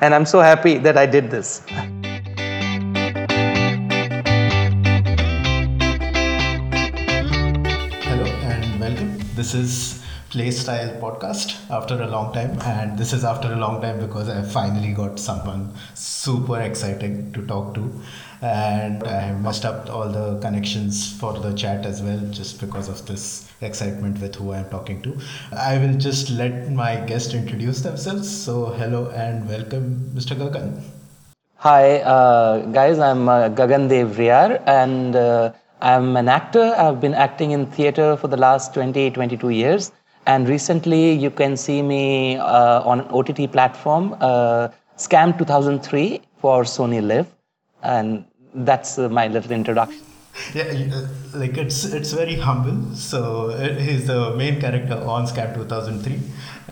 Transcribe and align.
and 0.00 0.14
I'm 0.14 0.26
so 0.26 0.40
happy 0.40 0.78
that 0.78 0.96
I 0.96 1.06
did 1.06 1.30
this. 1.30 1.62
Hello 8.06 8.24
and 8.24 8.80
welcome. 8.80 9.18
This 9.34 9.54
is 9.54 9.97
Playstyle 10.30 11.00
Podcast 11.00 11.54
after 11.70 12.02
a 12.02 12.06
long 12.06 12.34
time, 12.34 12.60
and 12.60 12.98
this 12.98 13.14
is 13.14 13.24
after 13.24 13.50
a 13.50 13.56
long 13.56 13.80
time 13.80 13.98
because 13.98 14.28
I 14.28 14.42
finally 14.42 14.92
got 14.92 15.18
someone 15.18 15.72
super 15.94 16.60
exciting 16.60 17.32
to 17.32 17.46
talk 17.46 17.74
to, 17.76 17.90
and 18.42 19.02
I 19.04 19.20
have 19.20 19.40
messed 19.40 19.64
up 19.64 19.88
all 19.88 20.06
the 20.10 20.38
connections 20.40 21.18
for 21.18 21.32
the 21.32 21.54
chat 21.54 21.86
as 21.86 22.02
well 22.02 22.20
just 22.30 22.60
because 22.60 22.90
of 22.90 23.06
this 23.06 23.50
excitement 23.62 24.20
with 24.20 24.34
who 24.34 24.52
I'm 24.52 24.68
talking 24.68 25.00
to. 25.00 25.18
I 25.56 25.78
will 25.78 25.94
just 25.94 26.28
let 26.28 26.70
my 26.72 26.96
guest 26.96 27.32
introduce 27.32 27.80
themselves. 27.80 28.28
So, 28.28 28.66
hello 28.66 29.08
and 29.10 29.48
welcome, 29.48 30.12
Mr. 30.14 30.36
Gagan. 30.36 30.82
Hi, 31.56 32.00
uh, 32.00 32.66
guys. 32.66 32.98
I'm 32.98 33.30
uh, 33.30 33.48
Gagan 33.48 33.88
Dev 33.88 34.18
Riar, 34.18 34.62
and 34.66 35.16
uh, 35.16 35.52
I'm 35.80 36.18
an 36.18 36.28
actor. 36.28 36.74
I've 36.76 37.00
been 37.00 37.14
acting 37.14 37.52
in 37.52 37.64
theater 37.64 38.18
for 38.18 38.28
the 38.28 38.36
last 38.36 38.74
20, 38.74 39.10
22 39.12 39.48
years. 39.48 39.90
And 40.28 40.46
recently, 40.46 41.12
you 41.12 41.30
can 41.30 41.56
see 41.56 41.80
me 41.80 42.36
uh, 42.36 42.82
on 42.82 43.00
an 43.00 43.06
OTT 43.08 43.50
platform, 43.50 44.14
uh, 44.20 44.68
Scam 44.98 45.38
2003 45.38 46.20
for 46.38 46.64
SonyLIV. 46.64 47.26
And 47.82 48.26
that's 48.54 48.98
uh, 48.98 49.08
my 49.08 49.28
little 49.28 49.52
introduction. 49.52 50.02
Yeah, 50.54 50.64
uh, 50.92 51.08
like 51.34 51.56
it's 51.56 51.84
it's 51.84 52.12
very 52.12 52.36
humble. 52.36 52.94
So 52.94 53.50
uh, 53.50 53.74
he's 53.74 54.06
the 54.06 54.34
main 54.36 54.60
character 54.60 54.94
on 54.94 55.26
Scam 55.26 55.54
2003. 55.54 56.20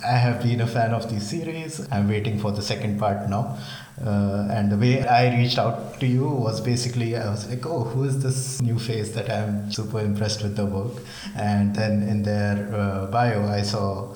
I 0.05 0.17
have 0.19 0.43
been 0.43 0.61
a 0.61 0.67
fan 0.67 0.93
of 0.93 1.09
the 1.11 1.19
series. 1.19 1.81
I'm 1.91 2.09
waiting 2.09 2.39
for 2.39 2.53
the 2.53 2.63
second 2.63 2.99
part 2.99 3.29
now. 3.29 3.59
Uh, 4.05 4.47
and 4.51 4.71
the 4.71 4.77
way 4.77 5.07
I 5.07 5.35
reached 5.37 5.59
out 5.59 5.99
to 6.01 6.07
you 6.07 6.29
was 6.29 6.61
basically 6.61 7.17
I 7.17 7.31
was 7.31 7.49
like, 7.49 7.65
oh, 7.65 7.85
who 7.85 8.05
is 8.05 8.23
this 8.23 8.61
new 8.61 8.79
face 8.79 9.13
that 9.15 9.31
I'm 9.31 9.73
super 9.73 10.01
impressed 10.01 10.43
with 10.43 10.55
the 10.55 10.67
work? 10.67 11.03
And 11.35 11.75
then 11.75 12.03
in 12.03 12.23
their 12.23 12.69
uh, 12.75 13.07
bio, 13.07 13.47
I 13.47 13.63
saw 13.63 14.15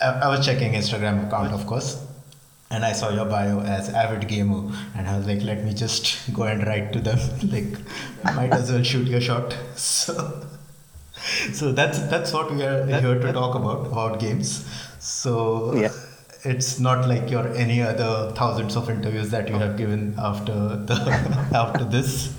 I, 0.00 0.06
I 0.24 0.28
was 0.28 0.44
checking 0.44 0.72
Instagram 0.72 1.26
account, 1.26 1.52
of 1.52 1.66
course, 1.66 2.04
and 2.70 2.84
I 2.84 2.92
saw 2.92 3.10
your 3.10 3.26
bio 3.26 3.60
as 3.60 3.90
avid 3.90 4.28
gamer, 4.28 4.72
and 4.96 5.06
I 5.06 5.18
was 5.18 5.26
like, 5.26 5.42
let 5.42 5.62
me 5.62 5.74
just 5.74 6.32
go 6.34 6.44
and 6.44 6.66
write 6.66 6.92
to 6.94 7.00
them. 7.00 7.18
like, 7.52 8.34
might 8.34 8.52
as 8.52 8.72
well 8.72 8.82
shoot 8.82 9.06
your 9.06 9.20
shot. 9.20 9.56
So, 9.76 10.46
so 11.52 11.70
that's 11.72 11.98
that's 12.10 12.32
what 12.32 12.52
we 12.52 12.62
are 12.62 12.84
here 12.86 13.18
to 13.20 13.32
talk 13.32 13.54
about 13.54 13.86
about 13.86 14.18
games. 14.20 14.66
So 14.98 15.74
Yeah. 15.74 15.92
It's 16.44 16.78
not 16.80 17.08
like 17.08 17.30
your 17.30 17.46
any 17.54 17.80
other 17.82 18.32
thousands 18.34 18.76
of 18.76 18.90
interviews 18.90 19.30
that 19.30 19.48
you 19.48 19.54
have 19.54 19.76
given 19.76 20.14
after 20.18 20.52
the 20.90 20.96
after 21.54 21.84
this. 21.84 22.34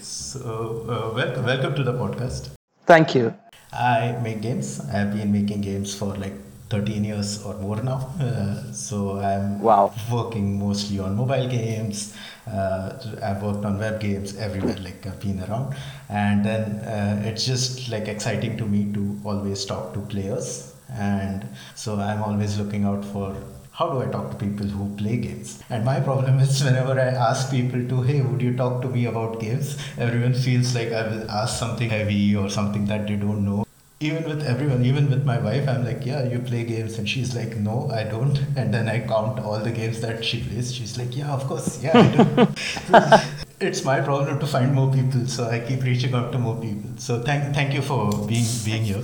So 0.00 0.84
uh, 0.88 1.14
wel- 1.14 1.42
welcome 1.42 1.74
to 1.74 1.82
the 1.82 1.92
podcast. 1.92 2.50
Thank 2.86 3.14
you. 3.14 3.34
I 3.72 4.18
make 4.22 4.42
games. 4.42 4.80
I've 4.92 5.12
been 5.12 5.32
making 5.32 5.60
games 5.62 5.94
for 5.94 6.14
like 6.16 6.34
13 6.70 7.04
years 7.04 7.42
or 7.44 7.54
more 7.54 7.82
now. 7.82 8.10
Uh, 8.20 8.72
so 8.72 9.18
I'm 9.18 9.60
Wow. 9.60 9.92
working 10.12 10.58
mostly 10.58 10.98
on 11.00 11.16
mobile 11.16 11.48
games. 11.48 12.14
Uh, 12.46 12.92
I've 13.22 13.42
worked 13.42 13.64
on 13.64 13.78
web 13.78 14.00
games 14.00 14.36
everywhere, 14.36 14.76
like 14.78 15.04
I've 15.06 15.20
been 15.20 15.42
around. 15.42 15.74
And 16.08 16.44
then 16.44 16.62
uh, 16.94 17.22
it's 17.24 17.44
just 17.44 17.88
like 17.88 18.06
exciting 18.08 18.56
to 18.58 18.66
me 18.66 18.92
to 18.94 19.20
always 19.24 19.64
talk 19.64 19.94
to 19.94 20.00
players. 20.00 20.72
And 20.92 21.46
so 21.74 21.98
I'm 21.98 22.22
always 22.22 22.58
looking 22.58 22.84
out 22.84 23.04
for 23.04 23.36
how 23.76 23.90
do 23.90 24.00
I 24.00 24.06
talk 24.06 24.30
to 24.30 24.36
people 24.36 24.66
who 24.66 24.96
play 24.96 25.18
games? 25.18 25.62
And 25.68 25.84
my 25.84 26.00
problem 26.00 26.38
is 26.44 26.64
whenever 26.64 26.98
I 26.98 27.08
ask 27.28 27.50
people 27.50 27.86
to, 27.86 28.02
hey, 28.02 28.22
would 28.22 28.40
you 28.40 28.56
talk 28.56 28.80
to 28.82 28.88
me 28.88 29.04
about 29.04 29.38
games? 29.38 29.76
Everyone 29.98 30.32
feels 30.32 30.74
like 30.74 30.92
I 30.92 31.06
will 31.08 31.30
ask 31.30 31.58
something 31.58 31.90
heavy 31.90 32.34
or 32.34 32.48
something 32.48 32.86
that 32.86 33.06
they 33.06 33.16
don't 33.16 33.44
know. 33.44 33.66
Even 34.00 34.24
with 34.24 34.42
everyone, 34.44 34.84
even 34.84 35.10
with 35.10 35.24
my 35.24 35.38
wife, 35.38 35.68
I'm 35.68 35.84
like, 35.84 36.04
yeah, 36.04 36.24
you 36.24 36.38
play 36.38 36.64
games. 36.64 36.98
And 36.98 37.08
she's 37.08 37.34
like, 37.34 37.56
no, 37.56 37.90
I 37.90 38.04
don't. 38.04 38.38
And 38.56 38.72
then 38.72 38.88
I 38.88 39.00
count 39.00 39.40
all 39.40 39.58
the 39.58 39.70
games 39.70 40.00
that 40.00 40.24
she 40.24 40.42
plays. 40.42 40.72
She's 40.74 40.96
like, 40.96 41.14
yeah, 41.14 41.30
of 41.32 41.46
course, 41.46 41.82
yeah, 41.82 41.98
I 41.98 42.08
do. 42.16 43.36
it's 43.66 43.84
my 43.84 44.00
problem 44.00 44.38
to 44.38 44.46
find 44.46 44.74
more 44.74 44.92
people. 44.92 45.26
So 45.26 45.48
I 45.48 45.60
keep 45.60 45.82
reaching 45.82 46.14
out 46.14 46.32
to 46.32 46.38
more 46.38 46.58
people. 46.60 46.90
So 46.96 47.22
thank, 47.22 47.54
thank 47.54 47.74
you 47.74 47.82
for 47.82 48.26
being, 48.26 48.46
being 48.64 48.84
here. 48.84 49.02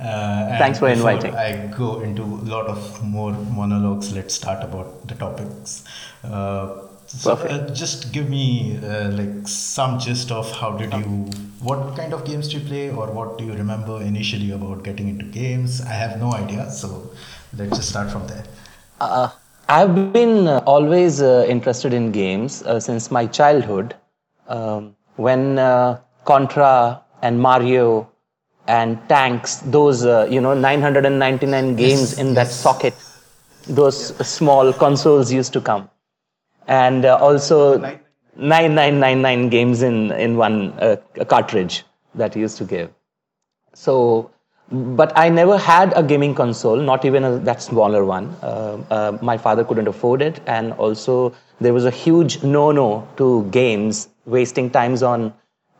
Uh, 0.00 0.58
Thanks 0.58 0.78
for 0.78 0.88
before 0.88 1.10
inviting. 1.10 1.34
I 1.34 1.66
go 1.76 2.00
into 2.00 2.22
a 2.22 2.46
lot 2.54 2.66
of 2.66 3.02
more 3.02 3.32
monologues. 3.32 4.12
Let's 4.12 4.34
start 4.34 4.62
about 4.62 5.08
the 5.08 5.14
topics. 5.14 5.84
Uh, 6.22 6.82
so 7.06 7.32
uh, 7.32 7.74
just 7.74 8.12
give 8.12 8.28
me 8.28 8.78
uh, 8.84 9.10
like 9.10 9.48
some 9.48 9.98
gist 9.98 10.30
of 10.30 10.50
how 10.52 10.76
did 10.76 10.92
you, 10.92 11.30
what 11.60 11.96
kind 11.96 12.12
of 12.12 12.24
games 12.24 12.48
do 12.48 12.58
you 12.58 12.64
play, 12.66 12.90
or 12.90 13.10
what 13.10 13.38
do 13.38 13.44
you 13.44 13.54
remember 13.54 14.00
initially 14.02 14.50
about 14.52 14.84
getting 14.84 15.08
into 15.08 15.24
games? 15.24 15.80
I 15.80 15.92
have 15.92 16.20
no 16.20 16.32
idea, 16.34 16.70
so 16.70 17.10
let's 17.56 17.76
just 17.76 17.88
start 17.88 18.10
from 18.10 18.26
there. 18.26 18.44
Uh, 19.00 19.30
I've 19.68 20.12
been 20.12 20.46
uh, 20.46 20.62
always 20.66 21.22
uh, 21.22 21.46
interested 21.48 21.92
in 21.92 22.12
games 22.12 22.62
uh, 22.62 22.78
since 22.78 23.10
my 23.10 23.26
childhood. 23.26 23.94
Um, 24.46 24.94
when 25.16 25.58
uh, 25.58 26.00
Contra 26.24 27.02
and 27.22 27.40
Mario 27.40 28.08
and 28.68 29.00
Tanks, 29.08 29.56
those 29.64 30.04
uh, 30.04 30.28
you 30.30 30.40
know 30.40 30.54
999 30.54 31.74
games 31.74 32.18
in 32.18 32.34
that 32.34 32.48
socket, 32.48 32.94
those 33.66 34.14
small 34.26 34.72
consoles 34.72 35.32
used 35.32 35.52
to 35.54 35.60
come, 35.60 35.88
and 36.66 37.04
uh, 37.04 37.16
also 37.16 37.78
9999 38.36 39.48
games 39.48 39.82
in 39.82 40.12
in 40.12 40.36
one 40.36 40.72
uh, 40.80 40.96
cartridge 41.26 41.84
that 42.14 42.36
used 42.36 42.58
to 42.58 42.64
give. 42.64 42.90
So, 43.74 44.30
but 44.70 45.12
I 45.16 45.28
never 45.30 45.56
had 45.56 45.92
a 45.96 46.02
gaming 46.02 46.34
console, 46.34 46.76
not 46.76 47.04
even 47.04 47.24
a, 47.24 47.38
that 47.38 47.62
smaller 47.62 48.04
one. 48.04 48.36
Uh, 48.42 48.78
uh, 48.90 49.18
my 49.22 49.38
father 49.38 49.64
couldn't 49.64 49.88
afford 49.88 50.20
it, 50.20 50.40
and 50.46 50.72
also 50.74 51.34
there 51.60 51.72
was 51.72 51.86
a 51.86 51.90
huge 51.90 52.42
no-no 52.42 53.08
to 53.16 53.44
games, 53.50 54.08
wasting 54.26 54.70
times 54.70 55.02
on 55.02 55.32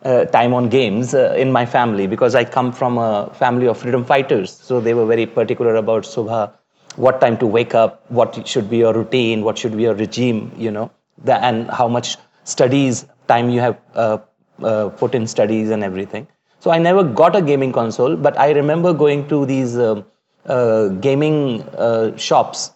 uh, 0.05 0.25
time 0.27 0.55
on 0.55 0.69
games 0.69 1.15
uh, 1.15 1.35
in 1.37 1.51
my 1.53 1.67
family 1.67 2.07
because 2.07 2.35
I 2.35 2.45
come 2.45 2.73
from 2.73 2.99
a 2.99 3.31
family 3.35 3.67
of 3.67 3.79
freedom 3.79 4.05
fighters. 4.05 4.51
So 4.53 4.81
they 4.81 4.95
were 4.95 5.07
very 5.07 5.27
particular 5.27 5.77
about 5.77 6.05
Subha, 6.05 6.53
what 6.97 7.21
time 7.21 7.37
to 7.39 7.47
wake 7.47 7.75
up, 7.75 8.05
what 8.11 8.47
should 8.47 8.71
be 8.71 8.79
your 8.79 8.95
routine, 8.95 9.43
what 9.43 9.59
should 9.59 9.77
be 9.77 9.83
your 9.85 9.95
regime, 9.95 10.53
you 10.57 10.71
know, 10.71 10.91
the, 11.25 11.35
and 11.45 11.71
how 11.71 11.89
much 11.89 12.17
studies 12.45 13.07
time 13.27 13.51
you 13.51 13.61
have 13.61 13.79
uh, 13.95 14.19
uh, 14.63 14.89
put 14.91 15.15
in 15.15 15.27
studies 15.27 15.71
and 15.71 15.85
everything. 15.85 16.27
So 16.61 16.71
I 16.71 16.79
never 16.79 17.05
got 17.05 17.37
a 17.37 17.43
gaming 17.43 17.73
console, 17.73 18.17
but 18.17 18.39
I 18.39 18.51
remember 18.51 18.93
going 18.93 19.29
to 19.29 19.47
these 19.47 19.77
uh, 19.77 20.03
uh, 20.47 20.89
gaming 20.89 21.63
uh, 21.77 22.17
shops 22.17 22.71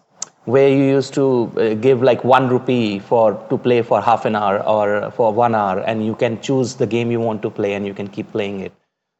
where 0.45 0.69
you 0.69 0.83
used 0.83 1.13
to 1.13 1.51
uh, 1.57 1.73
give 1.75 2.01
like 2.01 2.23
one 2.23 2.49
rupee 2.49 2.99
for 2.99 3.33
to 3.49 3.57
play 3.57 3.81
for 3.81 4.01
half 4.01 4.25
an 4.25 4.35
hour 4.35 4.61
or 4.65 5.11
for 5.11 5.33
one 5.33 5.55
hour, 5.55 5.79
and 5.79 6.05
you 6.05 6.15
can 6.15 6.39
choose 6.41 6.75
the 6.75 6.87
game 6.87 7.11
you 7.11 7.19
want 7.19 7.41
to 7.41 7.49
play, 7.49 7.73
and 7.73 7.85
you 7.85 7.93
can 7.93 8.07
keep 8.07 8.31
playing 8.31 8.59
it. 8.59 8.73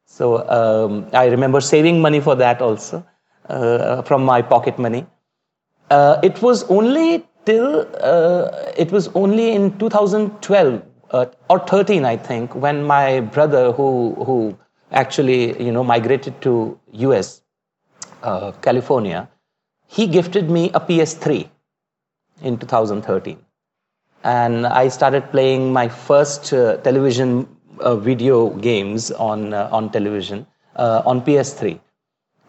So 0.06 0.48
um, 0.50 1.08
I 1.14 1.26
remember 1.26 1.62
saving 1.62 2.02
money 2.02 2.20
for 2.20 2.36
that 2.36 2.62
also 2.62 3.06
uh, 3.50 4.02
from 4.02 4.24
my 4.24 4.42
pocket 4.42 4.78
money. 4.78 5.06
Uh, 5.90 6.20
it 6.24 6.42
was 6.42 6.64
only 6.66 7.26
till 7.46 7.88
uh, 8.02 8.72
it 8.78 8.92
was 8.92 9.08
only 9.16 9.54
in 9.54 9.78
2012 9.80 10.82
uh, 11.12 11.26
or 11.50 11.60
13, 11.60 12.06
I 12.06 12.18
think, 12.18 12.56
when 12.56 12.84
my 12.84 13.20
brother, 13.20 13.72
who 13.72 14.16
who 14.26 14.58
actually 14.92 15.62
you 15.64 15.72
know 15.72 15.84
migrated 15.84 16.42
to 16.42 16.80
US, 16.94 17.42
uh, 18.24 18.52
California, 18.62 19.30
he 19.96 20.08
gifted 20.08 20.50
me 20.50 20.72
a 20.74 20.80
PS3 20.80 21.50
in 22.42 22.58
2013, 22.58 23.38
and 24.24 24.66
I 24.66 24.88
started 24.88 25.30
playing 25.32 25.72
my 25.72 25.88
first 25.88 26.52
uh, 26.54 26.78
television 26.78 27.48
uh, 27.80 27.96
video 27.96 28.50
games 28.70 29.12
on 29.12 29.54
uh, 29.54 29.70
on 29.72 29.92
television 29.92 30.46
uh, 30.76 31.02
on 31.06 31.22
PS3 31.22 31.80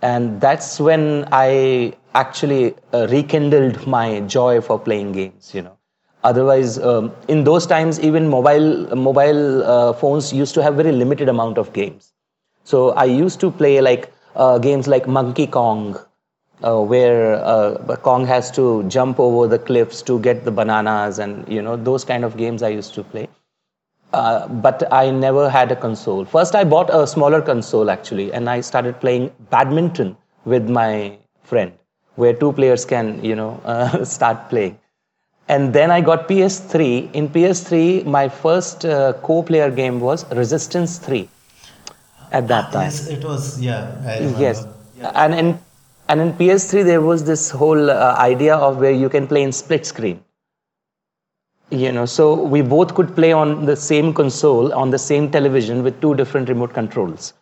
and 0.02 0.40
that's 0.40 0.80
when 0.86 1.02
i 1.32 1.92
actually 2.20 2.74
uh, 2.92 3.06
rekindled 3.10 3.86
my 3.86 4.20
joy 4.34 4.60
for 4.60 4.78
playing 4.78 5.12
games 5.12 5.54
you 5.54 5.62
know. 5.62 5.76
Otherwise 6.24 6.78
um, 6.78 7.12
in 7.28 7.44
those 7.44 7.66
times 7.66 8.00
even 8.00 8.28
mobile 8.28 8.68
mobile 8.96 9.62
uh, 9.74 9.92
phones 9.92 10.32
used 10.32 10.54
to 10.54 10.62
have 10.62 10.74
very 10.74 10.92
limited 10.92 11.28
amount 11.28 11.58
of 11.58 11.72
games. 11.72 12.12
So 12.64 12.90
i 13.04 13.04
used 13.04 13.40
to 13.40 13.50
play 13.50 13.80
like 13.80 14.12
games 14.66 14.88
like 14.88 15.06
monkey 15.06 15.46
kong 15.46 15.96
uh, 16.64 16.80
where 16.80 17.34
uh, 17.44 17.96
kong 18.08 18.26
has 18.26 18.50
to 18.50 18.82
jump 18.96 19.20
over 19.20 19.46
the 19.46 19.58
cliffs 19.58 20.02
to 20.02 20.18
get 20.20 20.44
the 20.44 20.50
bananas 20.50 21.18
and 21.18 21.48
you 21.56 21.62
know 21.62 21.76
those 21.76 22.04
kind 22.04 22.24
of 22.24 22.36
games 22.36 22.62
i 22.62 22.68
used 22.68 22.94
to 22.94 23.04
play 23.14 23.28
uh, 24.14 24.46
but 24.48 24.82
I 24.92 25.10
never 25.10 25.50
had 25.50 25.72
a 25.72 25.76
console. 25.76 26.24
First, 26.24 26.54
I 26.54 26.62
bought 26.62 26.88
a 26.88 27.04
smaller 27.04 27.42
console 27.42 27.90
actually, 27.90 28.32
and 28.32 28.48
I 28.48 28.60
started 28.60 29.00
playing 29.00 29.32
badminton 29.50 30.16
with 30.44 30.68
my 30.70 31.18
friend 31.42 31.72
where 32.14 32.32
two 32.32 32.52
players 32.52 32.84
can, 32.84 33.24
you 33.24 33.34
know, 33.34 33.60
uh, 33.64 34.04
start 34.04 34.48
playing. 34.50 34.78
And 35.48 35.74
then 35.74 35.90
I 35.90 36.00
got 36.00 36.28
PS3. 36.28 37.10
In 37.12 37.28
PS3, 37.28 38.04
my 38.04 38.28
first 38.28 38.84
uh, 38.84 39.14
co-player 39.24 39.70
game 39.70 40.00
was 40.00 40.24
Resistance 40.32 40.98
3 40.98 41.28
at 42.32 42.48
that 42.48 42.72
time. 42.72 42.84
Yes, 42.84 43.08
it 43.08 43.24
was. 43.24 43.60
Yeah. 43.60 44.38
Yes. 44.38 44.66
And 45.14 45.34
in 45.34 45.58
and 46.08 46.20
in 46.20 46.32
PS3 46.32 46.84
there 46.84 47.00
was 47.00 47.24
this 47.24 47.50
whole 47.50 47.90
uh, 47.90 48.14
idea 48.18 48.54
of 48.54 48.78
where 48.78 48.92
you 48.92 49.08
can 49.08 49.26
play 49.26 49.42
in 49.42 49.52
split 49.52 49.86
screen. 49.86 50.22
You 51.70 51.92
know, 51.92 52.06
so 52.06 52.34
we 52.34 52.60
both 52.62 52.94
could 52.94 53.14
play 53.14 53.32
on 53.32 53.64
the 53.64 53.74
same 53.74 54.12
console 54.12 54.72
on 54.74 54.90
the 54.90 54.98
same 54.98 55.30
television 55.30 55.82
with 55.82 56.00
two 56.00 56.14
different 56.14 56.48
remote 56.48 56.74
controls. 56.74 57.32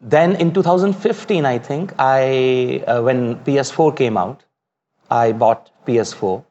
Then 0.00 0.36
in 0.36 0.54
2015, 0.54 1.44
I 1.44 1.58
think 1.58 1.92
I 1.98 2.82
uh, 2.86 3.02
when 3.02 3.36
PS4 3.44 3.96
came 3.96 4.16
out, 4.16 4.44
I 5.10 5.32
bought 5.32 5.70
PS4, 5.86 6.44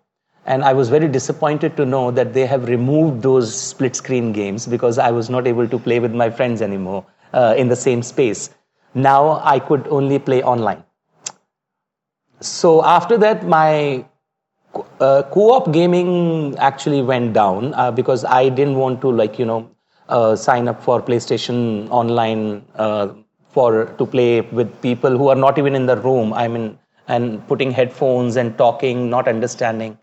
and 0.45 0.63
I 0.63 0.73
was 0.73 0.89
very 0.89 1.07
disappointed 1.07 1.75
to 1.77 1.85
know 1.85 2.11
that 2.11 2.33
they 2.33 2.45
have 2.45 2.67
removed 2.67 3.21
those 3.21 3.53
split 3.55 3.95
screen 3.95 4.33
games 4.33 4.67
because 4.67 4.97
I 4.97 5.11
was 5.11 5.29
not 5.29 5.47
able 5.47 5.67
to 5.67 5.79
play 5.79 5.99
with 5.99 6.13
my 6.13 6.29
friends 6.29 6.61
anymore 6.61 7.05
uh, 7.33 7.55
in 7.57 7.69
the 7.69 7.75
same 7.75 8.03
space. 8.03 8.49
Now 8.97 9.41
I 9.43 9.59
could 9.59 9.87
only 9.89 10.17
play 10.17 10.41
online. 10.43 10.83
So 12.41 12.83
after 12.83 13.17
that, 13.17 13.45
my 13.47 14.05
uh, 14.99 15.23
co-op 15.31 15.71
gaming 15.71 16.57
actually 16.57 17.01
went 17.01 17.33
down 17.33 17.73
uh, 17.75 17.91
because 17.91 18.25
I 18.25 18.49
didn't 18.49 18.75
want 18.75 19.01
to 19.01 19.11
like 19.11 19.37
you 19.39 19.45
know 19.45 19.69
uh, 20.09 20.35
sign 20.35 20.67
up 20.67 20.81
for 20.81 21.01
PlayStation 21.01 21.89
Online 21.89 22.65
uh, 22.75 23.09
for 23.49 23.85
to 23.99 24.05
play 24.05 24.41
with 24.41 24.81
people 24.81 25.17
who 25.17 25.27
are 25.29 25.35
not 25.35 25.57
even 25.59 25.75
in 25.75 25.85
the 25.85 25.97
room. 25.97 26.33
I 26.33 26.47
mean, 26.47 26.79
and 27.07 27.47
putting 27.47 27.71
headphones 27.71 28.35
and 28.35 28.57
talking, 28.57 29.09
not 29.09 29.27
understanding 29.27 29.97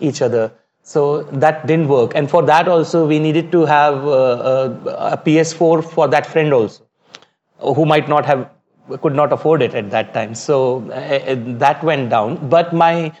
each 0.00 0.22
other. 0.22 0.52
So 0.82 1.22
that 1.44 1.66
didn't 1.66 1.88
work. 1.88 2.12
And 2.14 2.30
for 2.30 2.42
that 2.42 2.68
also, 2.68 3.06
we 3.06 3.18
needed 3.18 3.50
to 3.52 3.64
have 3.64 4.04
uh, 4.06 4.10
a, 4.90 4.90
a 5.14 5.16
PS4 5.16 5.82
for 5.82 6.08
that 6.08 6.26
friend 6.26 6.52
also 6.52 6.83
who 7.58 7.86
might 7.86 8.08
not 8.08 8.26
have 8.26 8.50
could 9.00 9.14
not 9.14 9.32
afford 9.32 9.62
it 9.62 9.74
at 9.74 9.90
that 9.90 10.12
time. 10.12 10.34
So 10.34 10.90
uh, 10.90 11.36
that 11.58 11.82
went 11.82 12.10
down. 12.10 12.48
But 12.48 12.72
my 12.72 13.12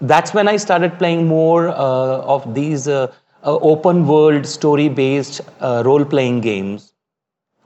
that's 0.00 0.34
when 0.34 0.46
i 0.46 0.56
started 0.58 0.98
playing 0.98 1.26
more 1.26 1.68
uh, 1.68 2.34
of 2.34 2.54
these 2.54 2.86
uh, 2.86 3.10
uh 3.44 3.54
open 3.72 4.06
world 4.06 4.44
story 4.46 4.90
based 4.90 5.40
uh, 5.60 5.82
role 5.86 6.04
playing 6.04 6.42
games 6.42 6.92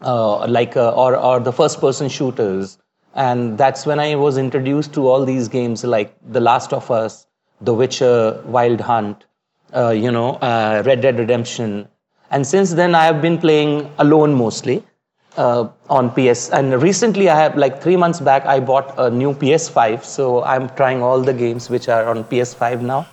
uh, 0.02 0.46
like 0.46 0.76
or 0.76 1.16
or 1.16 1.40
the 1.40 1.52
first 1.52 1.80
person 1.80 2.08
shooters. 2.08 2.78
And 3.14 3.58
that's 3.58 3.86
when 3.86 3.98
i 3.98 4.14
was 4.14 4.38
introduced 4.38 4.92
to 4.94 5.08
all 5.08 5.24
these 5.24 5.48
games 5.48 5.82
like 5.82 6.14
the 6.30 6.40
last 6.40 6.72
of 6.72 6.90
us 6.92 7.26
the 7.60 7.74
witcher 7.74 8.40
wild 8.46 8.80
hunt 8.80 9.24
you 9.74 10.12
know 10.12 10.38
red 10.86 11.00
dead 11.00 11.18
redemption. 11.18 11.88
And 12.30 12.46
since 12.46 12.74
then 12.74 12.94
i 12.94 13.04
have 13.04 13.20
been 13.20 13.38
playing 13.38 13.90
alone 13.98 14.34
mostly 14.34 14.84
uh, 15.36 15.68
on 15.88 16.10
PS. 16.10 16.50
And 16.50 16.82
recently, 16.82 17.28
I 17.28 17.36
have 17.38 17.56
like 17.56 17.82
three 17.82 17.96
months 17.96 18.20
back, 18.20 18.44
I 18.46 18.60
bought 18.60 18.94
a 18.98 19.10
new 19.10 19.32
PS5. 19.34 20.04
So 20.04 20.42
I'm 20.44 20.68
trying 20.70 21.02
all 21.02 21.20
the 21.22 21.34
games 21.34 21.70
which 21.70 21.88
are 21.88 22.06
on 22.06 22.24
PS5 22.24 22.80
now 22.82 23.06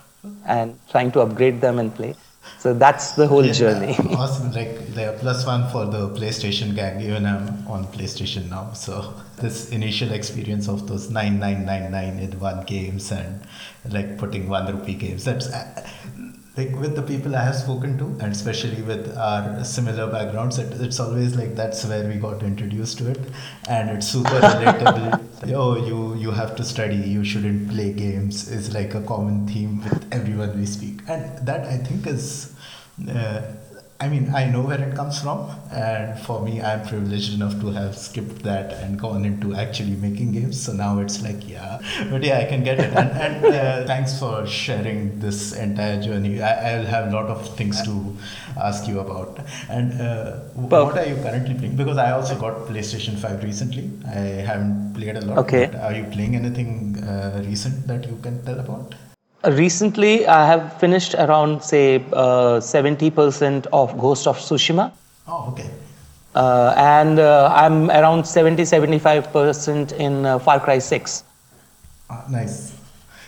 and 0.45 0.77
trying 0.89 1.11
to 1.11 1.21
upgrade 1.21 1.61
them 1.61 1.79
and 1.79 1.93
play. 1.93 2.15
So 2.59 2.73
that's 2.73 3.11
the 3.11 3.27
whole 3.27 3.45
Yeah, 3.45 3.53
journey. 3.53 3.95
awesome. 4.15 4.51
Like 4.51 4.93
the 4.93 5.15
plus 5.19 5.45
one 5.45 5.69
for 5.69 5.85
the 5.85 6.09
PlayStation 6.09 6.75
gang. 6.75 6.99
Even 7.01 7.25
I'm 7.25 7.67
on 7.67 7.85
PlayStation 7.87 8.49
now. 8.49 8.73
So 8.73 9.13
this 9.37 9.69
initial 9.69 10.11
experience 10.11 10.67
of 10.67 10.87
those 10.87 11.09
nine 11.09 11.39
nine 11.39 11.65
nine 11.65 11.91
nine 11.91 12.19
in 12.19 12.39
one 12.39 12.65
games 12.65 13.11
and 13.11 13.41
like 13.89 14.17
putting 14.17 14.49
one 14.49 14.65
rupee 14.75 14.95
games. 14.95 15.23
That's 15.25 15.47
uh, 15.47 15.87
like 16.57 16.75
with 16.75 16.95
the 16.95 17.03
people 17.03 17.35
I 17.35 17.43
have 17.43 17.55
spoken 17.55 17.97
to, 17.99 18.05
and 18.23 18.31
especially 18.31 18.81
with 18.81 19.15
our 19.15 19.63
similar 19.63 20.07
backgrounds, 20.11 20.57
it, 20.57 20.73
it's 20.81 20.99
always 20.99 21.35
like 21.35 21.55
that's 21.55 21.85
where 21.85 22.07
we 22.07 22.15
got 22.15 22.41
introduced 22.41 22.97
to 22.97 23.11
it, 23.11 23.19
and 23.69 23.91
it's 23.91 24.07
super 24.07 24.39
relatable. 24.39 25.53
oh, 25.55 25.75
you 25.75 26.15
you 26.15 26.31
have 26.31 26.55
to 26.55 26.63
study. 26.63 26.95
You 26.95 27.23
shouldn't 27.23 27.69
play 27.69 27.93
games. 27.93 28.49
Is 28.49 28.73
like 28.73 28.95
a 28.95 29.01
common 29.01 29.47
theme 29.47 29.83
with 29.83 30.11
everyone 30.11 30.59
we 30.59 30.65
speak, 30.65 31.01
and 31.07 31.45
that 31.47 31.65
I 31.65 31.77
think 31.77 32.07
is. 32.07 32.53
Uh, 33.07 33.41
I 33.99 34.07
mean, 34.09 34.29
I 34.35 34.45
know 34.45 34.61
where 34.61 34.79
it 34.79 34.95
comes 34.95 35.19
from, 35.19 35.49
and 35.71 36.19
for 36.19 36.41
me, 36.43 36.61
I'm 36.61 36.85
privileged 36.87 37.33
enough 37.33 37.59
to 37.61 37.71
have 37.71 37.97
skipped 37.97 38.43
that 38.43 38.73
and 38.73 38.99
gone 38.99 39.25
into 39.25 39.55
actually 39.55 39.95
making 39.95 40.33
games. 40.33 40.61
So 40.61 40.73
now 40.73 40.99
it's 40.99 41.23
like, 41.23 41.49
yeah, 41.49 41.79
but 42.11 42.21
yeah, 42.23 42.37
I 42.37 42.45
can 42.45 42.63
get 42.63 42.79
it. 42.79 42.93
And, 42.93 43.09
and 43.09 43.45
uh, 43.45 43.85
thanks 43.87 44.19
for 44.19 44.45
sharing 44.45 45.19
this 45.19 45.53
entire 45.55 45.99
journey. 45.99 46.43
I, 46.43 46.75
I'll 46.75 46.85
have 46.85 47.07
a 47.07 47.15
lot 47.15 47.25
of 47.25 47.57
things 47.57 47.81
to 47.85 48.15
ask 48.55 48.87
you 48.87 48.99
about. 48.99 49.39
And 49.67 49.99
uh, 49.99 50.41
what 50.53 50.95
are 50.95 51.05
you 51.05 51.15
currently 51.15 51.55
playing? 51.55 51.75
Because 51.75 51.97
I 51.97 52.11
also 52.11 52.37
got 52.39 52.67
PlayStation 52.67 53.17
5 53.17 53.43
recently. 53.43 53.89
I 54.05 54.45
haven't 54.45 54.93
played 54.93 55.15
a 55.15 55.21
lot. 55.25 55.39
Okay. 55.39 55.65
but 55.71 55.81
Are 55.81 55.93
you 55.93 56.03
playing 56.03 56.35
anything 56.35 57.03
uh, 57.03 57.41
recent 57.45 57.87
that 57.87 58.07
you 58.07 58.17
can 58.21 58.45
tell 58.45 58.59
about? 58.59 58.93
Recently, 59.45 60.27
I 60.27 60.45
have 60.47 60.79
finished 60.79 61.13
around, 61.13 61.61
say, 61.61 62.03
uh, 62.11 62.59
70% 62.59 63.67
of 63.71 63.97
Ghost 63.97 64.27
of 64.27 64.37
Tsushima. 64.37 64.91
Oh, 65.27 65.49
okay. 65.51 65.69
Uh, 66.33 66.73
and 66.75 67.19
uh, 67.19 67.51
I'm 67.53 67.89
around 67.89 68.25
70 68.25 68.63
75% 68.63 69.93
in 69.93 70.25
uh, 70.25 70.39
Far 70.39 70.59
Cry 70.59 70.79
6. 70.79 71.23
Ah, 72.09 72.25
nice. 72.29 72.75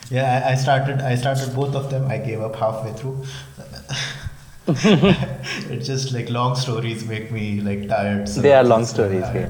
Yeah, 0.09 0.43
I, 0.45 0.51
I 0.51 0.55
started. 0.55 1.01
I 1.01 1.15
started 1.15 1.53
both 1.55 1.75
of 1.75 1.91
them. 1.91 2.07
I 2.07 2.17
gave 2.17 2.41
up 2.41 2.55
halfway 2.55 2.93
through. 2.93 3.23
it's 4.69 5.87
just 5.87 6.13
like 6.13 6.29
long 6.29 6.55
stories 6.55 7.05
make 7.05 7.31
me 7.31 7.59
like 7.61 7.87
tired. 7.87 8.29
so 8.29 8.41
They 8.41 8.53
are 8.53 8.63
long 8.63 8.85
stories, 8.85 9.25
yeah. 9.33 9.49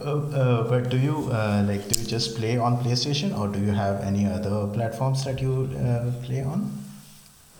Uh, 0.00 0.16
uh, 0.34 0.68
but 0.68 0.88
do 0.88 0.98
you 0.98 1.28
uh, 1.30 1.62
like 1.66 1.86
do 1.88 2.00
you 2.00 2.06
just 2.06 2.36
play 2.36 2.56
on 2.56 2.78
PlayStation 2.82 3.38
or 3.38 3.48
do 3.48 3.60
you 3.60 3.72
have 3.72 4.00
any 4.02 4.26
other 4.26 4.66
platforms 4.68 5.24
that 5.24 5.40
you 5.42 5.68
uh, 5.78 6.10
play 6.24 6.42
on? 6.42 6.70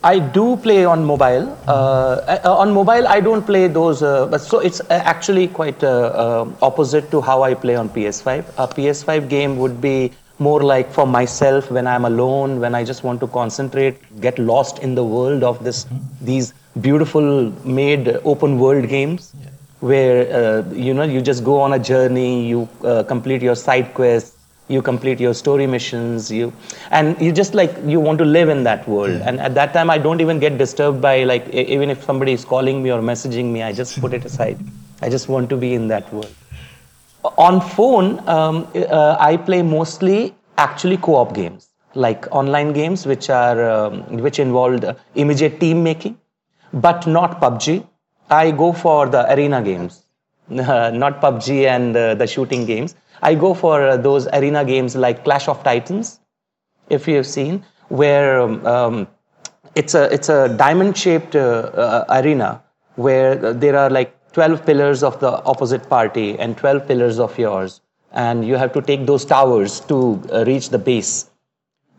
I 0.03 0.19
do 0.19 0.57
play 0.57 0.87
on 0.87 1.05
mobile. 1.05 1.55
Uh, 1.69 2.39
uh, 2.43 2.57
on 2.57 2.73
mobile, 2.73 3.07
I 3.07 3.21
don't 3.21 3.45
play 3.45 3.69
those, 3.69 4.03
uh, 4.03 4.27
but 4.27 4.41
so 4.41 4.61
it's 4.61 4.81
actually 4.89 5.49
quite 5.49 5.85
opposite 5.85 7.11
to 7.11 7.21
how 7.21 7.43
I 7.43 7.53
play 7.53 7.77
on 7.77 7.91
PS5. 7.91 8.49
A 8.57 8.67
PS5 8.67 9.29
game 9.29 9.59
would 9.59 9.83
be 9.83 10.13
more 10.39 10.63
like 10.63 10.91
for 10.91 11.07
myself 11.07 11.71
when 11.71 11.87
I'm 11.87 12.07
alone, 12.07 12.61
when 12.61 12.75
I 12.75 12.83
just 12.83 13.05
want 13.05 13.21
to 13.21 13.27
concentrate, 13.27 13.99
get 14.23 14.39
lost 14.39 14.79
in 14.79 14.95
the 14.95 15.05
world 15.05 15.45
of 15.45 15.63
this, 15.63 15.85
these 16.23 16.55
beautiful 16.81 17.53
made 17.67 18.09
open 18.25 18.59
world 18.59 18.89
games, 18.89 19.35
where 19.81 20.17
uh, 20.33 20.71
you 20.73 20.95
know 20.95 21.03
you 21.03 21.21
just 21.21 21.45
go 21.45 21.61
on 21.61 21.73
a 21.73 21.79
journey, 21.79 22.47
you 22.47 22.69
uh, 22.85 23.03
complete 23.03 23.43
your 23.43 23.55
side 23.57 23.95
quests, 23.95 24.37
you 24.69 24.81
complete 24.81 25.19
your 25.21 25.35
story 25.35 25.67
missions 25.67 26.31
you 26.31 26.53
and 26.91 27.21
you 27.21 27.33
just 27.33 27.55
like 27.55 27.73
you 27.85 28.01
want 28.01 28.19
to 28.19 28.25
live 28.25 28.49
in 28.49 28.63
that 28.65 28.87
world. 28.89 29.21
And 29.23 29.41
at 29.41 29.55
that 29.55 29.73
time 29.73 29.91
i 29.91 29.99
don't 29.99 30.21
even 30.21 30.39
get 30.39 30.59
disturbed 30.59 31.01
by 31.01 31.25
like 31.25 31.49
even 31.49 31.91
if 31.91 32.05
somebody 32.05 32.33
is 32.33 32.45
calling 32.45 32.83
me 32.83 32.93
or 32.93 33.01
messaging 33.01 33.51
me 33.57 33.63
i 33.63 33.73
just 33.73 34.01
put 34.01 34.15
it 34.15 34.25
aside. 34.25 34.59
I 35.03 35.09
just 35.09 35.29
want 35.29 35.49
to 35.51 35.57
be 35.57 35.75
in 35.75 35.89
that 35.89 36.13
world. 36.13 36.35
On 37.49 37.61
phone 37.61 38.19
um, 38.29 38.69
uh, 38.75 39.17
i 39.19 39.37
play 39.37 39.63
mostly 39.63 40.35
actually 40.59 40.97
co-op 40.97 41.35
games 41.35 41.69
like 41.95 42.27
online 42.31 42.73
games 42.73 43.07
which 43.07 43.29
are 43.31 43.69
um, 43.69 44.03
which 44.27 44.39
involved 44.39 44.85
uh, 44.85 44.95
immediate 45.15 45.59
team 45.61 45.83
making 45.83 46.17
but 46.73 47.07
not 47.07 47.41
pubg 47.41 47.85
i 48.31 48.51
go 48.51 48.73
for 48.73 49.09
the 49.09 49.23
arena 49.33 49.63
games 49.63 50.05
not 50.51 51.21
pubg 51.21 51.49
and 51.65 51.97
uh, 51.97 52.15
the 52.15 52.27
shooting 52.27 52.67
games. 52.67 52.97
I 53.23 53.35
go 53.35 53.55
for 53.55 53.87
uh, 53.87 53.97
those 53.97 54.27
arena 54.29 54.65
games 54.65 54.97
like 54.97 55.23
clash 55.23 55.47
of 55.47 55.63
titans 55.63 56.19
if 56.89 57.07
you 57.07 57.15
have 57.17 57.27
seen, 57.27 57.65
where 57.89 58.41
um, 58.41 58.67
um, 58.67 59.09
it's 59.77 59.95
a 59.95 60.13
it's 60.13 60.29
a 60.29 60.49
diamond 60.57 60.97
shaped 60.97 61.37
uh, 61.37 62.05
arena 62.09 62.61
where 62.97 63.37
there 63.37 63.77
are 63.77 63.89
like 63.89 64.17
12 64.33 64.67
pillars 64.67 65.05
of 65.05 65.21
the 65.21 65.31
opposite 65.45 65.89
party 65.89 66.37
and 66.39 66.57
12 66.57 66.89
pillars 66.89 67.21
of 67.21 67.39
yours, 67.39 67.81
and 68.13 68.45
you 68.45 68.57
have 68.57 68.73
to 68.73 68.83
take 68.83 69.07
those 69.07 69.25
towers 69.25 69.79
to 69.83 70.21
uh, 70.33 70.45
reach 70.47 70.71
the 70.71 70.79
base. 70.79 71.31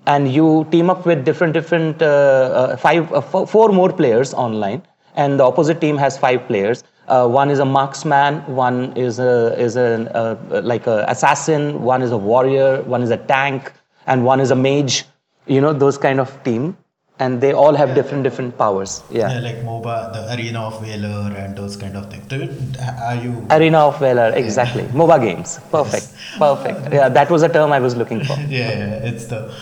And 0.07 0.29
you 0.33 0.67
team 0.71 0.89
up 0.89 1.05
with 1.05 1.23
different 1.23 1.53
different 1.53 2.01
uh, 2.01 2.05
uh, 2.05 2.75
five 2.75 3.07
four 3.49 3.69
more 3.69 3.93
players 3.93 4.33
online, 4.33 4.81
and 5.15 5.39
the 5.39 5.43
opposite 5.43 5.81
team 5.81 5.97
has 5.97 6.17
five 6.17 6.45
players. 6.47 6.83
Uh, 7.07 7.27
one 7.27 7.49
is 7.49 7.59
a 7.59 7.65
marksman, 7.65 8.39
one 8.55 8.95
is 8.95 9.19
a 9.19 9.53
is 9.59 9.75
a 9.75 9.87
uh, 10.15 10.61
like 10.61 10.87
a 10.87 11.05
assassin, 11.07 11.81
one 11.81 12.01
is 12.01 12.11
a 12.11 12.17
warrior, 12.17 12.81
one 12.83 13.01
is 13.01 13.09
a 13.09 13.17
tank, 13.17 13.73
and 14.07 14.23
one 14.23 14.39
is 14.39 14.51
a 14.51 14.55
mage. 14.55 15.05
You 15.47 15.59
know 15.59 15.73
those 15.73 15.97
kind 15.97 16.19
of 16.19 16.31
team, 16.43 16.77
and 17.19 17.41
they 17.41 17.51
all 17.53 17.75
have 17.81 17.93
different 17.95 18.23
different 18.23 18.57
powers. 18.57 19.03
Yeah. 19.09 19.33
Yeah, 19.33 19.39
like 19.39 19.57
MOBA, 19.65 20.13
the 20.13 20.35
Arena 20.35 20.61
of 20.61 20.79
Valor, 20.85 21.35
and 21.35 21.57
those 21.57 21.75
kind 21.75 21.97
of 21.97 22.09
things. 22.11 22.31
Are 23.09 23.15
you? 23.15 23.45
Arena 23.49 23.79
of 23.79 23.99
Valor, 23.99 24.31
exactly. 24.35 24.83
MOBA 25.01 25.21
games. 25.27 25.59
Perfect. 25.71 26.07
Perfect. 26.37 26.93
Yeah, 26.93 27.09
that 27.09 27.29
was 27.29 27.43
a 27.43 27.49
term 27.49 27.71
I 27.71 27.79
was 27.79 27.95
looking 27.95 28.23
for. 28.23 28.33
yeah, 28.47 28.71
yeah, 28.71 29.09
it's 29.11 29.25
the 29.25 29.53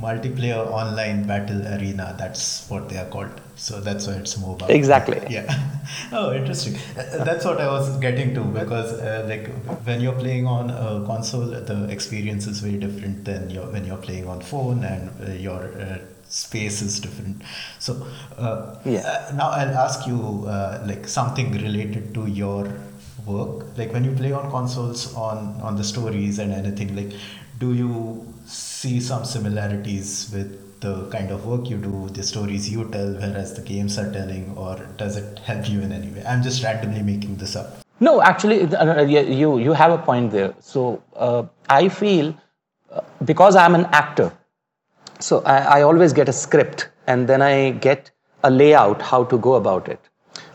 multiplayer 0.00 0.66
online 0.82 1.26
battle 1.26 1.66
arena. 1.74 2.14
That's 2.18 2.68
what 2.68 2.88
they 2.88 2.98
are 2.98 3.06
called. 3.06 3.40
So 3.58 3.80
that's 3.80 4.06
why 4.06 4.14
it's 4.14 4.38
mobile. 4.38 4.68
Exactly. 4.68 5.20
Yeah. 5.30 5.46
oh, 6.12 6.32
interesting. 6.32 6.76
Uh, 6.96 7.24
That's 7.24 7.44
what 7.44 7.60
I 7.60 7.66
was 7.66 7.96
getting 7.98 8.34
to 8.34 8.42
because 8.44 8.92
uh, 9.00 9.26
like 9.28 9.48
when 9.86 10.00
you're 10.00 10.14
playing 10.24 10.46
on 10.46 10.70
a 10.70 11.04
console, 11.06 11.46
the 11.46 11.88
experience 11.90 12.46
is 12.46 12.60
very 12.60 12.78
different 12.78 13.24
than 13.24 13.50
your, 13.50 13.66
when 13.72 13.84
you're 13.84 13.96
playing 14.08 14.28
on 14.28 14.40
phone, 14.40 14.84
and 14.84 15.10
uh, 15.28 15.32
your 15.32 15.60
uh, 15.80 15.98
space 16.28 16.82
is 16.82 17.00
different. 17.00 17.42
So 17.78 18.06
uh, 18.38 18.76
Yeah. 18.84 19.00
uh, 19.00 19.34
now 19.34 19.48
I'll 19.50 19.76
ask 19.86 20.06
you 20.06 20.44
uh, 20.46 20.82
like 20.86 21.08
something 21.08 21.52
related 21.52 22.14
to 22.14 22.26
your 22.26 22.72
work. 23.26 23.66
Like 23.76 23.92
when 23.92 24.04
you 24.04 24.12
play 24.12 24.32
on 24.32 24.50
consoles 24.50 25.14
on 25.14 25.60
on 25.62 25.76
the 25.76 25.84
stories 25.84 26.38
and 26.38 26.52
anything, 26.52 26.94
like 26.94 27.12
do 27.58 27.74
you 27.74 28.24
see 28.46 29.00
some 29.00 29.24
similarities 29.24 30.30
with 30.32 30.67
the 30.80 31.08
kind 31.10 31.30
of 31.30 31.46
work 31.46 31.68
you 31.68 31.76
do, 31.76 32.08
the 32.10 32.22
stories 32.22 32.70
you 32.70 32.88
tell, 32.90 33.12
whereas 33.14 33.54
the 33.54 33.62
games 33.62 33.98
are 33.98 34.10
telling, 34.12 34.56
or 34.56 34.76
does 34.96 35.16
it 35.16 35.38
help 35.40 35.68
you 35.68 35.80
in 35.80 35.92
any 35.92 36.10
way? 36.10 36.24
I'm 36.24 36.42
just 36.42 36.62
randomly 36.62 37.02
making 37.02 37.36
this 37.36 37.56
up. 37.56 37.78
No, 38.00 38.22
actually, 38.22 38.62
uh, 38.62 39.00
uh, 39.00 39.02
you 39.02 39.58
you 39.58 39.72
have 39.72 39.90
a 39.90 39.98
point 39.98 40.30
there. 40.30 40.54
So 40.60 41.02
uh, 41.16 41.44
I 41.68 41.88
feel 41.88 42.34
uh, 42.90 43.00
because 43.24 43.56
I'm 43.56 43.74
an 43.74 43.86
actor, 43.86 44.32
so 45.18 45.42
I, 45.42 45.78
I 45.78 45.82
always 45.82 46.12
get 46.12 46.28
a 46.28 46.32
script 46.32 46.88
and 47.06 47.28
then 47.28 47.42
I 47.42 47.70
get 47.70 48.10
a 48.44 48.50
layout 48.50 49.02
how 49.02 49.24
to 49.24 49.38
go 49.38 49.54
about 49.54 49.88
it. 49.88 50.00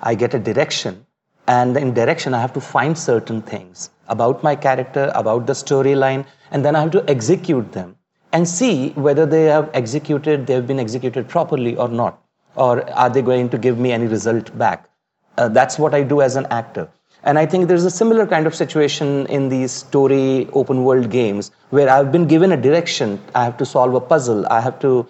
I 0.01 0.15
get 0.15 0.33
a 0.33 0.39
direction, 0.39 1.05
and 1.47 1.75
in 1.75 1.93
direction 1.93 2.33
I 2.33 2.39
have 2.39 2.53
to 2.53 2.61
find 2.61 2.97
certain 2.97 3.41
things 3.41 3.89
about 4.07 4.43
my 4.43 4.55
character, 4.55 5.11
about 5.15 5.45
the 5.47 5.53
storyline, 5.53 6.25
and 6.51 6.63
then 6.63 6.75
I 6.75 6.81
have 6.81 6.91
to 6.91 7.03
execute 7.09 7.71
them 7.73 7.97
and 8.33 8.47
see 8.47 8.89
whether 8.91 9.25
they 9.25 9.43
have 9.43 9.69
executed, 9.73 10.47
they 10.47 10.53
have 10.53 10.67
been 10.67 10.79
executed 10.79 11.29
properly 11.29 11.75
or 11.77 11.87
not, 11.87 12.21
or 12.55 12.89
are 12.91 13.09
they 13.09 13.21
going 13.21 13.49
to 13.49 13.57
give 13.57 13.77
me 13.77 13.91
any 13.91 14.07
result 14.07 14.55
back. 14.57 14.89
Uh, 15.37 15.47
that's 15.47 15.79
what 15.79 15.93
I 15.93 16.03
do 16.03 16.21
as 16.21 16.35
an 16.35 16.47
actor. 16.47 16.89
And 17.23 17.39
I 17.39 17.45
think 17.45 17.67
there's 17.67 17.85
a 17.85 17.91
similar 17.91 18.27
kind 18.27 18.45
of 18.45 18.53
situation 18.53 19.25
in 19.27 19.47
these 19.47 19.71
story 19.71 20.49
open 20.51 20.83
world 20.83 21.09
games 21.09 21.51
where 21.69 21.89
I've 21.89 22.11
been 22.11 22.27
given 22.27 22.51
a 22.51 22.57
direction. 22.57 23.21
I 23.33 23.45
have 23.45 23.55
to 23.57 23.65
solve 23.65 23.93
a 23.93 24.01
puzzle. 24.01 24.45
I 24.47 24.59
have 24.59 24.77
to 24.79 25.07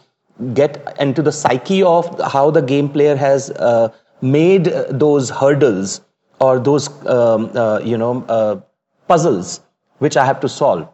get 0.53 0.95
into 0.99 1.21
the 1.21 1.31
psyche 1.31 1.81
of 1.81 2.19
how 2.31 2.51
the 2.51 2.61
game 2.61 2.89
player 2.89 3.15
has 3.15 3.49
uh, 3.51 3.91
made 4.21 4.67
uh, 4.67 4.85
those 4.89 5.29
hurdles 5.29 6.01
or 6.39 6.59
those 6.59 6.87
um, 7.07 7.51
uh, 7.55 7.79
you 7.83 7.97
know 7.97 8.23
uh, 8.27 8.59
puzzles 9.07 9.61
which 9.99 10.17
I 10.17 10.25
have 10.25 10.39
to 10.41 10.49
solve 10.49 10.87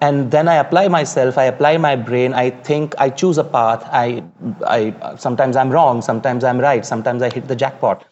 and 0.00 0.30
then 0.30 0.48
i 0.48 0.54
apply 0.56 0.88
myself 0.88 1.38
i 1.38 1.44
apply 1.44 1.76
my 1.76 1.94
brain 1.96 2.34
i 2.34 2.50
think 2.50 2.94
i 2.98 3.08
choose 3.08 3.38
a 3.38 3.44
path 3.44 3.84
i 3.92 4.22
i 4.66 4.94
sometimes 5.16 5.56
i'm 5.56 5.70
wrong 5.70 6.02
sometimes 6.02 6.44
i'm 6.44 6.58
right 6.58 6.84
sometimes 6.84 7.22
i 7.22 7.32
hit 7.32 7.48
the 7.48 7.56
jackpot. 7.56 8.04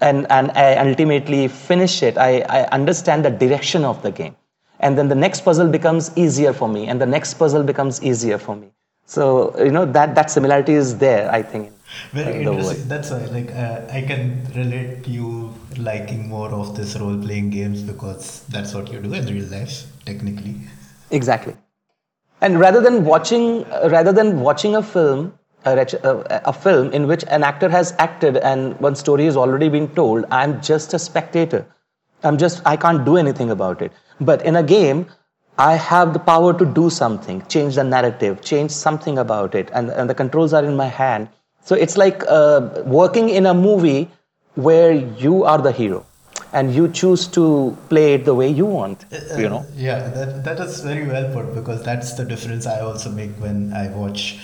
And 0.00 0.26
and 0.36 0.50
i 0.52 0.76
ultimately 0.82 1.48
finish 1.48 2.02
it. 2.02 2.18
I 2.18 2.40
i 2.58 2.62
understand 2.76 3.24
the 3.24 3.30
direction 3.30 3.84
of 3.84 4.02
the 4.02 4.10
game. 4.10 4.34
And 4.80 4.98
then 4.98 5.08
the 5.08 5.14
next 5.14 5.42
puzzle 5.42 5.68
becomes 5.68 6.10
easier 6.16 6.52
for 6.52 6.68
me 6.68 6.88
and 6.88 7.00
the 7.00 7.06
next 7.06 7.34
puzzle 7.34 7.62
becomes 7.62 8.02
easier 8.02 8.38
for 8.38 8.56
me. 8.56 8.68
So 9.06 9.54
you 9.58 9.70
know 9.70 9.84
that 9.98 10.14
that 10.16 10.30
similarity 10.30 10.74
is 10.74 10.96
there 10.98 11.30
i 11.30 11.42
think 11.42 11.72
Very 12.12 12.34
in 12.34 12.48
interesting. 12.48 12.88
That's 12.88 13.10
why, 13.10 13.24
like, 13.32 13.50
uh, 13.52 13.80
I 13.98 14.02
can 14.10 14.22
relate 14.54 15.04
to 15.04 15.10
you 15.10 15.54
liking 15.76 16.28
more 16.28 16.50
of 16.60 16.74
this 16.76 16.96
role-playing 16.96 17.50
games 17.50 17.82
because 17.82 18.44
that's 18.54 18.74
what 18.74 18.92
you 18.92 19.00
do 19.00 19.12
in 19.12 19.26
real 19.26 19.50
life, 19.56 19.84
technically. 20.04 20.56
Exactly. 21.12 21.54
And 22.40 22.58
rather 22.58 22.80
than 22.80 23.04
watching, 23.04 23.64
uh, 23.66 23.88
rather 23.92 24.12
than 24.12 24.40
watching 24.40 24.74
a 24.74 24.82
film, 24.82 25.38
a, 25.64 25.86
uh, 26.04 26.40
a 26.44 26.52
film 26.52 26.92
in 26.92 27.06
which 27.06 27.24
an 27.28 27.44
actor 27.44 27.68
has 27.68 27.94
acted 27.98 28.36
and 28.38 28.78
one 28.80 28.96
story 28.96 29.26
has 29.26 29.36
already 29.36 29.68
been 29.68 29.88
told, 29.94 30.24
I'm 30.30 30.60
just 30.60 30.92
a 30.94 30.98
spectator. 30.98 31.64
I'm 32.24 32.38
just, 32.38 32.62
I 32.66 32.76
can't 32.76 33.04
do 33.04 33.16
anything 33.16 33.50
about 33.50 33.80
it. 33.82 33.92
But 34.20 34.44
in 34.44 34.56
a 34.56 34.62
game, 34.62 35.06
I 35.58 35.74
have 35.76 36.12
the 36.12 36.18
power 36.18 36.56
to 36.58 36.64
do 36.64 36.90
something, 36.90 37.44
change 37.46 37.76
the 37.76 37.84
narrative, 37.84 38.40
change 38.42 38.70
something 38.70 39.18
about 39.18 39.54
it, 39.54 39.70
and, 39.72 39.90
and 39.90 40.08
the 40.08 40.14
controls 40.14 40.52
are 40.52 40.64
in 40.64 40.76
my 40.76 40.86
hand. 40.86 41.28
So 41.62 41.76
it's 41.76 41.96
like 41.96 42.24
uh, 42.26 42.82
working 42.86 43.28
in 43.28 43.46
a 43.46 43.54
movie 43.54 44.10
where 44.54 44.92
you 44.92 45.44
are 45.44 45.58
the 45.58 45.70
hero 45.70 46.06
and 46.52 46.74
you 46.74 46.88
choose 46.88 47.26
to 47.28 47.76
play 47.88 48.14
it 48.14 48.24
the 48.24 48.34
way 48.34 48.48
you 48.48 48.66
want, 48.66 49.04
you 49.38 49.48
know? 49.48 49.64
Yeah, 49.74 50.08
that, 50.10 50.44
that 50.44 50.60
is 50.60 50.80
very 50.80 51.06
well 51.06 51.32
put 51.32 51.54
because 51.54 51.82
that's 51.82 52.12
the 52.14 52.24
difference 52.24 52.66
I 52.66 52.80
also 52.80 53.10
make 53.10 53.30
when 53.32 53.72
I 53.72 53.88
watch 53.88 54.38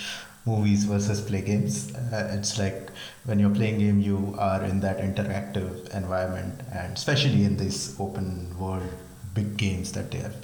movies 0.45 0.85
versus 0.85 1.21
play 1.21 1.41
games. 1.41 1.93
Uh, 1.95 2.35
it's 2.35 2.57
like 2.57 2.89
when 3.25 3.39
you're 3.39 3.53
playing 3.53 3.79
game, 3.79 3.99
you 3.99 4.35
are 4.39 4.63
in 4.63 4.79
that 4.79 4.97
interactive 4.97 5.93
environment, 5.95 6.61
and 6.73 6.93
especially 6.93 7.43
in 7.43 7.57
these 7.57 7.99
open 7.99 8.57
world 8.57 8.89
big 9.33 9.57
games 9.57 9.91
that 9.91 10.09
they 10.11 10.19
have. 10.19 10.35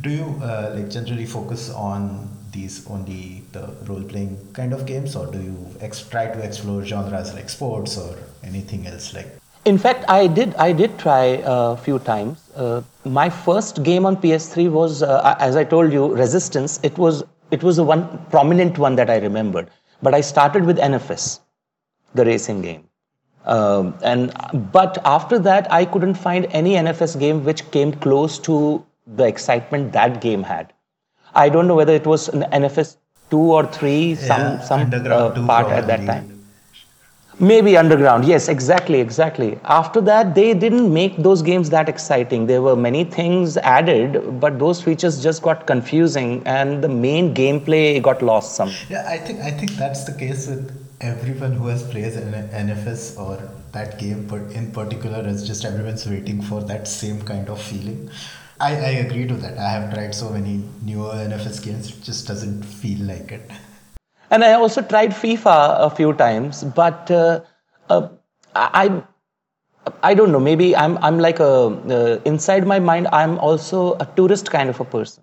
Do 0.00 0.10
you 0.10 0.40
uh, 0.42 0.72
like 0.76 0.90
generally 0.90 1.26
focus 1.26 1.70
on 1.70 2.28
these 2.50 2.86
only 2.88 3.44
the 3.52 3.74
role 3.86 4.02
playing 4.02 4.52
kind 4.52 4.72
of 4.72 4.86
games, 4.86 5.14
or 5.14 5.26
do 5.30 5.40
you 5.40 5.56
ex- 5.80 6.08
try 6.08 6.26
to 6.26 6.40
explore 6.40 6.84
genres 6.84 7.34
like 7.34 7.48
sports 7.50 7.98
or 7.98 8.16
anything 8.42 8.86
else 8.86 9.12
like? 9.14 9.38
In 9.64 9.78
fact, 9.78 10.04
I 10.08 10.26
did. 10.26 10.54
I 10.56 10.72
did 10.72 10.98
try 10.98 11.40
a 11.42 11.76
few 11.76 11.98
times. 11.98 12.50
Uh, 12.54 12.82
my 13.04 13.30
first 13.30 13.82
game 13.82 14.04
on 14.04 14.16
PS3 14.16 14.70
was, 14.70 15.02
uh, 15.02 15.36
as 15.38 15.56
I 15.56 15.64
told 15.64 15.92
you, 15.92 16.14
Resistance. 16.14 16.80
It 16.82 16.98
was 16.98 17.24
it 17.50 17.62
was 17.62 17.76
the 17.76 17.84
one 17.84 18.02
prominent 18.30 18.78
one 18.78 18.96
that 18.96 19.08
I 19.08 19.16
remembered. 19.18 19.70
But 20.02 20.14
I 20.14 20.20
started 20.20 20.66
with 20.66 20.76
NFS, 20.78 21.40
the 22.14 22.26
racing 22.26 22.60
game, 22.60 22.84
um, 23.46 23.94
and 24.02 24.34
but 24.72 24.98
after 25.06 25.38
that, 25.38 25.72
I 25.72 25.86
couldn't 25.86 26.14
find 26.14 26.46
any 26.50 26.74
NFS 26.74 27.18
game 27.18 27.42
which 27.44 27.70
came 27.70 27.92
close 27.92 28.38
to 28.40 28.84
the 29.06 29.24
excitement 29.24 29.92
that 29.92 30.20
game 30.20 30.42
had. 30.42 30.74
I 31.34 31.48
don't 31.48 31.66
know 31.66 31.74
whether 31.74 31.94
it 31.94 32.06
was 32.06 32.28
an 32.28 32.42
NFS 32.52 32.96
two 33.30 33.52
or 33.58 33.66
three, 33.66 34.14
some 34.14 34.40
Yeah, 34.40 34.60
some 34.60 34.80
Underground 34.80 35.38
uh, 35.38 35.46
part 35.46 35.68
at 35.68 35.86
that 35.86 36.04
time. 36.06 36.33
Maybe 37.40 37.76
underground, 37.76 38.24
yes, 38.24 38.48
exactly, 38.48 39.00
exactly. 39.00 39.58
After 39.64 40.00
that, 40.02 40.36
they 40.36 40.54
didn't 40.54 40.92
make 40.92 41.16
those 41.16 41.42
games 41.42 41.68
that 41.70 41.88
exciting. 41.88 42.46
There 42.46 42.62
were 42.62 42.76
many 42.76 43.02
things 43.04 43.56
added, 43.56 44.40
but 44.40 44.58
those 44.60 44.80
features 44.80 45.20
just 45.20 45.42
got 45.42 45.66
confusing, 45.66 46.42
and 46.46 46.82
the 46.82 46.88
main 46.88 47.34
gameplay 47.34 48.00
got 48.00 48.22
lost 48.22 48.54
some. 48.54 48.70
Yeah, 48.88 49.04
I 49.08 49.18
think 49.18 49.40
I 49.40 49.50
think 49.50 49.72
that's 49.72 50.04
the 50.04 50.12
case 50.12 50.46
with 50.46 50.70
everyone 51.00 51.52
who 51.52 51.66
has 51.66 51.82
played 51.82 52.12
an 52.12 52.32
NFS 52.50 53.18
or 53.18 53.42
that 53.72 53.98
game, 53.98 54.28
but 54.28 54.42
in 54.52 54.70
particular, 54.70 55.26
it's 55.26 55.42
just 55.42 55.64
everyone's 55.64 56.06
waiting 56.06 56.40
for 56.40 56.62
that 56.62 56.86
same 56.86 57.20
kind 57.22 57.48
of 57.48 57.60
feeling. 57.60 58.10
I, 58.60 58.70
I 58.76 58.90
agree 59.06 59.26
to 59.26 59.34
that. 59.34 59.58
I 59.58 59.70
have 59.70 59.92
tried 59.92 60.14
so 60.14 60.30
many 60.30 60.62
newer 60.82 61.12
NFS 61.14 61.64
games, 61.64 61.90
it 61.90 62.02
just 62.02 62.28
doesn't 62.28 62.62
feel 62.62 63.04
like 63.04 63.32
it. 63.32 63.50
And 64.34 64.42
I 64.42 64.54
also 64.54 64.82
tried 64.82 65.10
FIFA 65.10 65.56
a 65.78 65.90
few 65.90 66.12
times, 66.12 66.64
but 66.64 67.08
uh, 67.08 67.42
uh, 67.88 68.08
I, 68.56 69.00
I 70.02 70.14
don't 70.14 70.32
know. 70.32 70.40
Maybe 70.40 70.74
I'm 70.74 70.98
I'm 70.98 71.20
like 71.20 71.38
a 71.38 71.52
uh, 71.98 72.20
inside 72.24 72.66
my 72.66 72.80
mind. 72.80 73.06
I'm 73.12 73.38
also 73.38 73.94
a 74.04 74.08
tourist 74.16 74.50
kind 74.50 74.68
of 74.68 74.80
a 74.80 74.84
person. 74.84 75.22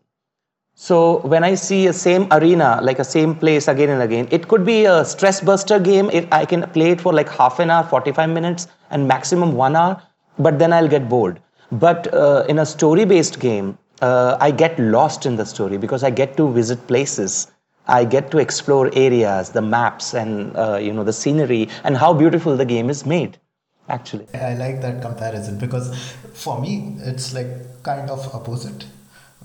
So 0.76 1.20
when 1.34 1.44
I 1.44 1.56
see 1.56 1.88
a 1.88 1.94
same 1.94 2.30
arena, 2.32 2.80
like 2.82 3.00
a 3.00 3.04
same 3.04 3.36
place 3.36 3.68
again 3.68 3.90
and 3.90 4.02
again, 4.02 4.30
it 4.32 4.48
could 4.48 4.66
be 4.66 4.86
a 4.86 5.04
stress 5.04 5.42
buster 5.42 5.78
game. 5.78 6.10
I 6.32 6.46
can 6.46 6.64
play 6.70 6.92
it 6.92 7.02
for 7.02 7.14
like 7.14 7.28
half 7.28 7.60
an 7.60 7.70
hour, 7.70 7.84
45 7.84 8.30
minutes, 8.30 8.70
and 8.92 9.10
maximum 9.10 9.52
one 9.52 9.76
hour, 9.76 10.02
but 10.40 10.58
then 10.58 10.72
I'll 10.72 10.88
get 10.88 11.10
bored. 11.10 11.42
But 11.74 12.14
uh, 12.14 12.46
in 12.48 12.60
a 12.60 12.66
story-based 12.66 13.42
game, 13.42 13.78
uh, 14.02 14.38
I 14.40 14.52
get 14.52 14.80
lost 14.80 15.26
in 15.26 15.36
the 15.36 15.46
story 15.46 15.78
because 15.78 16.02
I 16.06 16.12
get 16.12 16.38
to 16.38 16.50
visit 16.50 16.88
places. 16.88 17.52
I 17.88 18.06
get 18.06 18.32
to 18.32 18.38
explore 18.38 18.90
areas, 18.94 19.50
the 19.50 19.62
maps, 19.62 20.14
and 20.14 20.56
uh, 20.56 20.78
you 20.78 20.94
know 20.94 21.04
the 21.04 21.14
scenery, 21.14 21.70
and 21.84 21.98
how 21.98 22.14
beautiful 22.14 22.56
the 22.56 22.66
game 22.66 22.90
is 22.90 23.06
made. 23.06 23.38
Actually. 23.90 24.28
I 24.34 24.54
like 24.54 24.82
that 24.82 25.02
comparison 25.02 25.58
because 25.58 26.14
for 26.34 26.62
me, 26.62 26.96
it's 27.00 27.34
like 27.34 27.84
kind 27.84 28.10
of 28.10 28.34
opposite. 28.34 28.86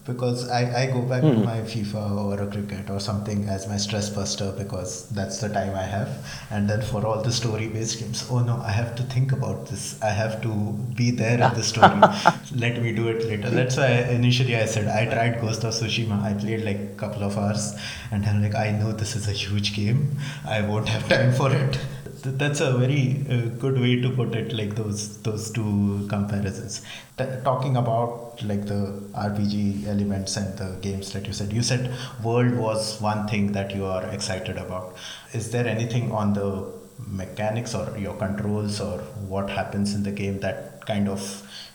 Because 0.06 0.48
I, 0.48 0.82
I 0.82 0.86
go 0.86 1.02
back 1.02 1.22
to 1.22 1.34
hmm. 1.34 1.44
my 1.44 1.60
FIFA 1.62 2.16
or 2.16 2.40
a 2.40 2.46
cricket 2.46 2.88
or 2.90 3.00
something 3.00 3.48
as 3.48 3.66
my 3.68 3.76
stress 3.76 4.08
buster 4.08 4.52
because 4.56 5.08
that's 5.08 5.40
the 5.40 5.48
time 5.48 5.74
I 5.74 5.82
have. 5.82 6.24
And 6.50 6.70
then 6.70 6.80
for 6.82 7.04
all 7.04 7.22
the 7.22 7.32
story 7.32 7.66
based 7.68 7.98
games, 7.98 8.28
oh 8.30 8.38
no, 8.38 8.56
I 8.64 8.70
have 8.70 8.94
to 8.96 9.02
think 9.02 9.32
about 9.32 9.66
this. 9.66 10.00
I 10.02 10.10
have 10.10 10.40
to 10.42 10.54
be 10.94 11.10
there 11.10 11.34
in 11.34 11.54
the 11.54 11.62
story. 11.62 12.00
let 12.54 12.80
me 12.80 12.92
do 12.92 13.08
it 13.08 13.26
later. 13.26 13.50
That's 13.50 13.76
why 13.76 13.88
initially 14.20 14.56
I 14.56 14.66
said 14.66 14.86
I 14.86 15.12
tried 15.12 15.40
Ghost 15.40 15.64
of 15.64 15.74
Tsushima. 15.74 16.22
I 16.22 16.34
played 16.34 16.64
like 16.64 16.78
a 16.78 16.94
couple 16.96 17.24
of 17.24 17.36
hours, 17.36 17.74
and 18.12 18.24
I'm 18.24 18.42
like, 18.42 18.54
I 18.54 18.70
know 18.70 18.92
this 18.92 19.16
is 19.16 19.28
a 19.28 19.32
huge 19.32 19.74
game. 19.74 20.18
I 20.46 20.60
won't 20.60 20.88
have 20.88 21.08
time 21.08 21.32
for 21.32 21.52
it. 21.52 21.78
That's 22.26 22.60
a 22.60 22.72
very 22.76 23.24
uh, 23.30 23.48
good 23.60 23.78
way 23.78 24.00
to 24.00 24.10
put 24.10 24.34
it. 24.34 24.52
Like 24.52 24.74
those 24.74 25.18
those 25.22 25.50
two 25.50 26.06
comparisons. 26.08 26.82
T- 27.18 27.24
talking 27.44 27.76
about 27.76 28.42
like 28.42 28.66
the 28.66 28.80
RPG 29.14 29.86
elements 29.86 30.36
and 30.36 30.56
the 30.58 30.76
games 30.80 31.12
that 31.12 31.26
you 31.26 31.32
said. 31.32 31.52
You 31.52 31.62
said 31.62 31.94
world 32.22 32.54
was 32.54 33.00
one 33.00 33.26
thing 33.28 33.52
that 33.52 33.74
you 33.74 33.84
are 33.84 34.04
excited 34.06 34.56
about. 34.56 34.96
Is 35.32 35.50
there 35.50 35.66
anything 35.66 36.10
on 36.12 36.32
the 36.34 36.72
mechanics 37.06 37.74
or 37.74 37.96
your 37.98 38.14
controls 38.16 38.80
or 38.80 38.98
what 39.34 39.50
happens 39.50 39.94
in 39.94 40.02
the 40.02 40.12
game 40.12 40.40
that 40.40 40.84
kind 40.86 41.08
of 41.08 41.22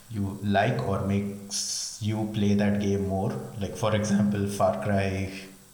you 0.10 0.40
like 0.44 0.82
or 0.88 1.06
makes 1.06 2.00
you 2.02 2.30
play 2.34 2.56
that 2.56 2.80
game 2.82 3.08
more 3.08 3.32
like 3.60 3.78
for 3.78 3.96
example 3.96 4.48
far 4.48 4.84
cry 4.84 5.32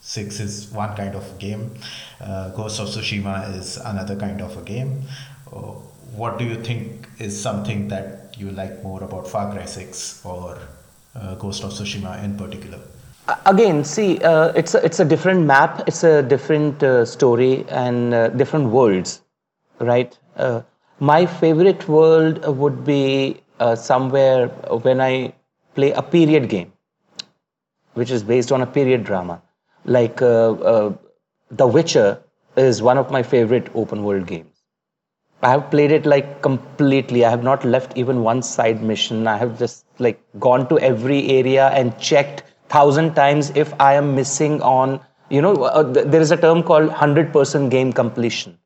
6 0.08 0.40
is 0.40 0.72
one 0.72 0.96
kind 0.96 1.16
of 1.16 1.38
game. 1.38 1.76
Uh, 2.22 2.50
ghost 2.52 2.80
of 2.80 2.88
tsushima 2.88 3.54
is 3.60 3.76
another 3.76 4.16
kind 4.16 4.42
of 4.42 4.56
a 4.58 4.62
game. 4.62 5.02
Uh, 5.52 5.74
what 6.20 6.40
do 6.40 6.46
you 6.46 6.56
think 6.64 7.10
is 7.20 7.40
something 7.40 7.90
that 7.90 8.34
you 8.38 8.52
like 8.52 8.82
more 8.84 9.04
about 9.04 9.28
far 9.28 9.52
cry 9.52 9.66
6 9.66 10.22
or 10.26 10.58
uh, 11.14 11.36
ghost 11.36 11.66
of 11.66 11.72
tsushima 11.72 12.24
in 12.24 12.38
particular? 12.38 12.80
Again 13.46 13.84
see 13.84 14.20
uh, 14.20 14.54
it's 14.56 14.76
a, 14.76 14.86
it's 14.86 15.02
a 15.02 15.06
different 15.06 15.46
map 15.46 15.84
it's 15.88 16.06
a 16.06 16.24
different 16.24 16.82
uh, 16.82 17.04
story 17.04 17.66
and 17.68 18.14
uh, 18.14 18.30
different 18.30 18.70
worlds 18.70 19.22
right? 19.80 20.18
Uh, 20.38 20.62
my 21.02 21.26
favorite 21.26 21.86
world 21.90 22.46
would 22.48 22.86
be 22.86 23.42
somewhere 23.76 24.48
when 24.86 25.02
i 25.02 25.34
play 25.76 25.92
a 25.92 26.02
period 26.02 26.48
game 26.48 26.72
which 27.94 28.12
is 28.12 28.24
based 28.24 28.52
on 28.52 28.62
a 28.62 28.68
period 28.78 29.04
drama 29.04 29.42
like 29.88 30.22
uh, 30.22 30.92
the 31.52 31.68
witcher 31.68 32.22
is 32.58 32.82
one 32.82 32.98
of 32.98 33.12
my 33.12 33.24
favorite 33.24 33.70
open 33.76 34.04
world 34.04 34.28
games 34.28 34.58
I 35.44 35.50
have 35.52 35.70
played 35.72 35.92
it 35.92 36.06
like 36.06 36.42
completely. 36.42 37.26
I 37.26 37.30
have 37.30 37.44
not 37.44 37.64
left 37.66 37.98
even 37.98 38.24
one 38.24 38.42
side 38.42 38.84
mission. 38.84 39.28
I 39.28 39.38
have 39.38 39.58
just 39.60 39.86
like 40.00 40.20
gone 40.40 40.68
to 40.70 40.80
every 40.80 41.30
area 41.30 41.68
and 41.70 41.98
checked 42.00 42.44
thousand 42.70 43.16
times 43.16 43.52
if 43.56 43.74
I 43.80 43.94
am 43.96 44.16
missing 44.16 44.62
on, 44.62 45.00
you 45.30 45.42
know, 45.42 45.54
uh, 45.64 45.84
there 45.84 46.22
is 46.22 46.32
a 46.32 46.38
term 46.38 46.64
called 46.64 46.90
100% 46.90 47.70
game 47.70 47.94
completion. 47.94 48.58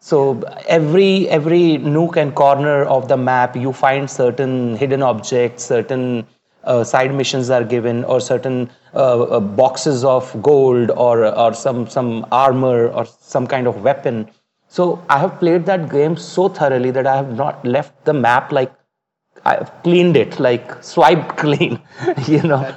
So 0.00 0.40
every 0.68 1.28
every 1.28 1.78
nook 1.78 2.16
and 2.16 2.34
corner 2.34 2.84
of 2.84 3.08
the 3.08 3.16
map, 3.16 3.56
you 3.56 3.72
find 3.72 4.10
certain 4.10 4.76
hidden 4.76 5.02
objects, 5.02 5.64
certain 5.64 6.26
uh, 6.64 6.84
side 6.84 7.14
missions 7.14 7.50
are 7.50 7.64
given, 7.64 8.04
or 8.04 8.20
certain 8.20 8.70
uh, 8.94 9.22
uh, 9.22 9.40
boxes 9.40 10.04
of 10.04 10.30
gold, 10.42 10.90
or 10.90 11.26
or 11.26 11.54
some 11.54 11.88
some 11.88 12.26
armor, 12.32 12.88
or 12.88 13.06
some 13.06 13.46
kind 13.46 13.66
of 13.66 13.82
weapon. 13.82 14.28
So 14.68 15.02
I 15.08 15.18
have 15.18 15.38
played 15.40 15.66
that 15.66 15.90
game 15.90 16.16
so 16.16 16.48
thoroughly 16.48 16.90
that 16.92 17.06
I 17.06 17.16
have 17.16 17.36
not 17.36 17.64
left 17.64 18.04
the 18.04 18.12
map 18.12 18.52
like 18.52 18.72
I've 19.44 19.70
cleaned 19.82 20.16
it, 20.16 20.38
like 20.38 20.82
swiped 20.82 21.36
clean, 21.44 21.80
you 22.26 22.42
know. 22.42 22.74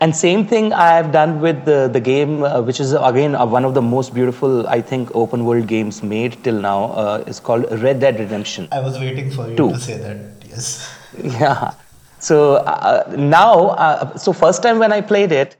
And 0.00 0.14
same 0.14 0.46
thing 0.46 0.72
I 0.72 0.88
have 0.94 1.10
done 1.10 1.40
with 1.40 1.64
the, 1.64 1.88
the 1.90 2.00
game, 2.00 2.42
uh, 2.42 2.60
which 2.60 2.80
is 2.80 2.92
again 2.92 3.34
uh, 3.34 3.46
one 3.46 3.64
of 3.64 3.72
the 3.74 3.80
most 3.82 4.12
beautiful, 4.12 4.66
I 4.66 4.80
think, 4.82 5.14
open 5.14 5.44
world 5.44 5.66
games 5.66 6.02
made 6.02 6.42
till 6.44 6.60
now. 6.60 6.92
Uh, 6.92 7.24
is 7.26 7.40
called 7.40 7.70
Red 7.80 8.00
Dead 8.00 8.18
Redemption. 8.18 8.68
I 8.72 8.80
was 8.80 8.98
waiting 8.98 9.30
for 9.30 9.48
you 9.48 9.56
Two. 9.56 9.70
to 9.70 9.80
say 9.80 9.98
that. 9.98 10.16
Yes. 10.48 10.92
Yeah. 11.22 11.72
So 12.18 12.56
uh, 12.56 13.04
now, 13.16 13.68
uh, 13.70 14.16
so 14.16 14.32
first 14.32 14.62
time 14.62 14.78
when 14.78 14.92
I 14.92 15.00
played 15.00 15.32
it, 15.32 15.56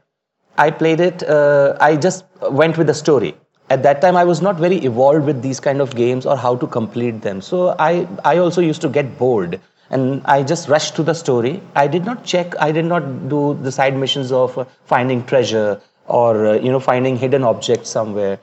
I 0.59 0.71
played 0.71 1.01
it. 1.01 1.23
Uh, 1.23 1.77
I 1.81 1.97
just 1.97 2.25
went 2.51 2.79
with 2.79 2.87
the 2.87 2.95
story. 2.95 3.37
At 3.69 3.83
that 3.83 4.01
time, 4.01 4.17
I 4.17 4.25
was 4.25 4.41
not 4.41 4.57
very 4.57 4.77
evolved 4.85 5.27
with 5.27 5.43
these 5.43 5.61
kind 5.61 5.81
of 5.81 5.95
games 5.95 6.25
or 6.25 6.37
how 6.37 6.57
to 6.57 6.67
complete 6.67 7.21
them. 7.21 7.41
So 7.41 7.75
I, 7.79 8.07
I 8.25 8.39
also 8.39 8.61
used 8.61 8.81
to 8.83 8.89
get 8.89 9.19
bored 9.19 9.61
and 9.91 10.23
I 10.25 10.43
just 10.43 10.69
rushed 10.69 10.97
to 10.97 11.03
the 11.03 11.15
story. 11.15 11.61
I 11.75 11.87
did 11.87 12.05
not 12.05 12.25
check. 12.25 12.55
I 12.61 12.73
did 12.73 12.85
not 12.85 13.29
do 13.29 13.59
the 13.63 13.73
side 13.73 13.97
missions 13.97 14.33
of 14.33 14.57
uh, 14.59 14.65
finding 14.85 15.25
treasure 15.25 15.81
or 16.07 16.47
uh, 16.47 16.53
you 16.55 16.71
know 16.71 16.81
finding 16.81 17.17
hidden 17.17 17.43
objects 17.43 17.91
somewhere, 17.91 18.39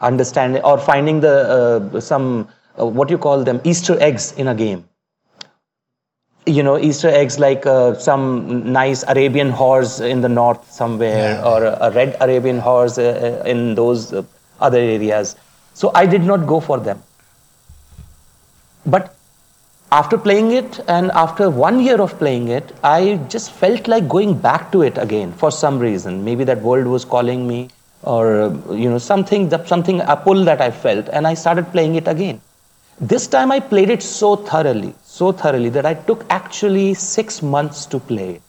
understanding 0.00 0.62
or 0.62 0.78
finding 0.78 1.20
the 1.20 1.90
uh, 1.94 2.00
some 2.00 2.48
uh, 2.78 2.86
what 2.86 3.10
you 3.10 3.18
call 3.18 3.42
them 3.44 3.60
Easter 3.64 4.00
eggs 4.00 4.32
in 4.32 4.48
a 4.48 4.54
game. 4.54 4.88
You 6.46 6.62
know 6.62 6.78
Easter 6.78 7.08
eggs 7.08 7.38
like 7.40 7.66
uh, 7.66 7.94
some 7.98 8.72
nice 8.72 9.02
Arabian 9.08 9.50
horse 9.50 9.98
in 10.00 10.20
the 10.20 10.28
north 10.28 10.70
somewhere, 10.70 11.34
Yeah. 11.34 11.44
or 11.44 11.64
a, 11.64 11.76
a 11.80 11.90
red 11.90 12.16
Arabian 12.20 12.58
horse 12.58 12.98
uh, 12.98 13.40
uh, 13.42 13.48
in 13.48 13.74
those 13.74 14.12
uh, 14.12 14.22
other 14.60 14.78
areas. 14.78 15.34
So 15.74 15.90
I 15.94 16.06
did 16.06 16.22
not 16.22 16.46
go 16.46 16.60
for 16.60 16.78
them. 16.78 17.02
But 18.86 19.14
after 19.90 20.16
playing 20.16 20.52
it 20.52 20.78
and 20.88 21.10
after 21.12 21.50
one 21.50 21.80
year 21.80 22.00
of 22.00 22.16
playing 22.18 22.48
it, 22.48 22.72
I 22.84 23.18
just 23.28 23.50
felt 23.50 23.88
like 23.88 24.08
going 24.08 24.34
back 24.38 24.70
to 24.72 24.82
it 24.82 24.98
again 24.98 25.32
for 25.32 25.50
some 25.50 25.78
reason. 25.80 26.24
Maybe 26.24 26.44
that 26.44 26.62
world 26.62 26.86
was 26.86 27.04
calling 27.04 27.46
me, 27.48 27.70
or 28.02 28.42
uh, 28.42 28.72
you 28.72 28.88
know 28.88 28.98
something 28.98 29.50
something 29.66 30.00
a 30.00 30.16
pull 30.16 30.44
that 30.44 30.60
I 30.60 30.70
felt, 30.70 31.08
and 31.12 31.26
I 31.26 31.34
started 31.34 31.72
playing 31.72 31.96
it 31.96 32.06
again. 32.06 32.40
This 33.00 33.26
time 33.26 33.50
I 33.50 33.58
played 33.60 33.90
it 33.90 34.02
so 34.02 34.36
thoroughly, 34.36 34.94
so 35.18 35.32
thoroughly 35.42 35.70
that 35.78 35.86
I 35.86 35.94
took 36.10 36.24
actually 36.40 36.88
six 36.94 37.42
months 37.56 37.86
to 37.94 37.98
play 38.10 38.28
it. 38.36 38.42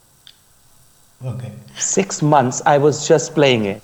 Okay. 1.25 1.51
Six 1.77 2.21
months 2.21 2.61
I 2.65 2.77
was 2.77 3.07
just 3.07 3.33
playing 3.33 3.65
it, 3.65 3.81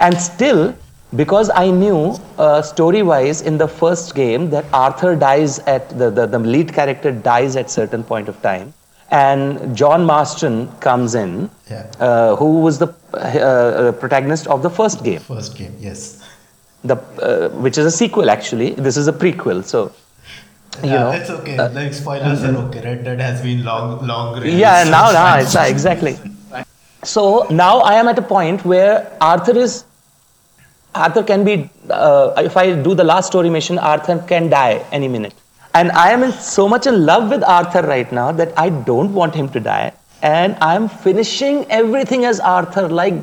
and 0.00 0.16
still 0.28 0.74
because 1.14 1.50
I 1.54 1.70
knew 1.70 1.98
uh, 2.38 2.62
story 2.62 3.02
wise 3.02 3.42
in 3.42 3.58
the 3.58 3.68
first 3.68 4.14
game 4.14 4.48
that 4.50 4.64
Arthur 4.72 5.14
dies 5.14 5.58
at 5.60 5.90
the, 5.98 6.10
the, 6.10 6.26
the 6.26 6.38
lead 6.38 6.72
character 6.72 7.12
dies 7.12 7.54
at 7.54 7.70
certain 7.70 8.02
point 8.02 8.28
of 8.30 8.40
time 8.42 8.72
and 9.10 9.76
John 9.76 10.06
Marston 10.06 10.68
comes 10.80 11.14
in 11.14 11.50
Yeah. 11.70 11.86
uh, 12.00 12.36
who 12.36 12.60
was 12.62 12.78
the 12.78 12.88
uh, 13.12 13.18
uh, 13.18 13.92
protagonist 13.92 14.46
of 14.46 14.62
the 14.62 14.70
first 14.70 15.04
game 15.04 15.20
First 15.20 15.54
game. 15.58 15.74
Yes. 15.78 16.22
the 16.82 16.96
uh, 16.96 17.50
which 17.66 17.76
is 17.76 17.84
a 17.84 17.94
sequel 18.00 18.30
actually 18.36 18.70
this 18.86 18.96
is 18.96 19.06
a 19.06 19.12
prequel 19.24 19.62
so 19.72 19.82
you 20.80 20.88
yeah, 20.90 20.98
know 21.00 21.08
uh, 21.08 21.12
it's 21.12 21.30
okay. 21.30 21.68
like 21.68 21.92
spoilers 21.92 22.42
are 22.44 22.56
okay. 22.56 22.80
Red 22.82 23.04
Dead 23.04 23.20
has 23.20 23.42
been 23.42 23.64
long, 23.64 24.06
long. 24.06 24.44
yeah 24.44 24.84
so 24.84 24.90
now 24.90 25.10
now 25.12 25.38
it's 25.38 25.54
uh, 25.54 25.60
exactly 25.60 26.18
so 27.04 27.46
now 27.50 27.80
i 27.80 27.94
am 27.94 28.08
at 28.08 28.18
a 28.18 28.22
point 28.22 28.64
where 28.64 29.16
arthur 29.20 29.56
is 29.58 29.84
arthur 30.94 31.22
can 31.22 31.44
be 31.44 31.68
uh, 31.90 32.32
if 32.38 32.56
i 32.56 32.72
do 32.72 32.94
the 32.94 33.04
last 33.04 33.26
story 33.26 33.50
mission 33.50 33.78
arthur 33.78 34.18
can 34.28 34.48
die 34.48 34.84
any 34.92 35.08
minute 35.08 35.34
and 35.74 35.90
i 35.92 36.10
am 36.10 36.22
in 36.22 36.32
so 36.32 36.68
much 36.68 36.86
in 36.86 37.04
love 37.04 37.28
with 37.30 37.42
arthur 37.44 37.82
right 37.82 38.12
now 38.12 38.30
that 38.30 38.52
i 38.56 38.68
don't 38.90 39.12
want 39.12 39.34
him 39.34 39.48
to 39.48 39.60
die 39.60 39.92
and 40.22 40.56
i'm 40.60 40.88
finishing 40.88 41.64
everything 41.70 42.24
as 42.24 42.40
arthur 42.40 42.88
like 42.88 43.14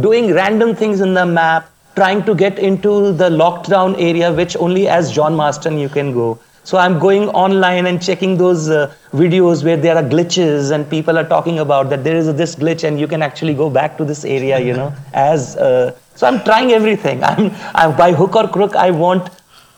doing 0.00 0.32
random 0.32 0.74
things 0.74 1.00
in 1.00 1.14
the 1.14 1.26
map 1.26 1.70
trying 1.96 2.22
to 2.24 2.34
get 2.34 2.58
into 2.58 3.12
the 3.12 3.28
locked 3.30 3.68
down 3.68 3.96
area 3.96 4.32
which 4.32 4.56
only 4.56 4.86
as 4.86 5.10
john 5.10 5.34
marston 5.34 5.78
you 5.78 5.88
can 5.88 6.12
go 6.12 6.38
so 6.64 6.76
I'm 6.78 6.98
going 6.98 7.28
online 7.30 7.86
and 7.86 8.02
checking 8.02 8.36
those 8.36 8.68
uh, 8.68 8.94
videos 9.12 9.64
where 9.64 9.76
there 9.76 9.96
are 9.96 10.02
glitches 10.02 10.70
and 10.70 10.88
people 10.88 11.18
are 11.18 11.26
talking 11.26 11.58
about 11.60 11.88
that 11.90 12.04
there 12.04 12.16
is 12.16 12.32
this 12.34 12.54
glitch 12.56 12.84
and 12.84 13.00
you 13.00 13.06
can 13.08 13.22
actually 13.22 13.54
go 13.54 13.70
back 13.70 13.96
to 13.98 14.04
this 14.04 14.24
area, 14.24 14.58
you 14.58 14.74
know, 14.74 14.94
as 15.14 15.56
uh, 15.56 15.96
so 16.14 16.26
I'm 16.26 16.42
trying 16.44 16.72
everything. 16.72 17.22
I'm, 17.24 17.52
I'm 17.74 17.96
by 17.96 18.12
hook 18.12 18.36
or 18.36 18.48
crook. 18.48 18.76
I 18.76 18.90
want 18.90 19.30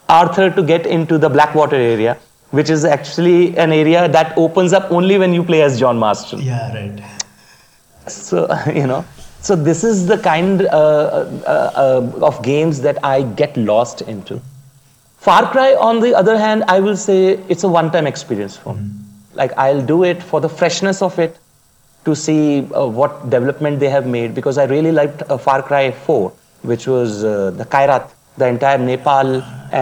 Arthur 0.09 0.51
to 0.51 0.63
get 0.63 0.87
into 0.87 1.19
the 1.19 1.29
Blackwater 1.29 1.77
area, 1.77 2.17
which 2.51 2.71
is 2.71 2.85
actually 2.85 3.57
an 3.57 3.73
area 3.73 4.09
that 4.09 4.37
opens 4.37 4.73
up 4.73 4.91
only 4.91 5.19
when 5.19 5.33
you 5.33 5.45
play 5.45 5.63
as 5.63 5.79
John 5.79 5.99
Marston 5.99 6.41
Yeah, 6.41 6.73
right. 6.75 7.03
so 8.09 8.49
you 8.75 8.87
know 8.87 9.05
so 9.41 9.57
this 9.57 9.85
is 9.85 10.07
the 10.07 10.19
kind 10.19 10.63
uh, 10.63 10.67
uh, 10.69 11.71
uh, 11.77 12.27
of 12.27 12.43
games 12.43 12.81
that 12.83 12.99
i 13.03 13.23
get 13.23 13.57
lost 13.57 14.03
into 14.03 14.41
far 15.27 15.51
cry 15.53 15.75
on 15.89 16.01
the 16.05 16.11
other 16.21 16.37
hand 16.39 16.65
i 16.75 16.79
will 16.81 16.97
say 16.97 17.19
it's 17.55 17.65
a 17.65 17.69
one 17.69 17.91
time 17.91 18.07
experience 18.07 18.57
for 18.57 18.75
me. 18.75 18.87
Like 19.41 19.53
i'll 19.65 19.83
do 19.91 20.03
it 20.05 20.23
for 20.23 20.41
the 20.41 20.49
freshness 20.49 21.03
of 21.03 21.19
it 21.19 21.37
to 22.05 22.15
see 22.17 22.67
uh, 22.75 22.87
what 22.87 23.29
development 23.35 23.79
they 23.81 23.91
have 23.91 24.07
made 24.07 24.35
because 24.35 24.59
i 24.59 24.65
really 24.65 24.93
liked 24.93 25.23
uh, 25.29 25.37
far 25.39 25.63
cry 25.63 25.91
4 25.91 26.33
which 26.63 26.87
was 26.87 27.25
uh, 27.25 27.51
the 27.61 27.65
Kyrat 27.75 28.11
the 28.39 28.47
entire 28.55 28.79
nepal 28.79 29.31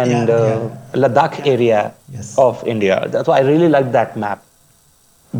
and 0.01 0.29
Yeah, 0.29 0.35
uh, 0.35 0.98
ladakh 1.05 1.40
area 1.46 1.94
Yes. 2.12 2.37
of 2.38 2.62
india. 2.74 2.96
That's 3.09 3.29
why 3.29 3.38
i 3.38 3.46
really 3.53 3.68
liked 3.68 3.92
that 3.92 4.16
map. 4.16 4.44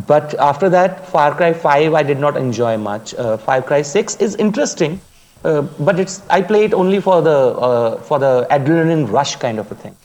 But 0.09 0.35
after 0.47 0.69
that, 0.73 1.07
Far 1.09 1.35
Cry 1.35 1.53
5 1.53 1.95
I 1.95 2.03
did 2.03 2.19
not 2.25 2.37
enjoy 2.37 2.77
much. 2.77 3.15
Uh, 3.15 3.37
Far 3.39 3.63
Cry 3.63 3.81
6 3.83 4.17
is 4.17 4.35
interesting, 4.37 5.01
uh, 5.45 5.63
but 5.79 6.01
it's 6.01 6.23
I 6.29 6.43
play 6.43 6.65
it 6.65 6.75
only 6.75 7.01
for 7.01 7.23
the 7.23 7.31
uh, 7.31 7.97
for 8.03 8.19
the 8.19 8.47
adrenaline 8.51 9.11
rush 9.11 9.37
kind 9.37 9.59
of 9.59 9.71
a 9.71 9.75
thing, 9.75 9.97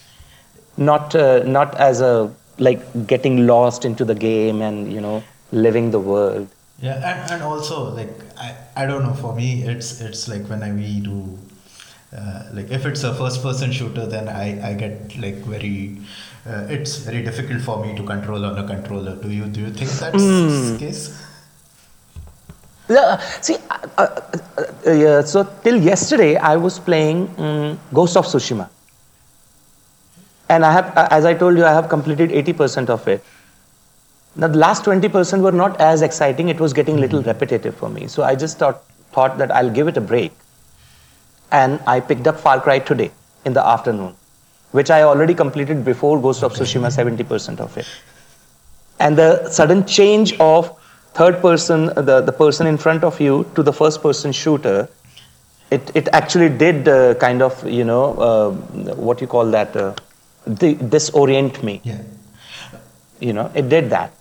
not 0.77 1.15
uh, 1.15 1.43
not 1.43 1.75
as 1.79 2.01
a 2.01 2.31
like 2.59 3.07
getting 3.07 3.47
lost 3.47 3.85
into 3.85 4.05
the 4.05 4.15
game 4.15 4.61
and 4.61 4.91
you 4.91 5.01
know 5.01 5.23
living 5.51 5.91
the 5.91 5.99
world. 5.99 6.47
Yeah, 6.79 6.95
and, 6.95 7.31
and 7.31 7.43
also 7.43 7.93
like 7.93 8.13
I, 8.37 8.55
I 8.75 8.85
don't 8.85 9.03
know 9.03 9.13
for 9.13 9.33
me 9.33 9.63
it's 9.63 10.01
it's 10.01 10.27
like 10.27 10.47
when 10.47 10.61
I 10.61 10.71
we 10.71 10.99
do 10.99 11.39
uh, 12.15 12.43
like 12.53 12.69
if 12.69 12.85
it's 12.85 13.03
a 13.03 13.13
first 13.15 13.41
person 13.41 13.71
shooter 13.71 14.05
then 14.05 14.27
I, 14.29 14.71
I 14.71 14.73
get 14.73 15.17
like 15.17 15.35
very 15.37 15.97
uh, 16.45 16.67
it's 16.69 16.97
very 16.97 17.23
difficult 17.23 17.61
for 17.61 17.83
me 17.83 17.95
to 17.95 18.03
control 18.03 18.45
on 18.45 18.57
a 18.57 18.67
controller. 18.67 19.15
Do 19.15 19.31
you 19.31 19.45
do 19.45 19.61
you 19.61 19.71
think 19.71 19.89
that's 19.91 20.71
the 20.71 20.77
case? 20.77 21.22
Yeah, 22.89 23.17
see, 23.41 23.55
uh, 23.69 23.87
uh, 23.97 24.21
uh, 24.87 24.91
yeah, 24.91 25.21
so 25.21 25.49
till 25.63 25.77
yesterday 25.81 26.35
I 26.35 26.57
was 26.57 26.79
playing 26.79 27.33
um, 27.37 27.79
Ghost 27.93 28.17
of 28.17 28.25
Tsushima, 28.25 28.69
and 30.49 30.65
I 30.65 30.71
have, 30.73 30.97
uh, 30.97 31.07
as 31.09 31.23
I 31.23 31.33
told 31.33 31.57
you, 31.57 31.63
I 31.63 31.71
have 31.71 31.87
completed 31.87 32.31
80% 32.31 32.89
of 32.89 33.07
it. 33.07 33.23
Now 34.35 34.47
the 34.47 34.57
last 34.57 34.83
20% 34.83 35.41
were 35.41 35.53
not 35.53 35.79
as 35.79 36.01
exciting; 36.01 36.49
it 36.49 36.59
was 36.59 36.73
getting 36.73 36.97
a 36.97 36.99
little 36.99 37.23
repetitive 37.23 37.75
for 37.75 37.87
me. 37.87 38.07
So 38.07 38.23
I 38.23 38.35
just 38.35 38.59
thought 38.59 38.83
thought 39.13 39.37
that 39.37 39.51
I'll 39.51 39.69
give 39.69 39.87
it 39.87 39.95
a 39.95 40.01
break, 40.01 40.33
and 41.51 41.79
I 41.87 42.01
picked 42.01 42.27
up 42.27 42.37
Far 42.37 42.59
Cry 42.59 42.79
today 42.79 43.11
in 43.45 43.53
the 43.53 43.65
afternoon, 43.65 44.13
which 44.71 44.91
I 44.91 45.03
already 45.03 45.33
completed 45.33 45.85
before 45.85 46.21
Ghost 46.21 46.43
of 46.43 46.53
Tsushima 46.53 46.87
70% 46.91 47.59
of 47.61 47.77
it. 47.77 47.87
And 48.99 49.17
the 49.17 49.49
sudden 49.49 49.85
change 49.85 50.33
of 50.39 50.77
third 51.13 51.41
person, 51.41 51.85
the, 51.87 52.21
the 52.21 52.31
person 52.31 52.67
in 52.67 52.77
front 52.77 53.03
of 53.03 53.19
you, 53.19 53.45
to 53.55 53.63
the 53.63 53.73
first 53.73 54.01
person 54.01 54.31
shooter, 54.31 54.89
it, 55.71 55.95
it 55.95 56.07
actually 56.13 56.49
did 56.49 56.87
uh, 56.87 57.15
kind 57.15 57.41
of, 57.41 57.67
you 57.67 57.83
know, 57.83 58.13
uh, 58.15 58.51
what 58.95 59.21
you 59.21 59.27
call 59.27 59.45
that, 59.51 59.75
uh, 59.75 59.93
di- 60.55 60.75
disorient 60.75 61.63
me. 61.63 61.81
Yeah. 61.83 62.01
You 63.19 63.33
know, 63.33 63.51
it 63.55 63.69
did 63.69 63.89
that. 63.89 64.13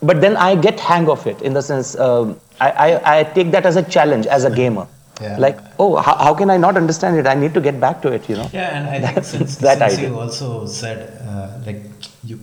But 0.00 0.20
then 0.20 0.36
I 0.36 0.54
get 0.54 0.78
hang 0.78 1.08
of 1.08 1.26
it 1.26 1.42
in 1.42 1.54
the 1.54 1.62
sense, 1.62 1.98
um, 1.98 2.40
I, 2.60 2.70
I, 2.70 3.18
I 3.18 3.24
take 3.24 3.50
that 3.50 3.66
as 3.66 3.76
a 3.76 3.82
challenge 3.82 4.26
as 4.26 4.44
a 4.44 4.50
gamer. 4.50 4.86
Yeah. 5.20 5.36
Like, 5.38 5.58
oh, 5.80 5.96
how, 5.96 6.16
how 6.16 6.34
can 6.34 6.48
I 6.50 6.56
not 6.56 6.76
understand 6.76 7.16
it? 7.16 7.26
I 7.26 7.34
need 7.34 7.52
to 7.54 7.60
get 7.60 7.80
back 7.80 8.00
to 8.02 8.12
it, 8.12 8.28
you 8.28 8.36
know? 8.36 8.48
Yeah, 8.52 8.78
and 8.78 8.88
I 8.88 9.12
think 9.12 9.24
since, 9.32 9.56
that 9.56 9.90
since 9.90 10.00
you 10.00 10.16
also 10.16 10.66
said 10.66 11.20
uh, 11.26 11.58
like 11.66 11.82
you 12.22 12.38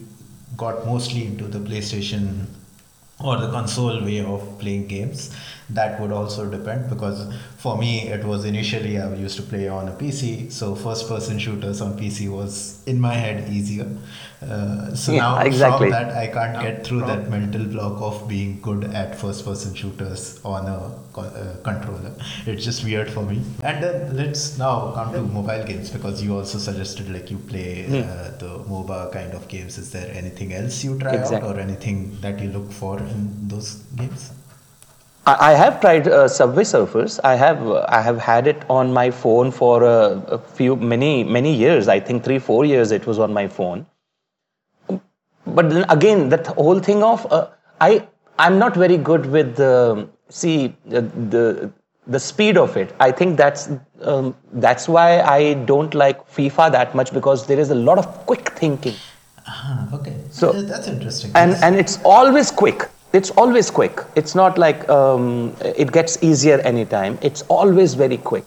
got 0.57 0.85
mostly 0.85 1.25
into 1.25 1.45
the 1.47 1.59
PlayStation 1.59 2.45
or 3.19 3.37
the 3.37 3.49
console 3.51 4.03
way 4.03 4.23
of 4.23 4.59
playing 4.59 4.87
games, 4.87 5.35
that 5.69 5.99
would 5.99 6.11
also 6.11 6.49
depend 6.49 6.89
because 6.89 7.27
for 7.57 7.77
me 7.77 8.07
it 8.07 8.23
was 8.23 8.45
initially 8.45 8.99
I 8.99 9.13
used 9.15 9.35
to 9.37 9.43
play 9.43 9.67
on 9.67 9.87
a 9.87 9.91
PC, 9.93 10.51
so 10.51 10.75
first 10.75 11.07
person 11.07 11.39
shooters 11.39 11.81
on 11.81 11.97
PC 11.97 12.29
was 12.29 12.83
in 12.85 12.99
my 12.99 13.13
head 13.13 13.49
easier. 13.51 13.87
Uh, 14.41 14.93
so 14.93 15.11
Yeah, 15.11 15.21
now 15.21 15.39
exactly. 15.39 15.89
from 15.89 15.91
that 15.91 16.15
I 16.15 16.27
can't 16.27 16.61
get 16.61 16.85
through 16.85 17.01
that 17.01 17.29
mental 17.31 17.65
block 17.65 17.99
of 18.01 18.27
being 18.27 18.59
good 18.61 18.83
at 18.83 19.17
first 19.17 19.43
person 19.43 19.73
shooters 19.73 20.39
on 20.45 20.67
a 20.67 20.91
co- 21.13 21.21
uh, 21.21 21.55
controller. 21.63 22.11
It's 22.45 22.63
just 22.63 22.83
weird 22.83 23.09
for 23.09 23.23
me. 23.23 23.41
And 23.63 23.81
then 23.83 24.15
let's 24.15 24.59
now 24.59 24.91
come 24.93 25.13
to 25.13 25.21
mobile 25.21 25.63
games 25.63 25.89
because 25.89 26.21
you 26.23 26.35
also 26.35 26.59
suggested 26.59 27.09
like 27.11 27.31
you 27.31 27.37
play 27.37 27.85
Hmm. 27.85 27.95
uh, 27.95 28.37
the 28.37 28.59
MOBA 28.69 29.11
kind 29.11 29.33
of 29.33 29.47
games. 29.47 29.79
Is 29.79 29.91
there 29.91 30.11
anything 30.13 30.53
else 30.53 30.83
you 30.83 30.99
try 30.99 31.13
Exactly. 31.15 31.49
out 31.49 31.55
or 31.55 31.59
anything 31.59 32.15
that 32.21 32.39
you 32.39 32.49
look 32.51 32.71
for 32.71 32.99
in 32.99 33.47
those 33.47 33.75
games? 33.95 34.31
I 35.25 35.33
I 35.49 35.53
have 35.53 35.79
tried 35.81 36.07
uh, 36.07 36.27
Subway 36.27 36.63
Surfers. 36.63 37.19
I 37.23 37.35
have 37.35 37.61
uh, 37.67 37.85
I 37.89 38.01
have 38.01 38.19
had 38.19 38.47
it 38.47 38.63
on 38.69 38.93
my 38.93 39.09
phone 39.11 39.51
for 39.51 39.83
a, 39.83 39.97
a 40.37 40.39
few 40.59 40.75
many 40.75 41.23
many 41.23 41.53
years. 41.53 41.87
I 41.87 41.99
think 41.99 42.23
three 42.23 42.39
four 42.39 42.65
years 42.65 42.91
it 42.91 43.05
was 43.11 43.19
on 43.27 43.33
my 43.33 43.47
phone. 43.47 43.85
But 45.47 45.69
then 45.69 45.85
again, 45.89 46.29
that 46.29 46.47
whole 46.47 46.79
thing 46.79 47.03
of 47.03 47.25
uh, 47.31 47.47
I 47.81 48.07
I'm 48.39 48.59
not 48.59 48.75
very 48.75 48.97
good 48.97 49.25
with 49.37 49.55
the 49.55 50.07
see 50.29 50.75
uh, 50.93 51.01
the 51.35 51.71
the 52.07 52.19
speed 52.19 52.57
of 52.57 52.77
it. 52.77 52.95
I 52.99 53.11
think 53.11 53.37
that's 53.37 53.69
um, 54.01 54.35
that's 54.53 54.87
why 54.87 55.21
I 55.21 55.53
don't 55.71 55.93
like 55.93 56.25
FIFA 56.39 56.71
that 56.73 56.95
much 56.95 57.13
because 57.13 57.45
there 57.47 57.59
is 57.59 57.71
a 57.71 57.75
lot 57.75 57.97
of 57.97 58.07
quick 58.31 58.49
thinking 58.63 58.95
Ah, 59.47 59.87
okay. 59.95 60.13
So- 60.31 60.51
that's 60.73 60.87
interesting. 60.87 61.31
and 61.35 61.51
Yes. 61.51 61.61
and 61.63 61.75
it's 61.85 61.97
always 62.03 62.51
quick 62.51 62.85
it's 63.15 63.29
always 63.31 63.71
quick. 63.71 64.01
It's 64.15 64.35
not 64.35 64.57
like 64.57 64.87
um, 64.89 65.55
it 65.61 65.91
gets 65.91 66.21
easier 66.21 66.59
anytime. 66.59 67.17
It's 67.21 67.43
always 67.43 67.93
very 67.93 68.17
quick. 68.17 68.43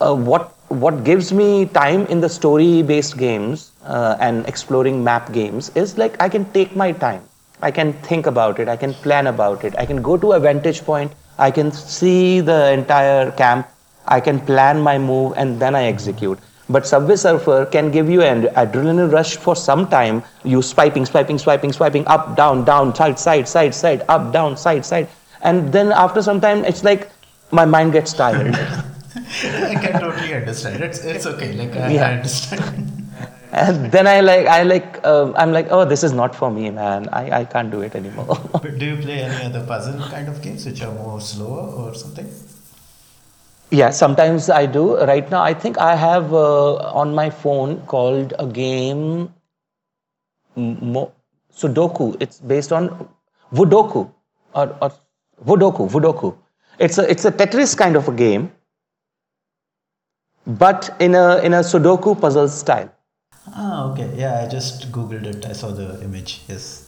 Uh, 0.00 0.14
what 0.14 0.52
what 0.68 1.04
gives 1.04 1.32
me 1.32 1.66
time 1.66 2.04
in 2.06 2.20
the 2.20 2.28
story 2.28 2.82
based 2.82 3.16
games 3.16 3.70
uh, 3.84 4.16
and 4.20 4.46
exploring 4.46 5.02
map 5.02 5.32
games 5.32 5.70
is 5.76 5.96
like 5.96 6.20
i 6.20 6.28
can 6.28 6.44
take 6.52 6.76
my 6.76 6.92
time. 6.92 7.22
I 7.62 7.70
can 7.70 7.94
think 8.08 8.26
about 8.26 8.58
it. 8.58 8.68
I 8.68 8.76
can 8.76 8.92
plan 8.92 9.28
about 9.28 9.64
it. 9.64 9.74
I 9.78 9.86
can 9.86 10.02
go 10.02 10.18
to 10.18 10.32
a 10.32 10.40
vantage 10.40 10.84
point. 10.84 11.12
I 11.38 11.50
can 11.50 11.72
see 11.72 12.40
the 12.40 12.72
entire 12.72 13.30
camp. 13.30 13.68
I 14.06 14.20
can 14.20 14.40
plan 14.40 14.80
my 14.80 14.98
move 14.98 15.32
and 15.36 15.58
then 15.58 15.74
i 15.74 15.84
execute 15.84 16.38
but 16.68 16.86
Subway 16.86 17.16
Surfer 17.16 17.66
can 17.66 17.90
give 17.90 18.10
you 18.10 18.22
an 18.22 18.42
adrenaline 18.54 19.12
rush 19.12 19.36
for 19.36 19.54
some 19.54 19.86
time. 19.88 20.22
You 20.44 20.62
swiping, 20.62 21.06
swiping, 21.06 21.38
swiping, 21.38 21.72
swiping, 21.72 22.06
up, 22.06 22.36
down, 22.36 22.64
down, 22.64 22.94
side, 22.94 23.18
side, 23.18 23.48
side, 23.48 23.74
side, 23.74 24.02
up, 24.08 24.32
down, 24.32 24.56
side, 24.56 24.84
side. 24.84 25.08
And 25.42 25.72
then 25.72 25.92
after 25.92 26.22
some 26.22 26.40
time, 26.40 26.64
it's 26.64 26.82
like 26.82 27.10
my 27.52 27.64
mind 27.64 27.92
gets 27.92 28.12
tired. 28.12 28.54
I 29.16 29.74
can 29.74 30.00
totally 30.00 30.34
understand. 30.34 30.82
It's 30.82 31.04
it's 31.04 31.26
okay. 31.26 31.52
Like 31.52 31.76
I, 31.76 31.96
I 31.96 32.12
understand. 32.18 33.08
and 33.52 33.92
then 33.92 34.06
I 34.06 34.20
like, 34.20 34.46
I 34.46 34.62
like, 34.62 35.06
um, 35.06 35.34
I'm 35.36 35.52
like, 35.52 35.68
oh, 35.70 35.84
this 35.84 36.02
is 36.02 36.12
not 36.12 36.34
for 36.34 36.50
me, 36.50 36.70
man. 36.70 37.08
I, 37.10 37.40
I 37.40 37.44
can't 37.44 37.70
do 37.70 37.80
it 37.82 37.94
anymore. 37.94 38.38
but 38.52 38.78
do 38.78 38.86
you 38.86 38.96
play 38.96 39.22
any 39.22 39.44
other 39.44 39.64
puzzle 39.64 40.00
kind 40.10 40.28
of 40.28 40.42
games 40.42 40.66
which 40.66 40.82
are 40.82 40.92
more 40.92 41.20
slower 41.20 41.70
or 41.72 41.94
something? 41.94 42.28
Yeah, 43.70 43.90
sometimes 43.90 44.48
I 44.48 44.66
do. 44.66 44.96
Right 45.04 45.28
now, 45.30 45.42
I 45.42 45.52
think 45.52 45.78
I 45.78 45.96
have 45.96 46.32
uh, 46.32 46.76
on 47.02 47.14
my 47.14 47.30
phone 47.30 47.80
called 47.86 48.32
a 48.38 48.46
game 48.46 49.32
Mo- 50.56 51.12
Sudoku. 51.52 52.16
It's 52.20 52.38
based 52.40 52.72
on 52.72 53.08
Woodoku 53.52 54.10
or, 54.54 54.76
or. 54.80 54.92
Woodoku. 55.44 56.36
It's 56.78 56.96
a 56.98 57.10
it's 57.10 57.24
a 57.26 57.30
Tetris 57.30 57.76
kind 57.76 57.94
of 57.94 58.08
a 58.08 58.12
game, 58.12 58.50
but 60.46 60.96
in 60.98 61.14
a 61.14 61.38
in 61.38 61.52
a 61.52 61.60
Sudoku 61.60 62.18
puzzle 62.18 62.48
style. 62.48 62.90
Ah, 63.48 63.90
okay. 63.90 64.10
Yeah, 64.16 64.42
I 64.42 64.48
just 64.48 64.90
googled 64.92 65.26
it. 65.26 65.44
I 65.44 65.52
saw 65.52 65.72
the 65.72 66.02
image. 66.02 66.40
Yes. 66.48 66.85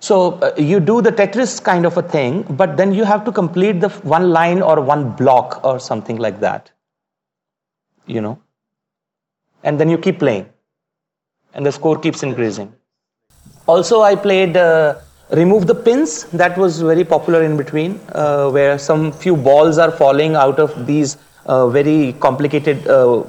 So 0.00 0.34
uh, 0.40 0.54
you 0.56 0.80
do 0.80 1.02
the 1.02 1.10
Tetris 1.10 1.62
kind 1.62 1.84
of 1.84 1.96
a 1.96 2.02
thing, 2.02 2.42
but 2.50 2.76
then 2.76 2.92
you 2.92 3.04
have 3.04 3.24
to 3.24 3.32
complete 3.32 3.80
the 3.80 3.88
one 3.88 4.30
line 4.30 4.62
or 4.62 4.80
one 4.80 5.10
block 5.12 5.60
or 5.64 5.80
something 5.80 6.18
like 6.18 6.40
that. 6.40 6.70
You 8.06 8.20
know, 8.20 8.40
and 9.64 9.78
then 9.78 9.90
you 9.90 9.98
keep 9.98 10.18
playing, 10.18 10.48
and 11.54 11.66
the 11.66 11.72
score 11.72 11.98
keeps 11.98 12.22
increasing. 12.22 12.72
Also, 13.66 14.00
I 14.00 14.14
played 14.14 14.56
uh, 14.56 15.00
Remove 15.30 15.66
the 15.66 15.74
Pins. 15.74 16.24
That 16.24 16.56
was 16.56 16.80
very 16.80 17.04
popular 17.04 17.42
in 17.42 17.56
between, 17.56 18.00
uh, 18.12 18.50
where 18.50 18.78
some 18.78 19.12
few 19.12 19.36
balls 19.36 19.76
are 19.76 19.90
falling 19.90 20.36
out 20.36 20.58
of 20.58 20.86
these 20.86 21.18
uh, 21.44 21.68
very 21.68 22.14
complicated 22.14 22.86
uh, 22.88 23.24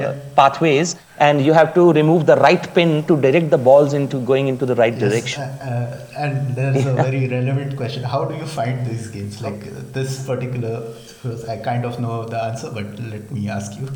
Yeah. 0.00 0.14
pathways, 0.36 0.96
and 1.18 1.44
you 1.44 1.52
have 1.52 1.74
to 1.74 1.92
remove 1.92 2.26
the 2.26 2.36
right 2.36 2.74
pin 2.74 3.04
to 3.06 3.16
direct 3.20 3.50
the 3.50 3.58
balls 3.58 3.92
into 3.94 4.20
going 4.20 4.48
into 4.48 4.66
the 4.66 4.74
right 4.74 4.92
Yes, 4.92 5.00
direction. 5.02 5.42
uh, 5.42 5.70
uh, 5.70 6.24
and 6.24 6.54
there's 6.54 6.84
a 6.86 6.94
very 6.94 7.26
relevant 7.36 7.76
question. 7.76 8.02
How 8.02 8.24
do 8.24 8.36
you 8.36 8.46
find 8.46 8.86
these 8.86 9.08
games? 9.08 9.40
Like 9.40 9.66
uh, 9.66 9.70
this 9.92 10.26
particular, 10.26 10.92
I 11.48 11.56
kind 11.56 11.84
of 11.84 11.98
know 12.00 12.24
the 12.24 12.42
answer, 12.42 12.70
but 12.70 12.98
let 13.00 13.30
me 13.30 13.48
ask 13.48 13.78
you. 13.80 13.88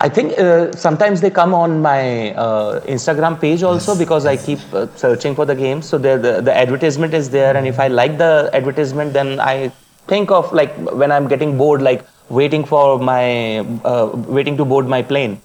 I 0.00 0.08
think 0.08 0.36
uh, 0.36 0.72
sometimes 0.72 1.20
they 1.20 1.30
come 1.30 1.54
on 1.54 1.80
my 1.80 2.32
uh, 2.34 2.80
Instagram 2.80 3.40
page 3.40 3.62
also 3.62 3.92
Yes, 3.92 3.98
because 3.98 4.26
I 4.26 4.36
keep 4.36 4.58
uh, 4.74 4.88
searching 4.96 5.36
for 5.36 5.44
the 5.46 5.54
games. 5.54 5.88
So 5.88 5.96
the 5.98 6.16
the 6.42 6.56
advertisement 6.56 7.14
is 7.14 7.30
there, 7.30 7.56
and 7.56 7.66
if 7.68 7.78
I 7.78 7.86
like 7.86 8.18
the 8.18 8.50
advertisement, 8.52 9.12
then 9.12 9.38
I 9.38 9.70
think 10.08 10.32
of 10.32 10.52
like 10.52 10.74
when 11.02 11.12
I'm 11.12 11.28
getting 11.28 11.56
bored, 11.56 11.82
like 11.82 12.04
waiting 12.28 12.64
for 12.64 12.98
my 12.98 13.58
uh, 13.84 14.10
waiting 14.38 14.56
to 14.56 14.64
board 14.64 14.86
my 14.88 15.02
plane 15.02 15.40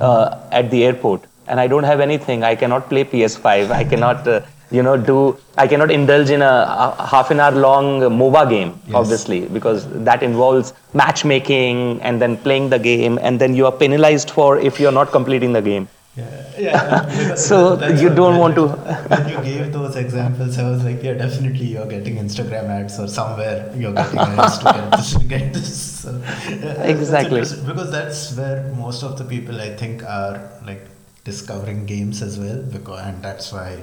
uh, 0.00 0.38
at 0.50 0.70
the 0.70 0.84
airport, 0.84 1.24
and 1.46 1.60
I 1.60 1.66
don't 1.66 1.84
have 1.84 2.00
anything. 2.00 2.42
I 2.42 2.54
cannot 2.54 2.88
play 2.88 3.04
PS5. 3.04 3.70
I 3.70 3.84
cannot. 3.84 4.26
Uh, 4.26 4.40
you 4.70 4.82
know, 4.82 4.96
do 4.96 5.36
I 5.58 5.66
cannot 5.68 5.90
indulge 5.90 6.30
in 6.30 6.40
a, 6.40 6.94
a 6.98 7.06
half 7.06 7.30
an 7.30 7.40
hour 7.40 7.52
long 7.52 8.00
MOBA 8.00 8.48
game, 8.48 8.80
Yes. 8.86 8.94
obviously, 8.94 9.40
because 9.46 9.86
that 10.04 10.22
involves 10.22 10.72
matchmaking 10.94 12.00
and 12.00 12.22
then 12.22 12.38
playing 12.38 12.70
the 12.70 12.78
game, 12.78 13.18
and 13.20 13.38
then 13.38 13.54
you 13.54 13.66
are 13.66 13.72
penalized 13.72 14.30
for 14.30 14.58
if 14.58 14.80
you 14.80 14.88
are 14.88 14.92
not 15.00 15.10
completing 15.12 15.52
the 15.52 15.60
game. 15.60 15.88
Yeah, 16.14 16.58
yeah. 16.58 17.34
So 17.36 17.76
that's 17.76 18.02
you 18.02 18.10
don't 18.10 18.36
want 18.38 18.54
to- 18.56 18.68
when 19.12 19.28
you 19.30 19.40
gave 19.42 19.72
those 19.72 19.96
examples, 19.96 20.58
I 20.58 20.68
was 20.70 20.84
like, 20.84 21.02
yeah, 21.02 21.14
definitely 21.14 21.66
you're 21.66 21.86
getting 21.86 22.16
Instagram 22.16 22.68
ads 22.68 22.98
or 23.00 23.08
somewhere 23.08 23.72
you're 23.74 23.94
getting 23.94 24.18
ads 24.18 24.58
to 24.58 24.64
get 24.64 24.90
this. 24.96 25.16
Get 25.34 25.52
this. 25.54 25.72
So, 26.02 26.10
yeah, 26.50 26.82
Exactly. 26.82 27.38
interesting, 27.40 27.66
because 27.66 27.90
that's 27.90 28.36
where 28.36 28.62
most 28.74 29.02
of 29.02 29.16
the 29.16 29.24
people 29.24 29.58
I 29.60 29.74
think 29.74 30.04
are 30.04 30.50
like 30.66 30.86
discovering 31.24 31.86
games 31.86 32.20
as 32.20 32.38
well 32.38 32.60
because 32.62 33.00
and 33.06 33.22
that's 33.22 33.52
why 33.52 33.78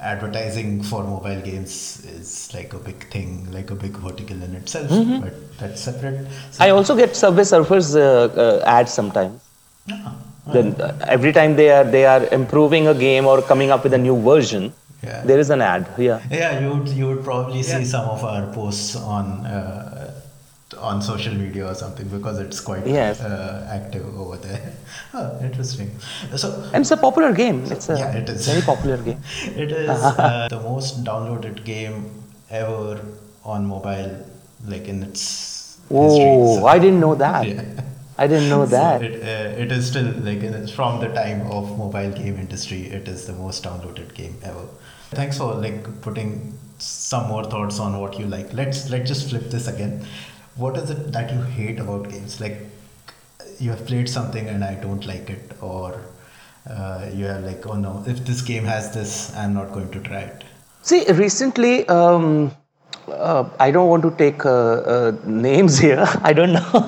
advertising 0.00 0.82
for 0.82 1.02
mobile 1.04 1.40
games 1.42 2.04
is 2.06 2.52
like 2.54 2.72
a 2.72 2.78
big 2.78 3.08
thing 3.10 3.46
like 3.52 3.70
a 3.70 3.74
big 3.74 3.92
vertical 3.92 4.42
in 4.42 4.54
itself 4.54 4.88
Mm-hmm. 4.90 5.20
but 5.20 5.58
that's 5.58 5.82
separate 5.82 6.26
so, 6.50 6.64
I 6.64 6.70
also 6.70 6.96
get 6.96 7.14
Subway 7.16 7.42
Surfers 7.42 7.94
uh, 7.96 8.32
uh, 8.40 8.62
ads 8.64 8.92
sometimes. 8.92 9.40
Ah, 9.90 10.14
Then 10.52 10.74
uh, 10.80 10.96
every 11.16 11.32
time 11.32 11.56
they 11.56 11.70
are 11.70 11.84
they 11.84 12.04
are 12.06 12.22
improving 12.40 12.86
a 12.88 12.94
game 12.94 13.26
or 13.26 13.42
coming 13.42 13.70
up 13.70 13.82
with 13.84 13.94
a 13.94 14.02
new 14.08 14.16
version, 14.30 14.72
Yeah. 15.06 15.22
there 15.30 15.38
is 15.44 15.50
an 15.56 15.60
ad. 15.72 15.82
Yeah. 16.04 16.20
yeah 16.30 16.60
you 16.60 16.68
would 16.74 16.88
you 17.00 17.06
would 17.08 17.22
probably 17.30 17.62
see 17.62 17.82
Yeah. 17.82 17.90
some 17.94 18.06
of 18.14 18.24
our 18.30 18.44
posts 18.56 18.96
on 19.16 19.24
uh, 19.56 20.10
on 20.88 21.02
social 21.10 21.34
media 21.42 21.64
or 21.70 21.74
something 21.82 22.08
because 22.16 22.38
it's 22.44 22.60
quite 22.68 22.86
Yes. 22.86 23.20
uh, 23.20 23.76
active 23.78 24.06
over 24.24 24.36
there 24.46 24.72
oh, 25.14 25.28
interesting 25.48 25.90
so 26.42 26.48
And 26.72 26.80
it's 26.82 26.90
a 26.96 27.00
popular 27.06 27.32
game. 27.42 27.58
It's 27.76 27.88
a 27.94 27.96
Yeah, 28.00 28.18
it 28.22 28.28
is. 28.34 28.46
very 28.52 28.62
popular 28.72 28.98
game. 29.08 29.20
It 29.64 29.70
is 29.72 29.90
uh, 30.26 30.48
the 30.54 30.60
most 30.70 31.04
downloaded 31.10 31.64
game 31.64 31.98
ever 32.50 33.00
on 33.44 33.66
mobile, 33.74 34.10
like 34.72 34.86
in 34.92 35.02
its 35.08 35.22
history. 35.88 36.26
Oh, 36.32 36.58
So- 36.58 36.66
I 36.74 36.78
didn't 36.78 37.00
know 37.06 37.14
that. 37.26 37.46
Yeah. 37.48 37.62
I 38.18 38.26
didn't 38.26 38.48
know 38.48 38.64
So 38.66 38.70
that. 38.72 39.02
it, 39.02 39.22
uh, 39.22 39.62
it 39.62 39.70
is 39.72 39.88
still 39.88 40.12
like 40.28 40.40
from 40.70 41.00
the 41.00 41.08
time 41.08 41.42
of 41.50 41.76
mobile 41.78 42.10
game 42.10 42.36
industry. 42.36 42.82
It 42.98 43.06
is 43.08 43.26
the 43.26 43.32
most 43.32 43.64
downloaded 43.64 44.14
game 44.14 44.36
ever. 44.42 44.66
Thanks 45.10 45.38
for 45.38 45.54
like 45.54 46.00
putting 46.02 46.58
some 46.78 47.28
more 47.28 47.44
thoughts 47.44 47.78
on 47.78 48.00
what 48.00 48.18
you 48.18 48.26
like. 48.26 48.52
Let's 48.52 48.90
let's 48.90 49.08
just 49.08 49.30
flip 49.30 49.50
this 49.50 49.68
again. 49.68 50.04
What 50.56 50.76
is 50.76 50.90
it 50.90 51.12
that 51.12 51.32
you 51.32 51.40
hate 51.42 51.78
about 51.78 52.10
games? 52.10 52.40
Like 52.40 52.58
you 53.58 53.70
have 53.70 53.86
played 53.86 54.08
something 54.08 54.48
and 54.48 54.64
I 54.64 54.74
don't 54.74 55.06
like 55.06 55.30
it, 55.30 55.52
or 55.60 56.00
uh, 56.68 57.08
you 57.12 57.26
are 57.26 57.40
like, 57.40 57.66
oh 57.66 57.74
no, 57.74 58.04
if 58.06 58.24
this 58.24 58.42
game 58.42 58.64
has 58.64 58.92
this, 58.94 59.34
I'm 59.36 59.54
not 59.54 59.72
going 59.72 59.90
to 59.92 60.00
try 60.00 60.20
it. 60.20 60.44
See, 60.82 61.04
recently, 61.12 61.86
um, 61.88 62.52
uh, 63.12 63.48
I 63.58 63.70
don't 63.70 63.88
want 63.88 64.02
to 64.02 64.10
take 64.12 64.44
uh, 64.44 64.50
uh, 64.50 65.12
names 65.24 65.78
here. 65.78 66.04
I 66.22 66.32
don't 66.32 66.52
know. 66.52 66.66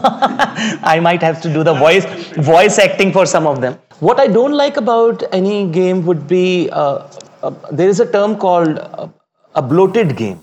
I 0.94 1.00
might 1.00 1.22
have 1.22 1.40
to 1.42 1.52
do 1.52 1.64
the 1.64 1.74
voice 1.74 2.04
voice 2.36 2.78
acting 2.78 3.12
for 3.12 3.26
some 3.26 3.46
of 3.46 3.60
them. 3.60 3.78
What 4.00 4.20
I 4.20 4.26
don't 4.26 4.52
like 4.52 4.76
about 4.76 5.22
any 5.32 5.66
game 5.68 6.04
would 6.06 6.26
be 6.26 6.68
uh, 6.70 7.06
uh, 7.42 7.50
there 7.70 7.88
is 7.88 8.00
a 8.00 8.10
term 8.10 8.36
called 8.36 8.78
uh, 8.78 9.08
a 9.54 9.62
bloated 9.62 10.16
game. 10.16 10.40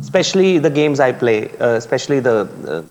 Especially 0.00 0.58
the 0.58 0.70
games 0.70 1.00
I 1.00 1.12
play, 1.12 1.50
uh, 1.58 1.70
especially 1.70 2.20
the 2.20 2.48
uh, 2.68 2.82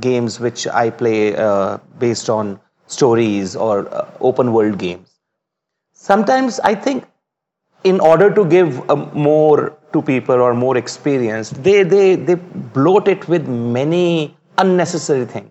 games 0.00 0.40
which 0.40 0.66
I 0.66 0.90
play 0.90 1.36
uh, 1.36 1.78
based 1.98 2.30
on 2.30 2.60
stories 2.86 3.56
or 3.56 3.92
uh, 3.94 4.10
open 4.20 4.52
world 4.52 4.78
games. 4.78 5.08
Sometimes 5.92 6.60
I 6.60 6.74
think 6.74 7.04
in 7.84 8.00
order 8.00 8.32
to 8.34 8.44
give 8.44 8.88
a 8.88 8.96
more 8.96 9.76
to 9.94 10.02
people 10.02 10.42
or 10.46 10.52
more 10.54 10.76
experienced, 10.76 11.62
they, 11.62 11.82
they, 11.82 12.16
they 12.16 12.34
bloat 12.34 13.08
it 13.08 13.26
with 13.28 13.48
many 13.48 14.36
unnecessary 14.58 15.24
things. 15.24 15.50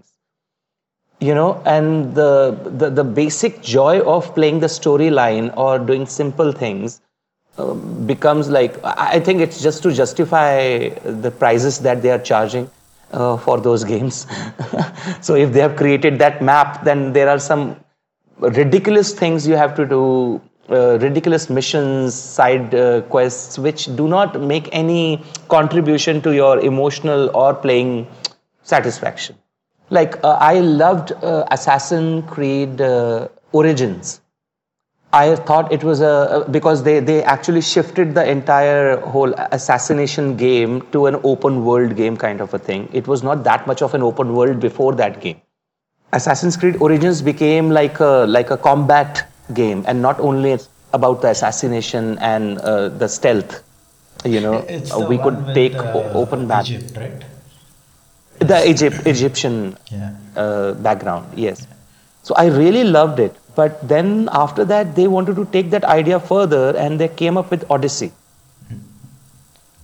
You 1.20 1.34
know, 1.34 1.62
and 1.66 2.14
the, 2.14 2.58
the, 2.66 2.90
the 2.90 3.04
basic 3.04 3.62
joy 3.62 4.02
of 4.02 4.36
playing 4.36 4.60
the 4.60 4.68
storyline 4.68 5.56
or 5.58 5.80
doing 5.80 6.06
simple 6.06 6.52
things 6.52 7.02
uh, 7.58 7.74
becomes 7.74 8.50
like, 8.50 8.78
I 8.84 9.20
think 9.20 9.40
it's 9.40 9.62
just 9.62 9.84
to 9.84 9.94
justify 9.94 10.90
the 10.90 11.32
prices 11.32 11.80
that 11.80 12.02
they 12.02 12.12
are 12.12 12.20
charging 12.20 12.70
uh, 13.12 13.38
for 13.38 13.62
those 13.62 13.84
games. 13.84 14.28
so 15.22 15.36
if 15.36 15.54
they 15.54 15.62
have 15.62 15.76
created 15.76 16.20
that 16.20 16.42
map, 16.42 16.84
then 16.84 17.14
there 17.14 17.30
are 17.30 17.40
some 17.40 17.78
ridiculous 18.40 19.14
things 19.14 19.48
you 19.48 19.56
have 19.56 19.76
to 19.76 19.86
do, 19.86 20.42
uh, 20.70 20.98
ridiculous 21.00 21.50
missions, 21.50 22.14
side 22.14 22.74
uh, 22.74 23.02
quests, 23.02 23.60
which 23.60 23.94
do 23.96 24.08
not 24.08 24.40
make 24.42 24.70
any 24.72 25.24
contribution 25.50 26.22
to 26.22 26.34
your 26.34 26.60
emotional 26.60 27.30
or 27.36 27.54
playing 27.54 28.08
satisfaction. 28.64 29.36
Like, 29.90 30.24
uh, 30.24 30.38
I 30.40 30.60
loved 30.60 31.12
uh, 31.12 31.46
Assassin 31.52 32.24
Creed 32.24 32.82
uh, 32.82 33.28
Origins. 33.52 34.22
I 35.12 35.36
thought 35.36 35.72
it 35.72 35.84
was 35.84 36.02
a 36.02 36.48
because 36.50 36.82
they, 36.82 37.00
they 37.00 37.22
actually 37.24 37.62
shifted 37.62 38.16
the 38.16 38.28
entire 38.28 39.00
whole 39.00 39.32
assassination 39.52 40.36
game 40.36 40.82
to 40.92 41.06
an 41.06 41.18
open 41.24 41.64
world 41.64 41.96
game 41.96 42.18
kind 42.18 42.42
of 42.42 42.52
a 42.56 42.58
thing. 42.58 42.90
It 42.92 43.08
was 43.08 43.22
not 43.22 43.44
that 43.44 43.68
much 43.68 43.84
of 43.84 43.94
an 43.94 44.02
open 44.02 44.34
world 44.34 44.60
before 44.60 44.96
that 44.96 45.22
game. 45.22 45.40
Assassin's 46.14 46.58
Creed 46.58 46.78
Origins 46.78 47.22
became 47.22 47.70
like 47.70 48.00
a 48.00 48.26
like 48.28 48.50
a 48.50 48.58
combat 48.58 49.28
game, 49.54 49.84
and 49.88 50.02
not 50.02 50.20
only 50.20 50.58
about 50.94 51.22
the 51.22 51.30
assassination 51.30 52.18
and 52.20 52.60
uh, 52.60 52.90
the 52.90 53.08
stealth. 53.08 53.62
You 54.26 54.40
know, 54.40 54.54
uh, 54.60 55.00
the 55.00 55.06
we 55.10 55.18
could 55.18 55.54
take 55.54 55.76
o- 55.76 56.10
open 56.14 56.48
battle. 56.48 56.76
Egypt, 56.76 56.98
right? 56.98 57.24
The 58.40 58.68
Egypt, 58.70 59.06
Egyptian 59.06 59.78
Yeah. 59.92 60.12
uh, 60.36 60.74
background, 60.74 61.28
yes. 61.36 61.68
So 62.24 62.34
I 62.36 62.46
really 62.48 62.84
loved 62.84 63.20
it. 63.20 63.36
But 63.56 63.88
then 63.88 64.30
after 64.32 64.66
that, 64.66 64.96
they 64.96 65.08
wanted 65.08 65.36
to 65.36 65.46
take 65.46 65.70
that 65.72 65.84
idea 65.86 66.20
further, 66.20 66.76
and 66.78 67.00
they 67.00 67.08
came 67.08 67.38
up 67.38 67.52
with 67.52 67.70
Odyssey. 67.70 68.12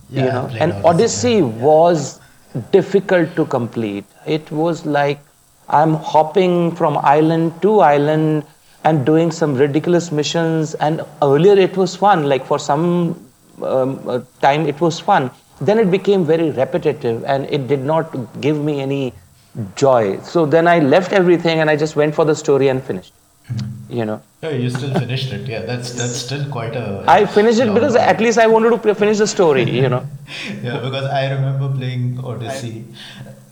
Yeah, 0.08 0.24
you 0.24 0.32
know, 0.32 0.50
and 0.60 0.72
Odyssey 0.84 1.34
yeah. 1.34 1.42
was 1.42 2.20
difficult 2.72 3.34
to 3.36 3.44
complete. 3.46 4.04
It 4.26 4.50
was 4.50 4.84
like 4.84 5.20
I'm 5.68 5.94
hopping 5.94 6.74
from 6.74 6.98
island 6.98 7.60
to 7.62 7.78
island 7.80 8.44
and 8.84 9.04
doing 9.04 9.30
some 9.30 9.54
ridiculous 9.54 10.10
missions. 10.10 10.74
And 10.74 11.02
earlier 11.22 11.58
it 11.58 11.76
was 11.76 11.96
fun, 11.96 12.28
like 12.28 12.44
for 12.46 12.58
some 12.58 12.84
um, 13.62 14.00
uh, 14.08 14.20
time 14.40 14.66
it 14.66 14.80
was 14.80 14.98
fun. 15.00 15.30
Then 15.60 15.78
it 15.78 15.90
became 15.90 16.24
very 16.24 16.50
repetitive 16.50 17.24
and 17.24 17.44
it 17.50 17.68
did 17.68 17.80
not 17.80 18.40
give 18.40 18.58
me 18.58 18.80
any 18.80 19.12
joy. 19.76 20.20
So 20.20 20.46
then 20.46 20.66
I 20.66 20.78
left 20.78 21.12
everything 21.12 21.60
and 21.60 21.68
I 21.68 21.76
just 21.76 21.96
went 21.96 22.14
for 22.14 22.24
the 22.24 22.34
story 22.34 22.68
and 22.68 22.82
finished. 22.82 23.12
You 23.88 24.04
know. 24.04 24.22
Oh, 24.42 24.48
you 24.48 24.70
still 24.70 24.94
finished 24.94 25.32
it. 25.32 25.48
Yeah, 25.48 25.62
that's 25.62 25.92
that's 25.92 26.16
still 26.16 26.48
quite 26.48 26.76
a. 26.76 27.04
I 27.08 27.26
finished 27.26 27.58
it 27.58 27.74
because 27.74 27.94
one. 27.94 28.02
at 28.02 28.20
least 28.20 28.38
I 28.38 28.46
wanted 28.46 28.80
to 28.80 28.94
finish 28.94 29.18
the 29.18 29.26
story, 29.26 29.68
you 29.68 29.88
know. 29.88 30.06
yeah, 30.62 30.78
because 30.78 31.04
I 31.04 31.30
remember 31.32 31.68
playing 31.76 32.20
Odyssey. 32.24 32.84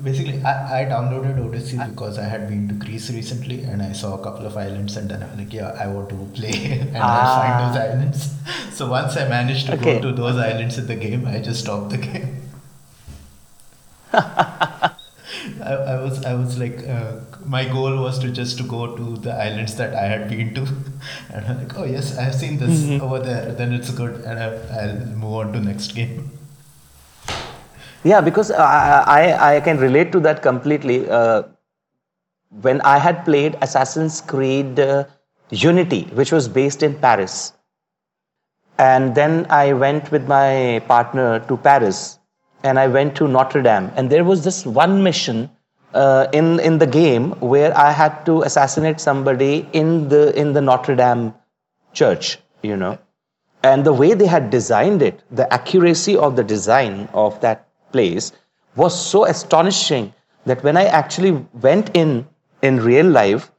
Basically, 0.01 0.41
I, 0.45 0.83
I 0.83 0.85
downloaded 0.85 1.45
Odyssey 1.45 1.77
because 1.77 2.19
I 2.19 2.25
had 2.25 2.49
been 2.49 2.69
to 2.69 2.75
Greece 2.75 3.11
recently 3.11 3.65
and 3.65 3.83
I 3.83 3.93
saw 3.93 4.15
a 4.15 4.23
couple 4.23 4.47
of 4.47 4.57
islands 4.57 4.97
and 4.97 5.11
then 5.11 5.25
I'm 5.25 5.37
like, 5.37 5.53
yeah, 5.53 5.71
I 5.79 5.89
want 5.89 6.09
to 6.11 6.15
play 6.35 6.79
and 6.95 6.97
I'll 6.97 7.37
find 7.41 7.69
those 7.69 7.77
islands. 7.83 8.35
So 8.79 8.89
once 8.89 9.17
I 9.17 9.29
managed 9.29 9.67
to 9.67 9.73
Ah. 9.73 9.77
Okay. 9.81 9.95
go 10.01 10.11
to 10.11 10.13
those 10.17 10.37
islands 10.37 10.79
in 10.79 10.87
the 10.87 10.95
game, 10.95 11.27
I 11.27 11.41
just 11.41 11.61
stopped 11.63 11.91
the 11.91 11.99
game. 11.99 12.43
I, 14.13 14.93
I 15.65 15.97
was 16.03 16.25
I 16.25 16.35
was 16.35 16.59
like 16.59 16.87
uh, 16.87 17.13
my 17.45 17.65
goal 17.65 17.97
was 18.01 18.19
to 18.21 18.31
just 18.31 18.57
to 18.59 18.65
go 18.65 18.97
to 18.97 19.17
the 19.17 19.33
islands 19.33 19.75
that 19.77 19.95
I 19.95 20.05
had 20.07 20.29
been 20.31 20.55
to, 20.55 20.63
and 21.33 21.45
I'm 21.47 21.59
like, 21.59 21.77
oh 21.79 21.85
yes, 21.85 22.17
I 22.17 22.23
have 22.23 22.35
seen 22.35 22.59
this 22.59 22.79
Mm-hmm. 22.85 23.03
over 23.05 23.19
there. 23.19 23.53
Then 23.53 23.73
it's 23.73 23.91
good, 23.91 24.21
and 24.25 24.39
I, 24.39 24.47
I'll 24.81 25.07
move 25.25 25.35
on 25.35 25.53
to 25.55 25.61
next 25.61 25.95
game. 25.95 26.31
Yeah, 28.05 28.21
because 28.21 28.51
I, 28.51 29.03
I, 29.07 29.57
I 29.57 29.61
can 29.61 29.79
relate 29.79 30.13
to 30.13 30.21
that 30.21 30.43
completely. 30.43 31.09
Uh, 31.09 31.43
when 32.61 32.81
I 32.83 32.99
had 32.99 33.25
played 33.25 33.59
Assassin's 33.61 34.21
Creed 34.21 34.81
uh, 34.81 35.05
Unity, 35.51 36.05
which 36.15 36.33
was 36.33 36.49
based 36.49 36.83
in 36.83 36.95
Paris, 36.99 37.53
and 38.79 39.15
then 39.15 39.47
I 39.51 39.73
went 39.73 40.11
with 40.13 40.29
my 40.29 40.83
partner 40.87 41.41
to 41.41 41.57
Paris, 41.57 42.19
and 42.63 42.79
I 42.79 42.87
went 42.87 43.17
to 43.17 43.29
Notre 43.29 43.63
Dame, 43.63 43.91
and 43.97 44.09
there 44.11 44.25
was 44.25 44.45
this 44.45 44.65
one 44.65 45.03
mission 45.03 45.51
uh, 45.93 46.29
in 46.33 46.61
in 46.61 46.79
the 46.79 46.87
game 46.87 47.33
where 47.41 47.77
I 47.77 47.91
had 47.91 48.25
to 48.27 48.43
assassinate 48.43 49.01
somebody 49.01 49.69
in 49.73 50.09
the 50.09 50.39
in 50.39 50.53
the 50.53 50.61
Notre 50.61 50.95
Dame 50.95 51.35
church, 51.93 52.39
you 52.63 52.77
know 52.77 52.99
and 53.63 53.85
the 53.85 53.93
way 53.93 54.15
they 54.15 54.27
had 54.27 54.51
designed 54.51 55.03
it 55.03 55.23
the 55.31 55.53
accuracy 55.53 56.17
of 56.17 56.37
the 56.37 56.45
design 56.45 57.09
of 57.13 57.41
that 57.41 57.68
place 57.93 58.33
was 58.77 58.99
so 59.11 59.25
astonishing 59.27 60.13
that 60.47 60.63
when 60.63 60.77
i 60.77 60.85
actually 60.85 61.33
went 61.69 61.91
in 61.95 62.27
in 62.63 62.81
real 62.81 63.07
life 63.07 63.51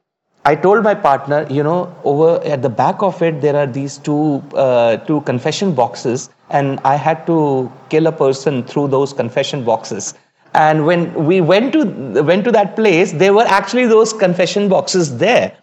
i 0.46 0.56
told 0.56 0.84
my 0.84 0.94
partner 0.94 1.46
you 1.50 1.64
know 1.64 1.94
over 2.04 2.30
at 2.44 2.62
the 2.62 2.70
back 2.70 3.02
of 3.02 3.22
it 3.22 3.42
there 3.42 3.56
are 3.56 3.68
these 3.68 3.98
two 3.98 4.42
uh, 4.54 4.98
two 5.10 5.22
confession 5.22 5.74
boxes 5.74 6.30
and 6.50 6.80
i 6.84 6.96
had 6.96 7.26
to 7.28 7.72
kill 7.90 8.08
a 8.08 8.12
person 8.12 8.64
through 8.64 8.88
those 8.88 9.14
confession 9.14 9.64
boxes. 9.64 10.14
And 10.54 10.86
when 10.86 11.14
we 11.26 11.42
went 11.42 11.74
to 11.74 12.24
went 12.24 12.44
to 12.46 12.52
that 12.52 12.76
place 12.76 13.12
there 13.12 13.34
were 13.34 13.46
actually 13.46 13.86
those 13.86 14.14
confession 14.14 14.68
boxes 14.68 15.18
there. 15.18 15.56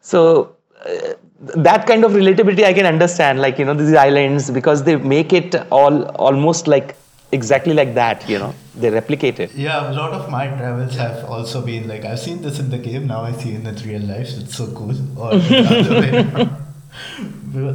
So 0.00 0.56
uh, 0.86 1.14
that 1.56 1.86
kind 1.86 2.04
of 2.04 2.12
relatability 2.12 2.64
I 2.64 2.72
can 2.72 2.86
understand, 2.86 3.40
like 3.40 3.58
you 3.58 3.64
know 3.64 3.74
these 3.74 3.94
islands 3.94 4.50
because 4.50 4.84
they 4.84 4.96
make 4.96 5.32
it 5.32 5.54
all 5.70 6.04
almost 6.28 6.68
like 6.68 6.96
exactly 7.34 7.74
like 7.74 7.94
that. 7.94 8.28
You 8.28 8.38
know, 8.38 8.54
they 8.74 8.90
replicate 8.90 9.40
it. 9.40 9.54
Yeah, 9.54 9.90
a 9.90 9.94
lot 10.00 10.12
of 10.12 10.30
my 10.30 10.46
travels 10.46 10.96
have 10.96 11.24
also 11.24 11.60
been 11.70 11.88
like 11.88 12.04
I've 12.04 12.20
seen 12.20 12.42
this 12.42 12.58
in 12.58 12.70
the 12.70 12.78
game. 12.78 13.06
Now 13.06 13.22
I 13.22 13.32
see 13.32 13.54
it 13.54 13.66
in 13.66 13.88
real 13.88 14.02
life. 14.02 14.36
It's 14.42 14.56
so 14.56 14.66
cool. 14.72 14.96
Or 15.18 15.38
the 15.38 15.58
other 15.78 16.00
way 16.00 16.10
around. 16.10 16.60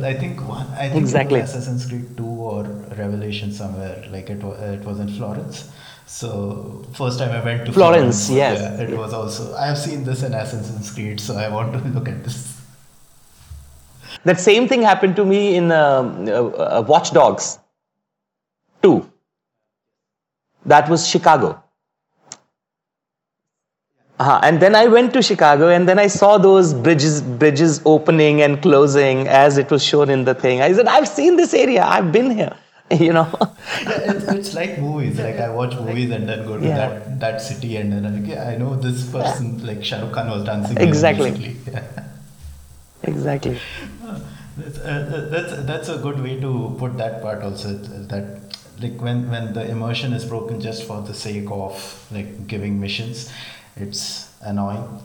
I 0.03 0.13
think 0.13 0.45
one, 0.47 0.67
I 0.73 0.89
think 0.89 1.01
Exactly. 1.01 1.39
it 1.39 1.43
was 1.43 1.55
Assassin's 1.55 1.85
Creed 1.85 2.17
2 2.17 2.25
or 2.25 2.63
Revelation 2.97 3.53
somewhere. 3.53 4.05
Like 4.11 4.29
it 4.29 4.43
was, 4.43 4.59
it 4.61 4.83
was 4.85 4.99
in 4.99 5.09
Florence. 5.09 5.69
So 6.05 6.85
first 6.93 7.19
time 7.19 7.31
I 7.31 7.43
went 7.43 7.65
to 7.67 7.71
Florence, 7.71 8.29
yes. 8.29 8.59
yeah, 8.59 8.81
it 8.87 8.97
was 8.97 9.13
also. 9.13 9.55
I 9.55 9.67
have 9.67 9.77
seen 9.77 10.03
this 10.03 10.23
in 10.23 10.33
Assassin's 10.33 10.91
Creed, 10.91 11.19
so 11.19 11.37
I 11.37 11.47
want 11.49 11.71
to 11.73 11.79
look 11.97 12.09
at 12.09 12.23
this. 12.23 12.59
That 14.25 14.39
same 14.39 14.67
thing 14.67 14.81
happened 14.81 15.15
to 15.17 15.23
me 15.23 15.55
in 15.55 15.71
um, 15.71 16.27
uh, 16.27 16.31
uh, 16.31 16.85
Watch 16.87 17.11
Dogs 17.11 17.55
2. 17.55 17.61
That 20.65 20.89
was 20.89 21.07
Chicago. 21.07 21.61
Uh-huh. 24.19 24.39
And 24.43 24.59
then 24.61 24.75
I 24.75 24.87
went 24.87 25.13
to 25.13 25.21
Chicago 25.21 25.69
and 25.69 25.87
then 25.87 25.97
I 25.97 26.07
saw 26.07 26.37
those 26.37 26.73
bridges 26.73 27.21
bridges 27.21 27.81
opening 27.85 28.41
and 28.41 28.61
closing 28.61 29.27
as 29.29 29.57
it 29.57 29.71
was 29.71 29.81
shown 29.81 30.09
in 30.09 30.25
the 30.25 30.35
thing. 30.35 30.61
I 30.61 30.73
said, 30.73 30.87
I've 30.87 31.07
seen 31.07 31.37
this 31.37 31.53
area, 31.53 31.83
I've 31.83 32.11
been 32.11 32.31
here. 32.31 32.55
You 32.91 33.13
know. 33.13 33.29
Yeah, 33.83 34.13
it's, 34.13 34.27
it's 34.33 34.53
like 34.55 34.79
movies. 34.79 35.19
Like 35.19 35.35
I 35.37 35.49
watch 35.51 35.75
movies 35.75 36.09
and 36.09 36.27
then 36.27 36.43
go 36.47 36.57
to 36.59 36.65
Yeah. 36.65 36.75
that 36.75 37.19
that 37.19 37.39
city 37.39 37.77
and 37.77 37.93
then 37.93 38.03
I'm 38.03 38.15
like, 38.23 38.31
yeah, 38.31 38.49
I 38.49 38.57
know 38.57 38.75
this 38.75 39.03
person. 39.11 39.63
Like 39.65 39.83
Shah 39.83 39.99
Rukh 40.01 40.11
Khan 40.11 40.27
was 40.31 40.43
dancing. 40.43 40.77
Exactly. 40.77 41.55
Exactly. 43.03 43.59
That's, 44.57 44.79
uh, 44.79 45.27
that's 45.31 45.53
that's 45.67 45.89
a 45.89 45.97
good 45.99 46.19
way 46.21 46.39
to 46.41 46.75
put 46.79 46.97
that 46.97 47.21
part 47.21 47.43
also. 47.43 47.73
That 48.13 48.48
like 48.81 49.01
when 49.01 49.29
when 49.29 49.53
the 49.53 49.69
immersion 49.69 50.13
is 50.13 50.25
broken 50.25 50.59
just 50.61 50.83
for 50.83 51.01
the 51.01 51.13
sake 51.13 51.49
of 51.51 52.07
like 52.11 52.47
giving 52.47 52.79
missions, 52.79 53.31
it's 53.75 54.33
annoying, 54.41 55.01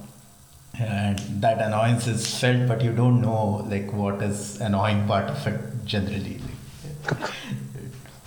and 0.79 1.19
that 1.41 1.61
annoyance 1.61 2.07
is 2.07 2.39
felt, 2.41 2.69
but 2.69 2.83
you 2.83 2.93
don't 2.93 3.21
know 3.21 3.67
like 3.69 3.93
what 3.93 4.23
is 4.23 4.61
annoying 4.61 5.07
part 5.07 5.31
of 5.31 5.47
it 5.47 5.61
generally. 5.85 6.41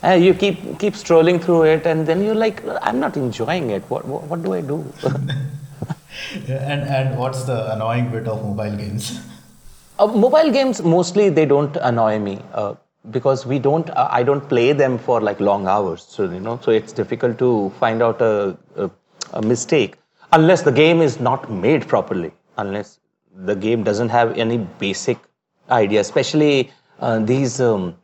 Uh, 0.04 0.12
you 0.12 0.34
keep 0.34 0.80
keep 0.80 0.96
strolling 0.96 1.40
through 1.40 1.64
it 1.64 1.88
and 1.88 2.06
then 2.06 2.24
you're 2.24 2.36
like, 2.36 2.64
I'm 2.82 3.00
not 3.00 3.18
enjoying 3.18 3.72
it. 3.72 3.84
What 3.90 4.06
what, 4.06 4.24
what 4.24 4.44
do 4.44 4.54
I 4.54 4.62
do? 4.62 4.86
and 6.48 6.82
and 6.84 7.18
what's 7.18 7.44
the 7.44 7.74
annoying 7.74 8.12
bit 8.12 8.28
of 8.28 8.44
mobile 8.44 8.78
games? 8.78 9.20
Uh, 10.00 10.06
mobile 10.08 10.52
games 10.52 10.82
mostly 10.84 11.30
they 11.30 11.46
don't 11.46 11.76
annoy 11.78 12.20
me 12.20 12.40
uh, 12.54 12.76
because 13.12 13.46
we 13.46 13.60
don't. 13.60 13.90
Uh, 13.90 14.08
I 14.12 14.24
don't 14.24 14.48
play 14.50 14.74
them 14.74 14.98
for 14.98 15.22
like 15.22 15.40
long 15.40 15.68
hours, 15.68 16.06
so 16.08 16.30
you 16.30 16.40
know. 16.40 16.60
So 16.62 16.72
it's 16.72 16.92
difficult 16.92 17.38
to 17.40 17.72
find 17.80 18.02
out 18.02 18.22
a, 18.22 18.58
a, 18.76 18.90
a 19.34 19.42
mistake 19.42 19.96
unless 20.34 20.62
the 20.64 20.72
game 20.72 21.02
is 21.02 21.20
not 21.20 21.52
made 21.52 21.88
properly. 21.88 22.32
Unless 22.58 23.00
the 23.36 23.56
game 23.56 23.84
doesn't 23.84 24.10
have 24.10 24.38
any 24.38 24.58
basic 24.58 25.18
idea, 25.70 26.02
especially 26.02 26.72
uh, 27.00 27.20
these 27.20 27.62
um, 27.62 27.96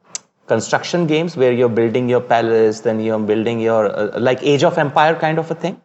construction 0.47 1.08
games 1.08 1.36
where 1.36 1.51
you're 1.51 1.69
building 1.69 2.08
your 2.10 2.21
palace, 2.21 2.82
then 2.82 2.99
you're 2.99 3.19
building 3.19 3.60
your 3.60 3.88
uh, 3.88 4.19
like 4.19 4.39
Age 4.43 4.63
of 4.63 4.77
Empire 4.77 5.15
kind 5.15 5.39
of 5.39 5.49
a 5.49 5.56
thing. 5.56 5.82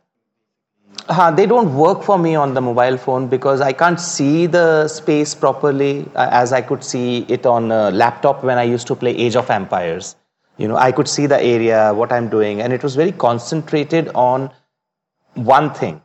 Uh, 1.08 1.30
they 1.30 1.46
don't 1.46 1.74
work 1.74 2.02
for 2.02 2.18
me 2.18 2.34
on 2.34 2.52
the 2.52 2.60
mobile 2.60 2.98
phone 2.98 3.28
because 3.28 3.62
I 3.62 3.72
can't 3.72 3.98
see 3.98 4.44
the 4.44 4.86
space 4.88 5.34
properly 5.34 6.06
uh, 6.14 6.28
as 6.30 6.52
I 6.52 6.60
could 6.60 6.84
see 6.84 7.24
it 7.28 7.46
on 7.46 7.72
a 7.72 7.90
laptop 7.90 8.44
when 8.44 8.58
I 8.58 8.64
used 8.64 8.86
to 8.88 8.94
play 8.94 9.16
Age 9.16 9.34
of 9.34 9.48
Empires. 9.48 10.16
You 10.58 10.68
know, 10.68 10.76
I 10.76 10.92
could 10.92 11.08
see 11.08 11.24
the 11.24 11.40
area, 11.40 11.94
what 11.94 12.12
I'm 12.12 12.28
doing, 12.28 12.60
and 12.60 12.74
it 12.74 12.82
was 12.82 12.94
very 12.94 13.12
concentrated 13.12 14.10
on 14.14 14.50
one 15.34 15.72
thing. 15.72 16.02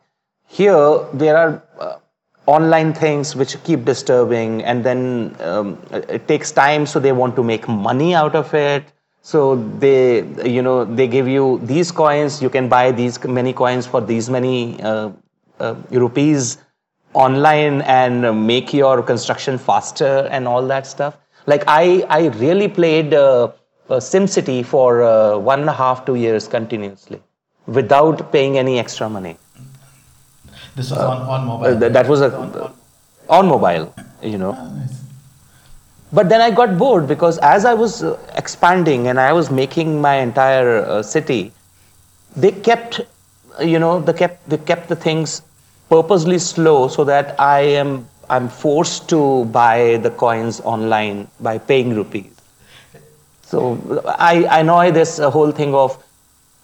Here, 0.47 0.99
there 1.13 1.35
are 1.35 1.61
uh, 1.79 1.97
online 2.45 2.93
things 2.93 3.35
which 3.35 3.61
keep 3.63 3.83
disturbing, 3.83 4.63
and 4.63 4.85
then 4.85 5.35
um, 5.41 5.77
it 5.91 6.27
takes 6.29 6.51
time, 6.51 6.85
so 6.85 6.99
they 6.99 7.11
want 7.11 7.35
to 7.35 7.43
make 7.43 7.67
money 7.67 8.15
out 8.15 8.35
of 8.35 8.53
it. 8.53 8.85
So 9.25 9.55
they, 9.79 10.21
you 10.45 10.61
know, 10.61 10.83
they 10.83 11.07
give 11.07 11.29
you 11.29 11.59
these 11.63 11.91
coins. 11.91 12.41
You 12.41 12.49
can 12.49 12.67
buy 12.67 12.91
these 12.91 13.23
many 13.23 13.53
coins 13.53 13.87
for 13.87 14.01
these 14.01 14.29
many 14.29 14.81
uh, 14.83 15.11
uh, 15.59 15.75
rupees 15.91 16.57
online 17.13 17.81
and 17.83 18.25
uh, 18.25 18.33
make 18.33 18.73
your 18.73 19.01
construction 19.01 19.57
faster 19.57 20.27
and 20.29 20.45
all 20.45 20.67
that 20.67 20.85
stuff. 20.85 21.15
Like 21.45 21.63
I, 21.67 22.05
I 22.09 22.27
really 22.27 22.67
played 22.67 23.13
uh, 23.13 23.43
uh, 23.89 23.99
SimCity 23.99 24.65
for 24.65 25.03
uh, 25.03 25.37
one 25.37 25.61
and 25.61 25.69
a 25.69 25.73
half, 25.73 26.05
two 26.05 26.15
years 26.15 26.47
continuously, 26.47 27.21
without 27.65 28.29
paying 28.33 28.57
any 28.57 28.77
extra 28.77 29.07
money. 29.09 29.37
This 30.75 30.91
was 30.91 30.99
on, 30.99 31.21
on 31.21 31.45
mobile. 31.45 31.65
Uh, 31.65 31.79
th- 31.79 31.93
that 31.93 32.07
was 32.07 32.21
a 32.21 32.73
on 33.29 33.47
mobile, 33.47 33.93
you 34.21 34.37
know. 34.37 34.53
Ah, 34.57 34.69
nice. 34.69 35.02
But 36.13 36.29
then 36.29 36.41
I 36.41 36.51
got 36.51 36.77
bored 36.77 37.07
because 37.07 37.39
as 37.39 37.65
I 37.65 37.73
was 37.73 38.03
uh, 38.03 38.17
expanding 38.35 39.07
and 39.07 39.19
I 39.19 39.33
was 39.33 39.49
making 39.49 39.99
my 39.99 40.15
entire 40.17 40.85
uh, 40.85 41.01
city, 41.01 41.51
they 42.35 42.51
kept, 42.51 43.01
uh, 43.59 43.63
you 43.63 43.79
know, 43.79 43.99
they 43.99 44.13
kept 44.13 44.47
they 44.47 44.57
kept 44.57 44.89
the 44.89 44.95
things 44.95 45.41
purposely 45.89 46.37
slow 46.37 46.87
so 46.87 47.03
that 47.05 47.39
I 47.39 47.61
am 47.61 48.07
I'm 48.29 48.47
forced 48.47 49.09
to 49.09 49.45
buy 49.45 49.97
the 49.97 50.11
coins 50.11 50.61
online 50.61 51.27
by 51.39 51.57
paying 51.57 51.95
rupees. 51.95 52.31
So 53.43 54.03
I, 54.07 54.45
I 54.59 54.61
know 54.61 54.91
this 54.91 55.19
uh, 55.19 55.29
whole 55.31 55.51
thing 55.51 55.73
of 55.73 56.01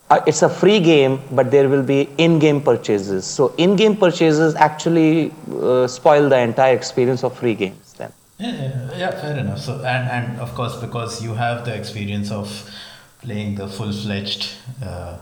uh, 0.09 0.21
it's 0.27 0.41
a 0.43 0.49
free 0.49 0.79
game, 0.79 1.21
but 1.31 1.51
there 1.51 1.69
will 1.69 1.83
be 1.83 2.09
in-game 2.17 2.61
purchases. 2.61 3.25
So 3.25 3.53
in-game 3.57 3.97
purchases 3.97 4.55
actually 4.55 5.31
uh, 5.61 5.87
spoil 5.87 6.29
the 6.29 6.39
entire 6.39 6.75
experience 6.75 7.23
of 7.23 7.37
free 7.37 7.53
games. 7.55 7.88
Yeah, 8.39 8.97
yeah, 8.97 9.11
fair 9.11 9.37
enough. 9.37 9.59
So, 9.59 9.75
and, 9.83 10.09
and 10.09 10.39
of 10.39 10.53
course, 10.55 10.77
because 10.79 11.21
you 11.21 11.33
have 11.33 11.65
the 11.65 11.75
experience 11.75 12.31
of 12.31 12.47
playing 13.21 13.55
the 13.55 13.67
full 13.67 13.91
fledged, 13.91 14.53
uh, 14.83 15.17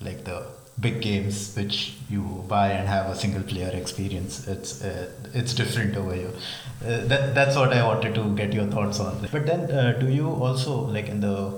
like 0.00 0.24
the 0.24 0.46
big 0.80 1.00
games 1.00 1.54
which 1.56 1.94
you 2.10 2.44
buy 2.48 2.68
and 2.72 2.88
have 2.88 3.06
a 3.08 3.14
single 3.14 3.42
player 3.42 3.70
experience, 3.72 4.46
it's 4.48 4.82
uh, 4.82 5.10
it's 5.32 5.54
different 5.54 5.96
over 5.96 6.12
here. 6.14 6.32
Uh, 6.84 7.04
that, 7.06 7.34
that's 7.34 7.56
what 7.56 7.72
I 7.72 7.86
wanted 7.86 8.14
to 8.16 8.34
get 8.34 8.52
your 8.52 8.66
thoughts 8.66 8.98
on. 8.98 9.28
But 9.30 9.46
then, 9.46 9.70
uh, 9.70 9.92
do 10.00 10.08
you 10.08 10.28
also, 10.28 10.76
like 10.80 11.08
in 11.08 11.20
the 11.20 11.52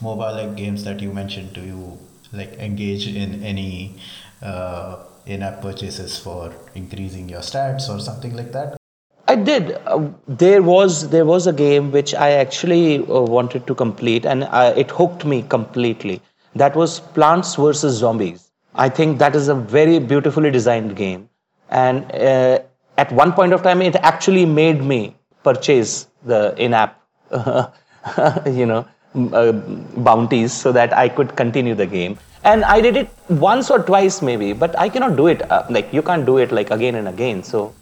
mobile 0.00 0.34
like 0.34 0.56
games 0.56 0.82
that 0.84 1.00
you 1.00 1.12
mentioned, 1.12 1.52
do 1.52 1.60
you 1.60 1.98
like 2.32 2.54
engage 2.54 3.06
in 3.06 3.44
any 3.44 3.96
uh, 4.42 4.96
in 5.26 5.42
app 5.42 5.60
purchases 5.60 6.18
for 6.18 6.54
increasing 6.74 7.28
your 7.28 7.40
stats 7.40 7.88
or 7.94 8.00
something 8.00 8.34
like 8.34 8.52
that? 8.52 8.76
I 9.26 9.36
did. 9.36 9.72
Uh, 9.86 10.08
there 10.28 10.62
was 10.62 11.08
there 11.08 11.24
was 11.24 11.46
a 11.46 11.52
game 11.52 11.90
which 11.92 12.14
I 12.14 12.32
actually 12.32 12.98
uh, 12.98 13.22
wanted 13.22 13.66
to 13.66 13.74
complete, 13.74 14.26
and 14.26 14.44
uh, 14.44 14.74
it 14.76 14.90
hooked 14.90 15.24
me 15.24 15.42
completely. 15.42 16.20
That 16.54 16.76
was 16.76 17.00
Plants 17.00 17.54
vs 17.54 17.94
Zombies. 17.94 18.50
I 18.74 18.88
think 18.88 19.18
that 19.18 19.34
is 19.34 19.48
a 19.48 19.54
very 19.54 19.98
beautifully 19.98 20.50
designed 20.50 20.94
game, 20.96 21.28
and 21.70 22.10
uh, 22.12 22.58
at 22.98 23.12
one 23.12 23.32
point 23.32 23.52
of 23.52 23.62
time, 23.62 23.80
it 23.82 23.96
actually 23.96 24.44
made 24.44 24.82
me 24.82 25.16
purchase 25.42 26.08
the 26.24 26.54
in-app, 26.58 27.00
you 28.46 28.66
know, 28.66 28.86
uh, 29.32 29.52
bounties 29.52 30.52
so 30.52 30.72
that 30.72 30.92
I 30.92 31.08
could 31.08 31.36
continue 31.36 31.74
the 31.74 31.86
game. 31.86 32.18
And 32.44 32.64
I 32.64 32.80
did 32.80 32.96
it 32.96 33.08
once 33.28 33.70
or 33.70 33.78
twice 33.78 34.20
maybe, 34.20 34.52
but 34.52 34.78
I 34.78 34.88
cannot 34.88 35.16
do 35.16 35.28
it 35.28 35.50
uh, 35.50 35.64
like 35.70 35.92
you 35.92 36.02
can't 36.02 36.26
do 36.26 36.38
it 36.38 36.52
like 36.52 36.70
again 36.70 36.94
and 36.96 37.08
again. 37.08 37.42
So 37.42 37.74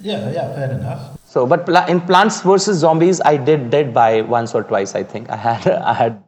Yeah, 0.00 0.30
yeah, 0.30 0.54
fair 0.54 0.70
enough. 0.70 1.18
so, 1.26 1.46
but 1.46 1.68
in 1.88 2.00
Plants 2.00 2.40
vs 2.42 2.78
Zombies, 2.78 3.20
I 3.20 3.36
did 3.36 3.70
dead 3.70 3.92
by 3.92 4.22
once 4.22 4.54
or 4.54 4.62
twice. 4.64 4.94
I 4.94 5.02
think 5.02 5.30
I 5.30 5.36
had 5.36 5.66
I 5.92 5.92
had. 5.94 6.22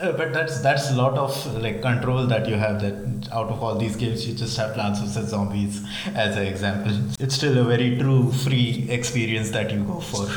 Uh, 0.00 0.12
but 0.12 0.32
that's 0.32 0.60
that's 0.60 0.90
a 0.90 0.94
lot 0.94 1.16
of 1.16 1.32
like 1.62 1.80
control 1.82 2.26
that 2.26 2.46
you 2.48 2.56
have. 2.56 2.80
That 2.82 3.28
out 3.32 3.48
of 3.48 3.62
all 3.62 3.76
these 3.76 3.96
games, 3.96 4.26
you 4.28 4.34
just 4.34 4.56
have 4.58 4.74
Plants 4.74 5.00
vs 5.00 5.30
Zombies 5.30 5.82
as 6.14 6.36
an 6.36 6.46
example. 6.46 6.92
It's 7.18 7.34
still 7.34 7.58
a 7.58 7.64
very 7.64 7.98
true 7.98 8.30
free 8.32 8.86
experience 8.90 9.50
that 9.50 9.70
you 9.72 9.82
go 9.84 10.00
for. 10.00 10.28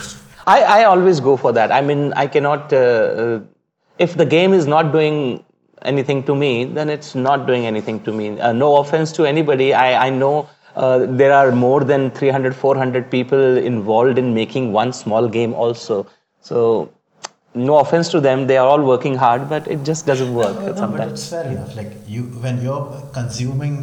I 0.47 0.61
I 0.79 0.83
always 0.85 1.19
go 1.19 1.35
for 1.37 1.51
that. 1.53 1.71
I 1.71 1.81
mean, 1.81 2.13
I 2.13 2.25
cannot. 2.27 2.73
Uh, 2.73 2.77
uh, 2.77 3.39
if 3.97 4.15
the 4.15 4.25
game 4.25 4.53
is 4.53 4.65
not 4.65 4.93
doing 4.93 5.43
anything 5.81 6.23
to 6.23 6.35
me, 6.35 6.65
then 6.65 6.89
it's 6.89 7.13
not 7.15 7.45
doing 7.45 7.65
anything 7.65 7.99
to 8.05 8.13
me. 8.13 8.39
Uh, 8.39 8.53
no 8.53 8.77
offense 8.77 9.11
to 9.19 9.25
anybody. 9.25 9.73
I 9.73 10.07
I 10.07 10.09
know. 10.09 10.47
Uh, 10.75 11.05
there 11.19 11.33
are 11.33 11.51
more 11.51 11.83
than 11.83 12.11
300 12.11 12.55
400 12.55 13.09
people 13.09 13.57
involved 13.57 14.17
in 14.17 14.33
making 14.33 14.71
one 14.71 14.91
small 14.93 15.27
game 15.27 15.53
also 15.53 16.05
so 16.41 16.89
no 17.53 17.77
offense 17.79 18.09
to 18.09 18.19
them 18.21 18.45
they 18.47 18.57
are 18.57 18.67
all 18.67 18.83
working 18.89 19.15
hard 19.15 19.49
but 19.49 19.67
it 19.67 19.83
just 19.83 20.05
doesn't 20.05 20.33
work 20.33 20.53
No, 20.55 20.61
no, 20.61 20.67
but 20.67 20.77
sometimes 20.77 21.11
it's 21.13 21.29
fair 21.29 21.47
enough. 21.51 21.75
Like 21.75 21.91
you, 22.07 22.23
when 22.45 22.61
you're 22.61 22.85
consuming 23.13 23.75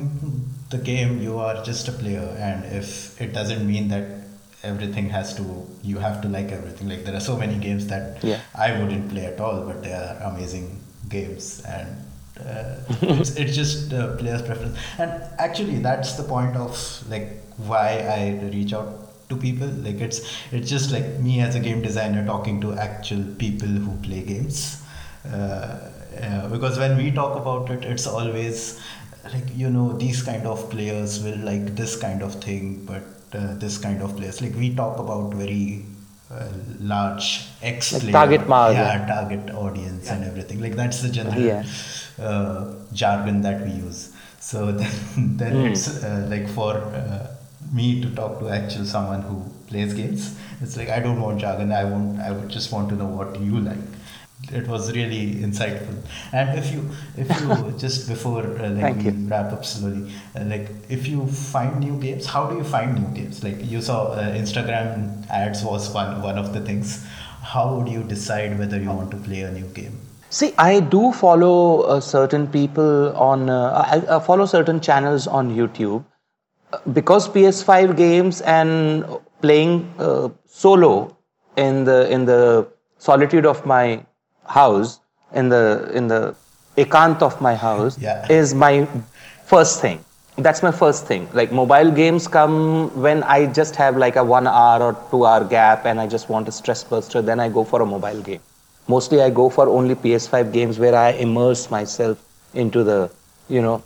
the 0.71 0.79
game, 0.79 1.21
you 1.23 1.39
are 1.39 1.63
just 1.63 1.89
a 1.89 1.93
player, 1.93 2.29
and 2.39 2.65
if 2.65 3.21
it 3.21 3.33
doesn't 3.33 3.67
mean 3.67 3.89
that 3.89 4.07
everything 4.63 5.11
has 5.11 5.35
to, 5.37 5.45
you 5.83 5.99
have 5.99 6.21
to 6.23 6.29
like 6.29 6.51
everything. 6.51 6.89
Like 6.89 7.05
there 7.05 7.15
are 7.15 7.21
so 7.21 7.37
many 7.37 7.57
games 7.67 7.87
that 7.89 8.25
Yeah. 8.25 8.41
I 8.55 8.73
wouldn't 8.79 9.09
play 9.11 9.27
at 9.27 9.41
all, 9.41 9.61
but 9.69 9.83
they 9.83 9.93
are 9.93 10.17
amazing 10.31 10.81
games, 11.09 11.63
and 11.77 11.89
uh, 12.41 12.77
it's, 13.03 13.37
it's 13.37 13.55
just 13.55 13.93
uh, 13.93 14.17
players' 14.17 14.43
preference. 14.43 14.77
And 14.99 15.11
actually, 15.39 15.79
that's 15.79 16.15
the 16.15 16.23
point 16.25 16.57
of 16.57 16.77
like 17.09 17.43
why 17.57 17.89
I 17.99 18.49
reach 18.53 18.73
out 18.73 19.29
to 19.29 19.37
people. 19.37 19.69
Like 19.69 20.01
it's 20.01 20.21
it's 20.53 20.69
just 20.71 20.91
like 20.93 21.19
me 21.21 21.41
as 21.41 21.55
a 21.55 21.61
game 21.61 21.83
designer 21.83 22.25
talking 22.27 22.61
to 22.63 22.75
actual 22.75 23.25
people 23.39 23.69
who 23.69 23.97
play 23.99 24.23
games. 24.23 24.83
Uh, 25.27 25.91
uh, 26.23 26.49
because 26.49 26.79
when 26.79 26.97
we 26.97 27.11
talk 27.11 27.37
about 27.37 27.71
it, 27.71 27.85
it's 27.85 28.07
always 28.07 28.81
like 29.33 29.45
you 29.55 29.69
know 29.71 29.93
these 29.93 30.23
kind 30.23 30.47
of 30.47 30.71
players 30.71 31.23
will 31.23 31.39
like 31.39 31.75
this 31.75 31.97
kind 31.97 32.23
of 32.23 32.35
thing, 32.43 32.85
but 32.87 33.03
uh, 33.33 33.55
this 33.55 33.79
kind 33.79 34.03
of 34.03 34.17
players 34.17 34.41
like 34.41 34.55
we 34.55 34.75
talk 34.75 34.99
about 34.99 35.35
very 35.35 35.85
uh, 36.31 36.49
large 36.81 37.47
X 37.63 37.93
Like 37.93 38.03
player, 38.03 38.13
target 38.13 38.49
market. 38.49 38.75
yeah, 38.79 39.07
target 39.07 39.51
audience 39.55 40.09
and 40.11 40.25
everything. 40.25 40.61
Like 40.61 40.77
that's 40.77 41.03
the 41.03 41.09
general 41.09 41.41
Yeah. 41.41 41.65
Uh, 42.19 42.75
jargon 42.93 43.41
that 43.43 43.65
we 43.65 43.73
use. 43.73 44.13
So 44.41 44.73
then, 44.81 45.37
then 45.37 45.53
Hmm. 45.53 45.67
it's 45.67 46.03
uh, 46.03 46.27
like 46.31 46.49
for 46.49 46.75
uh, 46.77 47.27
me 47.73 48.01
to 48.03 48.11
talk 48.15 48.39
to 48.41 48.49
actual 48.49 48.85
someone 48.85 49.23
who 49.23 49.43
plays 49.69 49.95
games. 49.95 50.37
It's 50.61 50.77
like 50.77 50.89
I 50.89 51.01
don't 51.01 51.21
want 51.21 51.41
jargon. 51.41 51.73
I 51.73 51.85
want. 51.85 52.21
I 52.21 52.31
would 52.33 52.49
just 52.49 52.73
want 52.73 52.89
to 52.91 52.97
know 52.97 53.07
what 53.07 53.41
you 53.41 53.59
like. 53.61 53.85
It 54.53 54.69
was 54.69 54.93
really 54.95 55.35
insightful. 55.37 55.97
And 56.33 56.59
if 56.59 56.71
you, 56.73 56.91
if 57.17 57.29
you 57.41 57.73
just 57.79 58.09
before 58.09 58.43
uh, 58.61 58.69
like 58.71 58.81
Thank 58.81 59.03
we 59.03 59.05
you. 59.05 59.13
wrap 59.29 59.53
up 59.53 59.65
slowly, 59.65 60.13
uh, 60.37 60.45
like 60.45 60.69
if 60.89 61.09
you 61.09 61.27
find 61.27 61.81
new 61.81 61.99
games, 61.99 62.27
how 62.27 62.47
do 62.51 62.57
you 62.57 62.65
find 62.65 62.95
new 62.95 63.09
games? 63.23 63.43
Like 63.43 63.65
you 63.65 63.81
saw 63.83 64.09
uh, 64.13 64.33
Instagram 64.35 65.29
ads 65.31 65.65
was 65.65 65.91
one 65.93 66.23
one 66.23 66.39
of 66.39 66.53
the 66.53 66.61
things. 66.61 67.05
How 67.43 67.75
would 67.75 67.89
you 67.89 68.03
decide 68.05 68.59
whether 68.59 68.79
you 68.81 68.91
want 68.93 69.11
to 69.13 69.17
play 69.17 69.41
a 69.41 69.51
new 69.51 69.67
game? 69.81 69.99
See, 70.37 70.53
I 70.59 70.81
do 70.81 71.13
follow 71.13 71.81
uh, 71.83 72.01
certain 72.01 72.47
people 72.47 73.17
on, 73.17 73.49
uh, 73.49 73.85
I, 73.93 74.17
I 74.17 74.21
follow 74.21 74.45
certain 74.45 74.81
channels 74.89 75.27
on 75.27 75.57
YouTube 75.59 76.05
Uh, 76.73 76.79
because 76.97 77.29
PS5 77.35 77.93
games 77.99 78.41
and 78.55 79.05
playing 79.45 79.75
uh, 80.07 80.29
solo 80.63 80.91
in 81.65 81.85
the 81.89 81.99
in 82.17 82.27
the 82.31 82.41
solitude 83.07 83.47
of 83.53 83.61
my 83.73 83.85
house, 84.57 84.91
in 85.43 85.49
the 85.55 85.63
in 86.01 86.09
the 86.13 86.21
ekant 86.85 87.23
of 87.29 87.39
my 87.47 87.55
house, 87.63 87.97
Yeah. 88.07 88.27
is 88.39 88.53
my 88.65 88.73
first 89.55 89.81
thing. 89.85 90.03
That's 90.49 90.63
my 90.69 90.73
first 90.83 91.07
thing. 91.13 91.29
Like 91.41 91.55
mobile 91.61 91.95
games 92.03 92.29
come 92.39 92.59
when 93.07 93.23
I 93.39 93.39
just 93.61 93.81
have 93.85 94.03
like 94.05 94.21
a 94.25 94.27
one 94.35 94.51
hour 94.57 94.83
or 94.89 94.93
two 95.15 95.23
hour 95.31 95.49
gap 95.57 95.87
and 95.93 96.05
I 96.05 96.07
just 96.19 96.29
want 96.35 96.53
a 96.55 96.57
stress 96.61 96.85
buster, 96.93 97.23
then 97.31 97.47
I 97.47 97.49
go 97.61 97.65
for 97.73 97.81
a 97.87 97.89
mobile 97.95 98.23
game. 98.31 98.45
Mostly 98.89 99.21
I 99.21 99.31
go 99.31 99.49
for 99.49 99.69
only 99.69 99.95
PS5 99.95 100.53
games 100.53 100.79
where 100.79 100.95
I 100.95 101.11
immerse 101.11 101.71
myself 101.71 102.19
into 102.55 102.85
the, 102.85 103.11
you 103.49 103.63
know, 103.63 103.83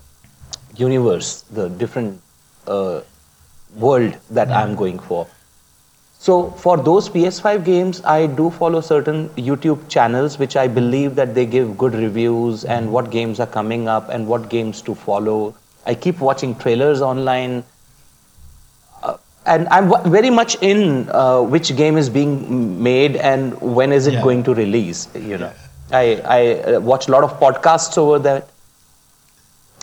universe, 0.77 1.43
the 1.51 1.69
different 1.69 2.21
uh, 2.67 3.01
world 3.77 4.17
that 4.31 4.51
I'm 4.51 4.75
going 4.75 4.99
for. 4.99 5.27
So 6.19 6.51
for 6.51 6.77
those 6.77 7.09
PS5 7.09 7.65
games, 7.65 8.03
I 8.05 8.27
do 8.27 8.51
follow 8.51 8.83
certain 8.83 9.31
YouTube 9.31 9.89
channels 9.89 10.39
which 10.39 10.55
I 10.55 10.69
believe 10.69 11.15
that 11.15 11.35
they 11.35 11.47
give 11.47 11.79
good 11.79 11.95
reviews 11.95 12.65
and 12.65 12.93
what 12.93 13.11
games 13.11 13.41
are 13.41 13.47
coming 13.47 13.89
up 13.89 14.11
and 14.11 14.29
what 14.29 14.51
games 14.51 14.83
to 14.83 14.95
follow. 14.95 15.55
I 15.87 15.95
keep 15.95 16.21
watching 16.21 16.55
trailers 16.57 17.01
online. 17.01 17.65
And 19.53 19.67
I'm 19.77 19.89
w- 19.91 20.11
very 20.11 20.31
much 20.31 20.55
in 20.63 21.09
uh, 21.11 21.41
which 21.55 21.75
game 21.77 21.97
is 22.03 22.09
being 22.09 22.83
made 22.83 23.17
and 23.17 23.61
when 23.79 23.93
is 23.93 24.07
it 24.07 24.15
Yeah. 24.15 24.23
going 24.27 24.43
to 24.49 24.55
release. 24.59 25.09
You 25.31 25.39
know, 25.39 25.51
I 26.01 26.03
I 26.37 26.41
uh, 26.75 26.81
watch 26.91 27.09
a 27.09 27.13
lot 27.15 27.25
of 27.29 27.33
podcasts 27.41 27.99
over 28.03 28.19
that. 28.27 28.49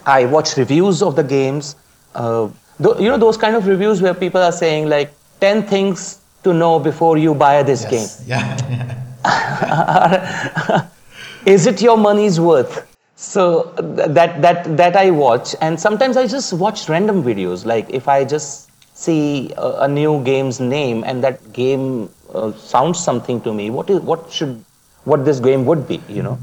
I 0.06 0.26
watch 0.36 0.56
reviews 0.62 1.02
of 1.10 1.18
the 1.18 1.24
games. 1.34 1.76
Uh, 2.16 2.48
tho- 2.80 2.98
you 3.00 3.10
know 3.14 3.18
those 3.26 3.38
kind 3.46 3.56
of 3.62 3.68
reviews 3.68 4.02
where 4.08 4.14
people 4.14 4.42
are 4.50 4.54
saying 4.60 4.88
like 4.94 5.12
ten 5.42 5.64
things 5.74 6.06
to 6.44 6.54
know 6.54 6.80
before 6.80 7.18
you 7.18 7.34
buy 7.44 7.62
this 7.72 7.84
game. 7.96 8.08
Yeah. 8.26 8.94
Is 11.46 11.68
it 11.68 11.82
your 11.82 11.98
money's 11.98 12.40
worth? 12.40 12.86
So 13.16 13.74
th- 13.82 14.10
that 14.20 14.42
that 14.42 14.78
that 14.78 14.96
I 14.96 15.10
watch, 15.12 15.56
and 15.60 15.80
sometimes 15.80 16.16
I 16.18 16.28
just 16.28 16.54
watch 16.54 16.88
random 16.88 17.22
videos. 17.24 17.66
Like 17.66 17.90
if 17.90 18.08
I 18.08 18.24
just 18.24 18.67
see 19.04 19.52
a, 19.58 19.68
a 19.86 19.88
new 19.88 20.14
game's 20.24 20.60
name 20.60 21.04
and 21.04 21.24
that 21.24 21.38
game 21.54 22.10
uh, 22.34 22.52
sounds 22.54 23.04
something 23.10 23.42
to 23.42 23.54
me, 23.54 23.70
what 23.70 23.90
is 23.90 24.00
what 24.02 24.32
should 24.32 24.64
what 25.06 25.24
this 25.26 25.40
game 25.40 25.66
would 25.66 25.88
be? 25.88 26.02
You 26.10 26.24
know, 26.24 26.40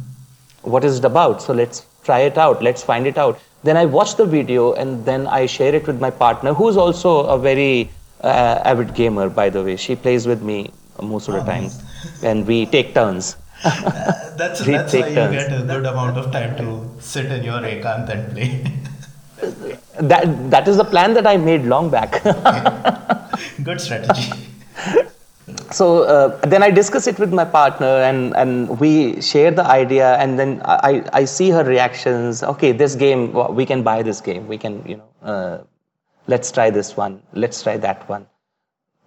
what 0.62 0.84
is 0.84 0.98
it 0.98 1.05
about? 1.05 1.42
So 1.42 1.52
let's 1.52 1.84
try 2.05 2.20
it 2.20 2.38
out. 2.38 2.62
Let's 2.62 2.82
find 2.82 3.07
it 3.07 3.18
out. 3.18 3.40
Then 3.64 3.76
I 3.76 3.84
watch 3.86 4.16
the 4.16 4.26
video 4.26 4.72
and 4.74 5.05
then 5.05 5.26
I 5.26 5.46
share 5.46 5.74
it 5.74 5.86
with 5.86 6.00
my 6.00 6.11
partner, 6.11 6.55
who's 6.55 6.76
also 6.76 7.12
a 7.26 7.38
very 7.38 7.90
uh, 8.22 8.61
avid 8.72 8.94
gamer, 8.94 9.28
by 9.28 9.48
the 9.50 9.62
way. 9.64 9.76
She 9.76 9.96
plays 9.96 10.26
with 10.26 10.42
me 10.42 10.70
most 11.02 11.28
of 11.28 11.34
the 11.34 11.40
Oh, 11.40 11.46
time, 11.46 11.64
nice. 11.64 12.22
and 12.22 12.46
we 12.46 12.66
take 12.66 12.94
turns. 12.94 13.36
that's 13.64 14.64
We 14.66 14.72
that's 14.72 14.92
why 14.92 15.00
take 15.02 15.09
you 15.11 15.30
get 15.38 15.52
a 15.61 15.64
good 15.64 15.86
amount 15.86 16.18
of 16.18 16.30
time 16.30 16.57
to 16.59 16.66
sit 17.00 17.26
in 17.38 17.42
your 17.44 17.61
ekant 17.72 18.09
and 18.16 18.32
play. 18.32 19.78
That 19.99 20.51
that 20.51 20.68
is 20.68 20.76
the 20.76 20.84
plan 20.84 21.14
that 21.14 21.26
I 21.26 21.36
made 21.36 21.64
long 21.64 21.90
back. 21.90 22.22
good 23.62 23.80
strategy. 23.80 24.32
so 25.70 26.03
uh, 26.03 26.40
then 26.47 26.62
I 26.62 26.70
discuss 26.70 27.07
it 27.07 27.18
with 27.18 27.32
my 27.32 27.45
partner, 27.45 28.03
and 28.03 28.34
and 28.36 28.80
we 28.80 29.20
share 29.20 29.51
the 29.51 29.64
idea, 29.64 30.16
and 30.16 30.38
then 30.38 30.62
I 30.64 31.05
I 31.12 31.24
see 31.24 31.51
her 31.51 31.64
reactions. 31.64 32.42
Okay, 32.42 32.72
this 32.72 32.95
game 32.95 33.32
we 33.55 33.66
can 33.66 33.82
buy 33.82 34.03
this 34.03 34.20
game. 34.20 34.49
We 34.49 34.59
can 34.59 34.82
you 34.86 34.97
know 34.97 35.11
uh, 35.22 35.59
let's 36.26 36.51
try 36.51 36.70
this 36.70 36.97
one. 36.97 37.22
Let's 37.32 37.62
try 37.62 37.76
that 37.76 38.09
one. 38.09 38.26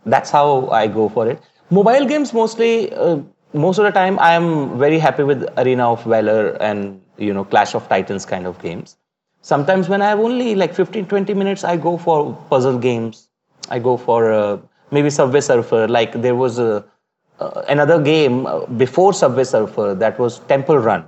That's 0.05 0.31
how 0.31 0.69
I 0.69 0.87
go 0.87 1.09
for 1.09 1.27
it. 1.27 1.41
Mobile 1.69 2.05
games 2.05 2.33
mostly. 2.33 2.93
Uh, 2.93 3.19
most 3.53 3.77
of 3.77 3.85
the 3.85 3.91
time, 3.91 4.19
I 4.19 4.33
am 4.33 4.77
very 4.77 4.99
happy 4.99 5.23
with 5.23 5.47
Arena 5.57 5.91
of 5.91 6.03
Valor 6.03 6.57
and 6.61 7.01
you 7.17 7.33
know 7.33 7.43
Clash 7.43 7.75
of 7.75 7.87
Titans 7.89 8.25
kind 8.25 8.47
of 8.47 8.61
games. 8.61 8.97
Sometimes 9.47 9.87
when 9.87 10.01
I 10.01 10.09
have 10.09 10.19
only 10.19 10.55
like 10.55 10.73
15, 10.75 11.05
20 11.05 11.33
minutes, 11.33 11.63
I 11.63 11.77
go 11.77 11.97
for 11.97 12.33
puzzle 12.49 12.77
games. 12.77 13.29
I 13.69 13.79
go 13.79 13.95
for 13.95 14.33
uh, 14.33 14.57
maybe 14.91 15.09
Subway 15.09 15.39
Surfer. 15.39 15.87
Like 15.87 16.11
there 16.21 16.35
was 16.35 16.59
a, 16.59 16.83
uh, 17.39 17.61
another 17.69 18.01
game 18.01 18.45
uh, 18.45 18.65
before 18.65 19.13
Subway 19.13 19.45
Surfer 19.45 19.95
that 19.95 20.19
was 20.19 20.39
Temple 20.49 20.79
Run, 20.79 21.07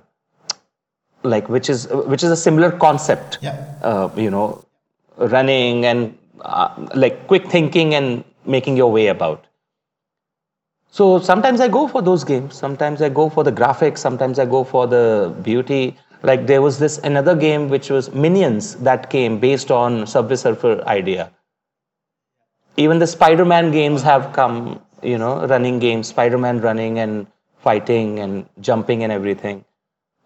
like 1.23 1.49
which 1.49 1.69
is 1.69 1.87
which 2.13 2.23
is 2.23 2.31
a 2.31 2.37
similar 2.37 2.71
concept. 2.71 3.39
Yeah. 3.41 3.57
Uh, 3.81 4.09
you 4.15 4.29
know, 4.29 4.63
running 5.17 5.85
and 5.85 6.17
uh, 6.39 6.69
like 6.95 7.27
quick 7.27 7.45
thinking 7.47 7.93
and 7.93 8.23
making 8.45 8.77
your 8.77 8.89
way 8.89 9.07
about. 9.07 9.47
So 10.91 11.19
sometimes 11.19 11.59
I 11.59 11.67
go 11.67 11.89
for 11.89 12.01
those 12.01 12.23
games. 12.23 12.55
Sometimes 12.55 13.01
I 13.01 13.09
go 13.09 13.29
for 13.29 13.43
the 13.43 13.51
graphics. 13.51 13.97
Sometimes 13.97 14.39
I 14.39 14.45
go 14.45 14.63
for 14.63 14.87
the 14.87 15.35
beauty. 15.43 15.97
Like 16.22 16.47
there 16.47 16.61
was 16.61 16.80
this 16.80 16.97
another 16.99 17.36
game 17.36 17.70
which 17.70 17.89
was 17.89 18.13
Minions 18.13 18.76
that 18.78 19.09
came 19.09 19.39
based 19.39 19.72
on 19.72 20.05
Subway 20.05 20.36
Surfer 20.36 20.84
idea. 20.86 21.32
Even 22.78 22.99
the 22.99 23.07
Spider-Man 23.07 23.72
games 23.72 24.01
have 24.01 24.34
come, 24.34 24.82
you 25.01 25.17
know, 25.17 25.45
running 25.47 25.80
games, 25.80 26.07
Spider-Man 26.07 26.61
running 26.61 26.99
and 26.99 27.28
fighting 27.59 28.20
and 28.20 28.45
jumping 28.61 29.03
and 29.03 29.11
everything. 29.11 29.63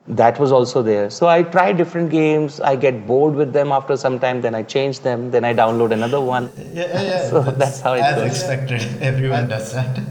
That 0.08 0.38
was 0.40 0.52
also 0.52 0.82
there. 0.82 1.10
So 1.10 1.28
I 1.28 1.44
try 1.44 1.72
different 1.72 2.12
games. 2.12 2.60
I 2.60 2.76
get 2.76 3.08
bored 3.08 3.36
with 3.36 3.54
them 3.54 3.72
after 3.72 3.96
some 3.96 4.20
time. 4.20 4.42
Then 4.42 4.54
I 4.54 4.62
change 4.64 5.00
them. 5.00 5.32
Then 5.32 5.46
I 5.46 5.54
download 5.54 5.94
another 5.94 6.20
one. 6.20 6.50
Yeah, 6.58 6.88
yeah, 6.88 7.02
yeah. 7.02 7.30
So 7.30 7.42
that's 7.42 7.80
how 7.80 7.94
it 7.94 8.02
as 8.02 8.16
goes. 8.16 8.32
expected. 8.32 8.82
Everyone 9.02 9.48
does 9.48 9.72
that. 9.74 10.02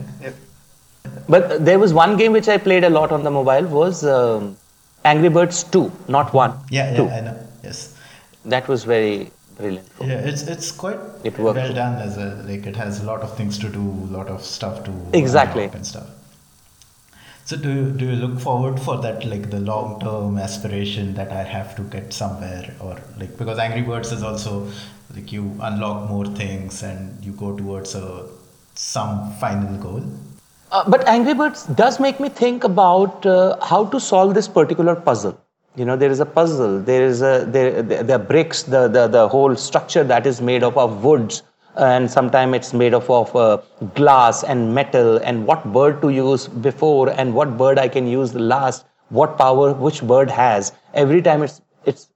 But 1.29 1.65
there 1.65 1.79
was 1.79 1.93
one 1.93 2.17
game 2.17 2.33
which 2.33 2.49
I 2.49 2.57
played 2.57 2.85
a 2.85 2.91
lot 2.91 3.13
on 3.13 3.23
the 3.23 3.31
mobile 3.31 3.67
was 3.67 4.05
um, 4.05 4.57
Angry 5.05 5.29
Birds 5.29 5.65
2, 5.65 5.91
not 6.09 6.33
1. 6.33 6.59
Yeah, 6.71 6.97
2. 6.97 7.05
yeah, 7.05 7.17
I 7.17 7.21
know. 7.21 7.37
Yes. 7.65 7.97
That 8.45 8.69
was 8.69 8.85
very 8.85 9.31
brilliant. 9.57 9.87
Yeah, 10.01 10.15
it's 10.31 10.43
it's 10.43 10.71
quite 10.73 10.99
It 11.25 11.39
worked. 11.39 11.57
well 11.57 11.73
done 11.73 12.01
as 12.01 12.17
a 12.17 12.43
like 12.49 12.67
it 12.67 12.77
has 12.77 13.01
a 13.01 13.05
lot 13.05 13.21
of 13.21 13.37
things 13.37 13.59
to 13.59 13.69
do, 13.69 13.81
a 13.81 14.11
lot 14.19 14.29
of 14.29 14.43
stuff 14.45 14.83
to 14.85 14.93
Exactly. 15.13 15.65
and 15.65 15.87
stuff. 15.87 16.09
So 17.45 17.57
do 17.57 17.69
you, 17.73 17.91
do 17.91 18.05
you 18.07 18.17
look 18.17 18.39
forward 18.41 18.81
for 18.81 18.97
that 19.03 19.25
like 19.27 19.51
the 19.51 19.61
long 19.61 20.01
term 20.01 20.39
aspiration 20.39 21.15
that 21.15 21.31
I 21.33 21.43
have 21.43 21.75
to 21.77 21.83
get 21.83 22.13
somewhere 22.13 22.75
or 22.81 22.99
like 23.19 23.37
because 23.37 23.59
Angry 23.59 23.83
Birds 23.83 24.13
is 24.13 24.23
also 24.23 24.69
like 25.15 25.33
you 25.33 25.57
unlock 25.61 26.09
more 26.09 26.27
things 26.27 26.83
and 26.83 27.23
you 27.25 27.33
go 27.33 27.57
towards 27.57 27.95
a 27.95 28.27
some 28.75 29.33
final 29.35 29.77
goal. 29.79 30.03
Uh, 30.73 30.83
but 30.89 31.07
Angry 31.07 31.35
Birds 31.35 31.67
does 31.67 32.01
make 32.01 32.19
me 32.19 32.31
think 32.31 32.65
about 32.65 33.27
uh, 33.27 33.63
how 33.63 33.85
to 33.85 34.01
solve 34.01 34.33
this 34.33 34.49
particular 34.49 34.95
puzzle. 34.97 35.39
You 35.77 35.85
know, 35.85 35.97
there 35.97 36.11
is 36.11 36.19
a 36.19 36.25
puzzle. 36.25 36.81
There 36.81 37.05
is 37.05 37.21
a 37.21 37.45
there 37.47 37.83
there 37.83 38.17
are 38.17 38.25
bricks. 38.31 38.63
The 38.63 38.89
the 38.89 39.07
the 39.07 39.29
whole 39.29 39.55
structure 39.55 40.03
that 40.05 40.27
is 40.27 40.41
made 40.41 40.63
up 40.63 40.79
of 40.79 41.05
woods, 41.05 41.43
and 41.77 42.11
sometimes 42.11 42.57
it's 42.57 42.73
made 42.73 42.95
up 42.95 43.11
of 43.11 43.37
uh, 43.37 43.59
glass 43.95 44.45
and 44.45 44.75
metal. 44.75 45.19
And 45.19 45.47
what 45.47 45.67
bird 45.75 46.01
to 46.01 46.09
use 46.09 46.49
before, 46.49 47.11
and 47.11 47.35
what 47.35 47.59
bird 47.59 47.79
I 47.79 47.89
can 47.89 48.07
use 48.07 48.35
last. 48.35 48.87
What 49.11 49.37
power 49.37 49.75
which 49.75 50.03
bird 50.03 50.31
has, 50.31 50.73
every 50.95 51.21
time 51.21 51.43
it's 51.43 51.61
it's 51.85 52.09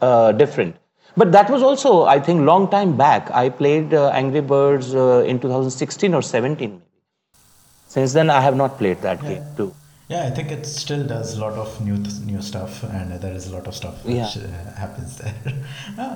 uh, 0.00 0.32
different. 0.32 0.76
But 1.18 1.32
that 1.32 1.50
was 1.50 1.62
also, 1.62 2.04
I 2.04 2.18
think, 2.18 2.46
long 2.46 2.70
time 2.70 2.96
back. 2.96 3.30
I 3.30 3.50
played 3.50 3.92
uh, 3.92 4.08
Angry 4.08 4.40
Birds 4.40 4.94
in 4.94 5.38
2016 5.38 6.14
or 6.14 6.22
17, 6.22 6.70
maybe. 6.70 6.93
Since 7.94 8.12
then, 8.12 8.28
I 8.28 8.40
have 8.40 8.56
not 8.56 8.76
played 8.78 9.00
that 9.02 9.20
game 9.22 9.44
too. 9.56 9.72
Yeah, 10.08 10.26
I 10.26 10.30
think 10.36 10.50
it 10.50 10.66
still 10.66 11.04
does 11.06 11.36
a 11.36 11.40
lot 11.40 11.52
of 11.64 11.68
new 11.84 11.96
new 12.30 12.42
stuff, 12.42 12.82
and 12.96 13.12
there 13.24 13.32
is 13.40 13.46
a 13.50 13.52
lot 13.56 13.68
of 13.70 13.74
stuff 13.80 14.02
which 14.08 14.16
Yeah. 14.16 14.48
uh, 14.48 14.72
happens 14.80 15.12
there. 15.20 15.54
ah, 16.04 16.08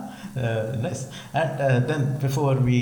uh, 0.47 0.77
nice. 0.87 1.03
And 1.43 1.63
uh, 1.67 1.79
then 1.91 2.03
before 2.27 2.55
we 2.69 2.81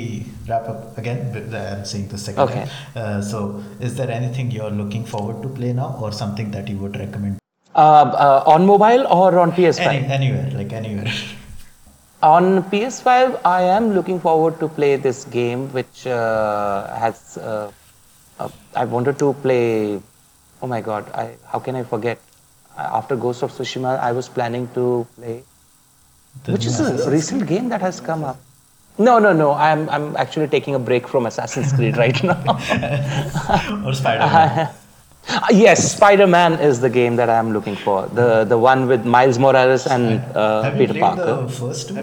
wrap 0.48 0.70
up 0.72 0.98
again, 1.02 1.20
I'm 1.60 1.84
seeing 1.92 2.08
the 2.14 2.20
second 2.24 2.42
Okay. 2.46 2.64
Uh, 3.02 3.20
so, 3.32 3.62
is 3.88 3.94
there 4.00 4.10
anything 4.18 4.50
you're 4.58 4.74
looking 4.82 5.04
forward 5.14 5.42
to 5.46 5.52
play 5.60 5.72
now, 5.84 5.90
or 6.06 6.10
something 6.22 6.50
that 6.56 6.74
you 6.74 6.78
would 6.86 6.98
recommend? 7.04 7.38
Uh, 7.74 7.78
uh, 8.26 8.54
on 8.56 8.66
mobile 8.74 9.06
or 9.20 9.38
on 9.38 9.52
PS5? 9.52 9.86
Any, 9.94 10.06
anywhere, 10.20 10.50
like 10.60 10.72
anywhere. 10.84 11.12
On 12.26 12.44
PS5, 12.70 13.40
I 13.44 13.62
am 13.78 13.90
looking 13.96 14.18
forward 14.18 14.54
to 14.60 14.68
play 14.76 14.96
this 14.96 15.18
game, 15.26 15.68
which 15.78 16.06
uh, 16.06 16.86
has. 17.02 17.18
Uh, 18.38 18.48
I 18.74 18.84
wanted 18.84 19.18
to 19.18 19.32
play. 19.42 20.00
Oh 20.62 20.66
my 20.66 20.80
God! 20.80 21.08
I 21.14 21.36
how 21.52 21.58
can 21.58 21.76
I 21.76 21.82
forget? 21.84 22.18
Uh, 22.76 22.98
After 23.00 23.16
Ghost 23.16 23.42
of 23.42 23.52
Tsushima, 23.52 23.98
I 23.98 24.12
was 24.12 24.28
planning 24.28 24.68
to 24.74 25.06
play, 25.16 25.42
The 26.44 26.52
which 26.52 26.64
new 26.66 26.70
is 26.72 27.06
a 27.06 27.10
recent 27.10 27.46
game 27.46 27.68
that 27.70 27.80
has 27.80 28.00
come 28.00 28.24
up. 28.24 28.36
No, 28.98 29.18
no, 29.18 29.32
no. 29.32 29.52
I'm 29.52 29.88
I'm 29.90 30.16
actually 30.16 30.48
taking 30.48 30.74
a 30.74 30.78
break 30.78 31.08
from 31.08 31.26
Assassin's 31.26 31.72
Creed 31.72 31.96
right 32.04 32.22
now. 32.22 32.40
or 33.84 33.92
Spider-Man. 33.94 34.68
Uh, 35.28 35.40
yes, 35.50 35.90
Spider-Man 35.96 36.52
is 36.60 36.80
the 36.80 36.88
game 36.88 37.16
that 37.16 37.28
I'm 37.28 37.52
looking 37.52 37.74
for. 37.74 38.06
The 38.06 38.44
the 38.44 38.56
one 38.56 38.86
with 38.86 39.04
Miles 39.04 39.40
Morales 39.40 39.84
and 39.84 40.20
uh, 40.36 40.62
Have 40.62 40.74
you 40.74 40.86
Peter 40.86 40.92
played 40.92 41.02
Parker. 41.02 41.42
the 41.42 41.48
first 41.48 41.88
two? 41.88 41.96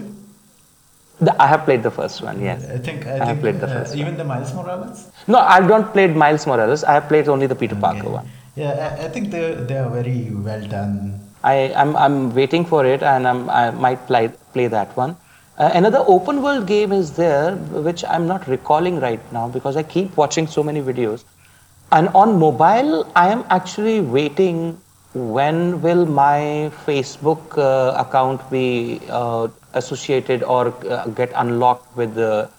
The- 1.20 1.40
I 1.42 1.46
have 1.46 1.64
played 1.64 1.82
the 1.82 1.90
first 1.90 2.22
one. 2.22 2.40
Yes. 2.40 2.64
I 2.68 2.78
think 2.78 3.06
I, 3.06 3.14
I 3.14 3.18
have 3.18 3.26
think 3.26 3.40
played 3.40 3.60
the 3.60 3.66
uh, 3.68 3.74
first 3.74 3.96
even 3.96 4.16
the 4.16 4.24
Miles 4.24 4.54
Morales. 4.54 5.10
No, 5.28 5.38
I 5.38 5.60
don't 5.60 5.92
played 5.92 6.16
Miles 6.16 6.46
Morales. 6.46 6.84
I 6.84 6.94
have 6.94 7.08
played 7.08 7.28
only 7.28 7.46
the 7.46 7.54
Peter 7.54 7.76
Parker 7.76 8.08
one. 8.08 8.28
Yeah, 8.56 8.96
I, 9.00 9.04
I 9.04 9.08
think 9.08 9.30
they 9.30 9.54
they 9.54 9.76
are 9.76 9.90
very 9.90 10.30
well 10.30 10.60
done. 10.66 11.20
I, 11.44 11.72
I'm, 11.74 11.94
I'm 11.96 12.34
waiting 12.34 12.64
for 12.64 12.86
it 12.86 13.02
and 13.02 13.28
I'm, 13.28 13.50
I 13.50 13.70
might 13.70 14.06
play, 14.06 14.28
play 14.54 14.66
that 14.68 14.96
one. 14.96 15.16
Uh, 15.58 15.70
another 15.74 16.02
open 16.08 16.42
world 16.42 16.66
game 16.66 16.90
is 16.90 17.12
there, 17.16 17.54
which 17.56 18.02
I'm 18.04 18.26
not 18.26 18.48
recalling 18.48 18.98
right 18.98 19.20
now 19.32 19.48
because 19.48 19.76
I 19.76 19.82
keep 19.82 20.16
watching 20.16 20.46
so 20.46 20.62
many 20.62 20.80
videos. 20.80 21.24
And 21.92 22.08
on 22.08 22.38
mobile, 22.38 23.12
I 23.14 23.28
am 23.28 23.44
actually 23.50 24.00
waiting 24.00 24.80
when 25.14 25.80
will 25.80 26.06
my 26.06 26.70
Facebook 26.86 27.56
uh, 27.58 27.94
account 28.04 28.50
be 28.50 29.00
uh, 29.08 29.48
associated 29.74 30.42
or 30.42 30.74
uh, 30.90 31.06
get 31.08 31.32
unlocked 31.36 31.96
with 31.96 32.14
the 32.14 32.50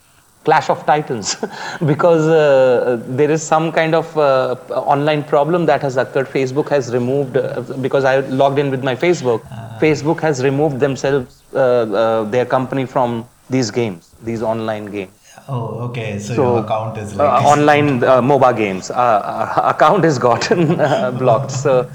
Clash 0.46 0.70
of 0.70 0.86
Titans 0.86 1.36
because 1.86 2.28
uh, 2.28 3.02
there 3.08 3.32
is 3.32 3.42
some 3.42 3.72
kind 3.72 3.96
of 3.96 4.16
uh, 4.18 4.56
online 4.70 5.24
problem 5.24 5.66
that 5.66 5.82
has 5.82 5.98
occurred. 5.98 6.28
Facebook 6.28 6.70
has 6.70 6.94
removed 6.94 7.36
uh, 7.36 7.62
because 7.82 8.06
I 8.06 8.20
logged 8.20 8.60
in 8.60 8.70
with 8.70 8.84
my 8.84 8.96
Facebook. 8.96 9.42
Facebook 9.80 10.22
has 10.22 10.44
removed 10.44 10.80
themselves 10.80 11.44
uh, 11.54 11.58
uh, 11.58 12.24
their 12.26 12.46
company 12.46 12.86
from 12.86 13.28
these 13.50 13.72
games, 13.72 14.16
these 14.24 14.42
online 14.44 14.86
games. 14.86 15.12
Oh, 15.48 15.90
okay. 15.90 16.20
So, 16.20 16.36
So, 16.36 16.42
your 16.56 16.64
account 16.64 16.98
is 16.98 17.14
Uh, 17.20 17.24
like 17.24 17.44
online 17.44 18.04
uh, 18.04 18.22
MOBA 18.22 18.56
games. 18.56 18.90
Uh, 18.92 18.96
uh, 18.96 19.62
account 19.74 20.06
is 20.06 20.18
gotten 20.20 20.80
uh, 20.80 21.12
blocked. 21.12 21.52
So 21.52 21.90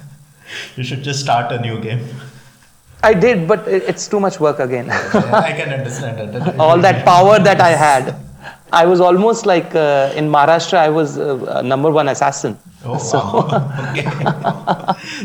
You 0.77 0.85
should 0.85 1.03
just 1.03 1.21
start 1.21 1.53
a 1.53 1.61
new 1.61 1.81
game. 1.81 2.07
I 3.03 3.15
did, 3.15 3.49
but 3.49 3.67
it's 3.67 4.09
too 4.09 4.21
much 4.21 4.41
work 4.41 4.59
again. 4.59 4.87
Yeah, 4.87 5.41
I 5.51 5.53
can 5.53 5.73
understand 5.73 6.35
that. 6.35 6.59
All 6.65 6.79
that 6.79 7.05
power 7.13 7.39
that 7.39 7.61
I 7.61 7.71
had. 7.71 8.17
I 8.73 8.87
was 8.87 9.01
almost 9.01 9.47
like 9.47 9.75
uh, 9.75 10.13
in 10.15 10.29
Maharashtra, 10.31 10.79
I 10.79 10.91
was 10.91 11.19
uh, 11.19 11.35
uh, 11.45 11.63
number 11.63 11.91
one 11.91 12.09
assassin. 12.09 12.57
Oh, 12.85 12.93
wow. 13.13 13.89
okay. 13.91 14.05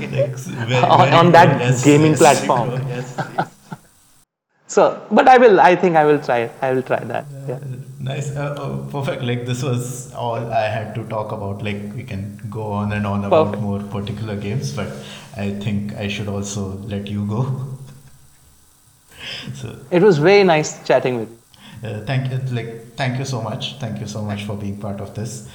Like, 0.10 0.36
very, 0.36 0.84
On- 0.84 1.14
on 1.14 1.32
that 1.32 1.84
gaming 1.84 2.16
platform. 2.16 2.72
Yes, 2.88 3.14
yes. 3.18 3.52
So, 4.76 5.02
but 5.10 5.30
I 5.30 5.38
will. 5.38 5.62
I 5.62 5.74
think 5.82 5.96
I 5.96 6.04
will 6.04 6.20
try. 6.20 6.50
I 6.62 6.74
will 6.74 6.82
try 6.88 7.00
that. 7.12 7.26
Yeah. 7.50 7.60
Nice. 8.08 8.32
Uh, 8.36 8.56
oh, 8.64 8.88
perfect. 8.92 9.24
Like, 9.24 9.46
this 9.50 9.64
was 9.64 10.14
all 10.14 10.52
I 10.62 10.64
had 10.74 10.94
to 10.96 11.06
talk 11.14 11.32
about. 11.32 11.64
Like, 11.68 11.78
we 12.00 12.04
can 12.04 12.24
go 12.50 12.64
on 12.80 12.92
and 12.92 13.08
on 13.08 13.24
about 13.24 13.46
Perfect. 13.46 13.64
more 13.64 13.80
particular 13.94 14.36
games, 14.36 14.74
but 14.80 14.90
I 15.38 15.52
think 15.68 15.96
I 15.96 16.10
should 16.10 16.28
also 16.28 16.66
let 16.96 17.08
you 17.08 17.26
go. 17.26 17.42
so, 19.62 19.74
It 19.92 20.04
was 20.04 20.18
very 20.18 20.44
nice 20.44 20.86
chatting 20.92 21.20
with 21.22 21.30
you. 21.32 21.90
uh, 21.90 22.06
thank 22.12 22.30
you. 22.32 22.38
Like, 22.60 22.76
thank 22.98 23.18
you 23.18 23.26
so 23.34 23.42
much. 23.42 23.76
Thank 23.80 24.02
you 24.02 24.08
so 24.18 24.24
much 24.34 24.44
for 24.44 24.58
being 24.58 24.78
part 24.78 25.00
of 25.00 25.16
this. 25.16 25.50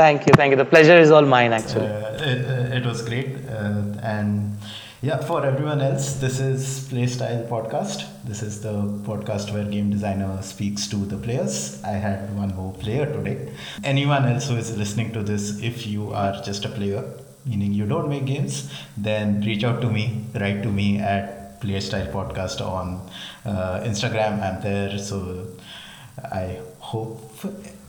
Thank 0.00 0.26
you. 0.28 0.34
Thank 0.36 0.52
you. 0.52 0.56
The 0.64 0.70
pleasure 0.76 0.98
is 1.08 1.10
all 1.10 1.26
mine, 1.36 1.52
Uh, 1.52 1.56
actually. 1.60 1.86
it, 2.30 2.74
it 2.78 2.86
was 2.86 3.02
great. 3.02 3.36
Uh, 3.50 3.82
and 4.16 4.56
yeah, 5.02 5.18
for 5.18 5.44
everyone 5.44 5.80
else, 5.82 6.14
this 6.14 6.40
is 6.40 6.88
Playstyle 6.88 7.46
Podcast. 7.48 8.06
This 8.24 8.42
is 8.42 8.62
the 8.62 8.72
podcast 9.08 9.52
where 9.52 9.64
game 9.64 9.90
designer 9.90 10.40
speaks 10.42 10.86
to 10.88 10.96
the 10.96 11.18
players. 11.18 11.82
I 11.84 11.92
had 11.92 12.34
one 12.34 12.54
more 12.56 12.72
player 12.72 13.04
today. 13.04 13.52
Anyone 13.84 14.24
else 14.24 14.48
who 14.48 14.56
is 14.56 14.76
listening 14.76 15.12
to 15.12 15.22
this, 15.22 15.60
if 15.62 15.86
you 15.86 16.12
are 16.12 16.40
just 16.42 16.64
a 16.64 16.70
player, 16.70 17.04
meaning 17.44 17.74
you 17.74 17.86
don't 17.86 18.08
make 18.08 18.24
games, 18.24 18.72
then 18.96 19.42
reach 19.42 19.64
out 19.64 19.82
to 19.82 19.90
me, 19.90 20.24
write 20.34 20.62
to 20.62 20.70
me 20.70 20.98
at 20.98 21.60
Playstyle 21.60 22.10
Podcast 22.10 22.60
on 22.66 23.06
uh, 23.44 23.80
Instagram. 23.84 24.42
I'm 24.42 24.62
there. 24.62 24.98
So 24.98 25.46
I 26.22 26.60
hope 26.78 27.20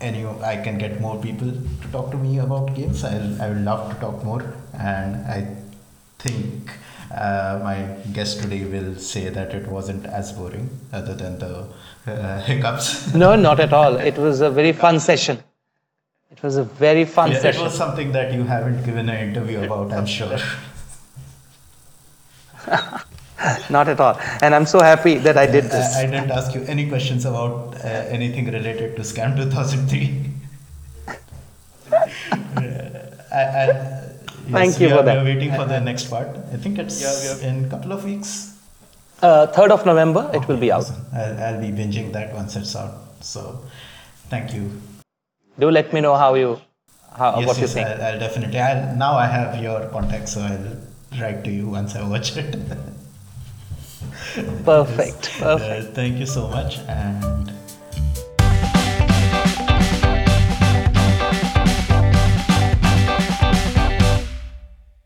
any 0.02 0.26
I 0.26 0.58
can 0.58 0.78
get 0.78 1.00
more 1.00 1.22
people 1.22 1.52
to 1.52 1.88
talk 1.94 2.12
to 2.12 2.18
me 2.18 2.40
about 2.40 2.76
games. 2.76 3.06
I'll, 3.06 3.42
I 3.42 3.48
would 3.48 3.64
love 3.64 3.94
to 3.94 4.00
talk 4.02 4.24
more, 4.26 4.54
and 4.74 5.16
I 5.26 5.56
think 6.20 6.72
uh, 7.12 7.60
my 7.64 7.96
guest 8.14 8.42
today 8.42 8.64
will 8.66 8.96
say 8.96 9.30
that 9.30 9.54
it 9.54 9.68
wasn't 9.68 10.06
as 10.06 10.32
boring, 10.34 10.70
other 10.92 11.16
than 11.16 11.40
the 11.40 11.68
uh, 12.08 12.42
hiccups. 12.46 13.14
No, 13.14 13.36
not 13.36 13.60
at 13.60 13.74
all. 13.74 13.98
It 13.98 14.18
was 14.18 14.42
a 14.42 14.50
very 14.50 14.74
fun 14.74 15.00
session. 15.00 15.44
It 16.32 16.44
was 16.44 16.58
a 16.58 16.64
very 16.64 17.06
fun 17.06 17.32
Yeah, 17.32 17.48
it 17.48 17.58
was 17.60 17.76
something 17.76 18.12
that 18.12 18.34
you 18.34 18.44
haven't 18.44 18.84
given 18.84 19.10
an 19.10 19.30
interview 19.30 19.64
about, 19.64 19.92
I'm 19.92 20.06
sure. 20.06 20.38
Not 23.70 23.88
at 23.88 24.00
all. 24.00 24.20
And 24.42 24.54
I'm 24.54 24.66
so 24.66 24.82
happy 24.82 25.16
that 25.16 25.38
I 25.38 25.46
did 25.46 25.66
this. 25.66 25.96
I, 25.96 26.04
I 26.04 26.06
didn't 26.06 26.32
ask 26.32 26.54
you 26.54 26.64
any 26.64 26.90
questions 26.90 27.26
about 27.26 27.76
uh, 27.76 27.88
anything 27.88 28.46
related 28.52 28.96
to 28.98 29.02
Scam 29.04 29.36
2003. 29.36 30.26
I, 33.32 33.44
I, 33.44 34.07
Thank 34.52 34.74
yes, 34.74 34.80
you 34.80 34.90
for 34.90 34.96
are, 34.96 35.04
that. 35.04 35.24
We 35.24 35.32
are 35.32 35.36
waiting 35.36 35.54
for 35.54 35.66
the 35.66 35.80
next 35.80 36.10
part. 36.10 36.30
I 36.54 36.58
think 36.58 36.80
it's 36.80 37.02
Yeah, 37.02 37.38
we 37.42 37.48
in 37.48 37.66
a 37.66 37.70
couple 37.70 37.92
of 37.92 38.04
weeks. 38.04 38.58
Uh, 39.22 39.48
3rd 39.48 39.72
of 39.72 39.86
November, 39.86 40.30
it 40.34 40.48
will 40.48 40.58
be 40.58 40.72
out. 40.72 40.82
Awesome. 40.82 41.06
I'll, 41.14 41.44
I'll 41.44 41.62
be 41.62 41.70
binging 41.70 42.14
that 42.14 42.34
once 42.34 42.56
it's 42.56 42.76
out. 42.76 42.96
So, 43.22 43.66
thank 44.30 44.54
you. 44.54 44.72
Do 45.60 45.72
let 45.72 45.92
me 45.92 46.02
know 46.02 46.16
how 46.16 46.36
you, 46.36 46.62
how, 47.14 47.40
yes, 47.40 47.48
what 47.48 47.60
you 47.60 47.68
think. 47.68 47.88
I'll, 47.88 48.02
I'll 48.02 48.20
definitely. 48.20 48.60
I'll, 48.60 48.96
now 48.96 49.14
I 49.16 49.26
have 49.26 49.62
your 49.62 49.88
contact, 49.90 50.30
so 50.30 50.42
I'll 50.42 51.20
write 51.20 51.44
to 51.46 51.52
you 51.52 51.68
once 51.68 51.96
I 51.96 52.08
watch 52.08 52.38
it. 52.38 52.56
Perfect. 54.64 55.32
Perfect. 55.40 55.90
Uh, 55.90 55.92
thank 55.94 56.20
you 56.20 56.26
so 56.28 56.48
much, 56.48 56.78
and 56.88 57.52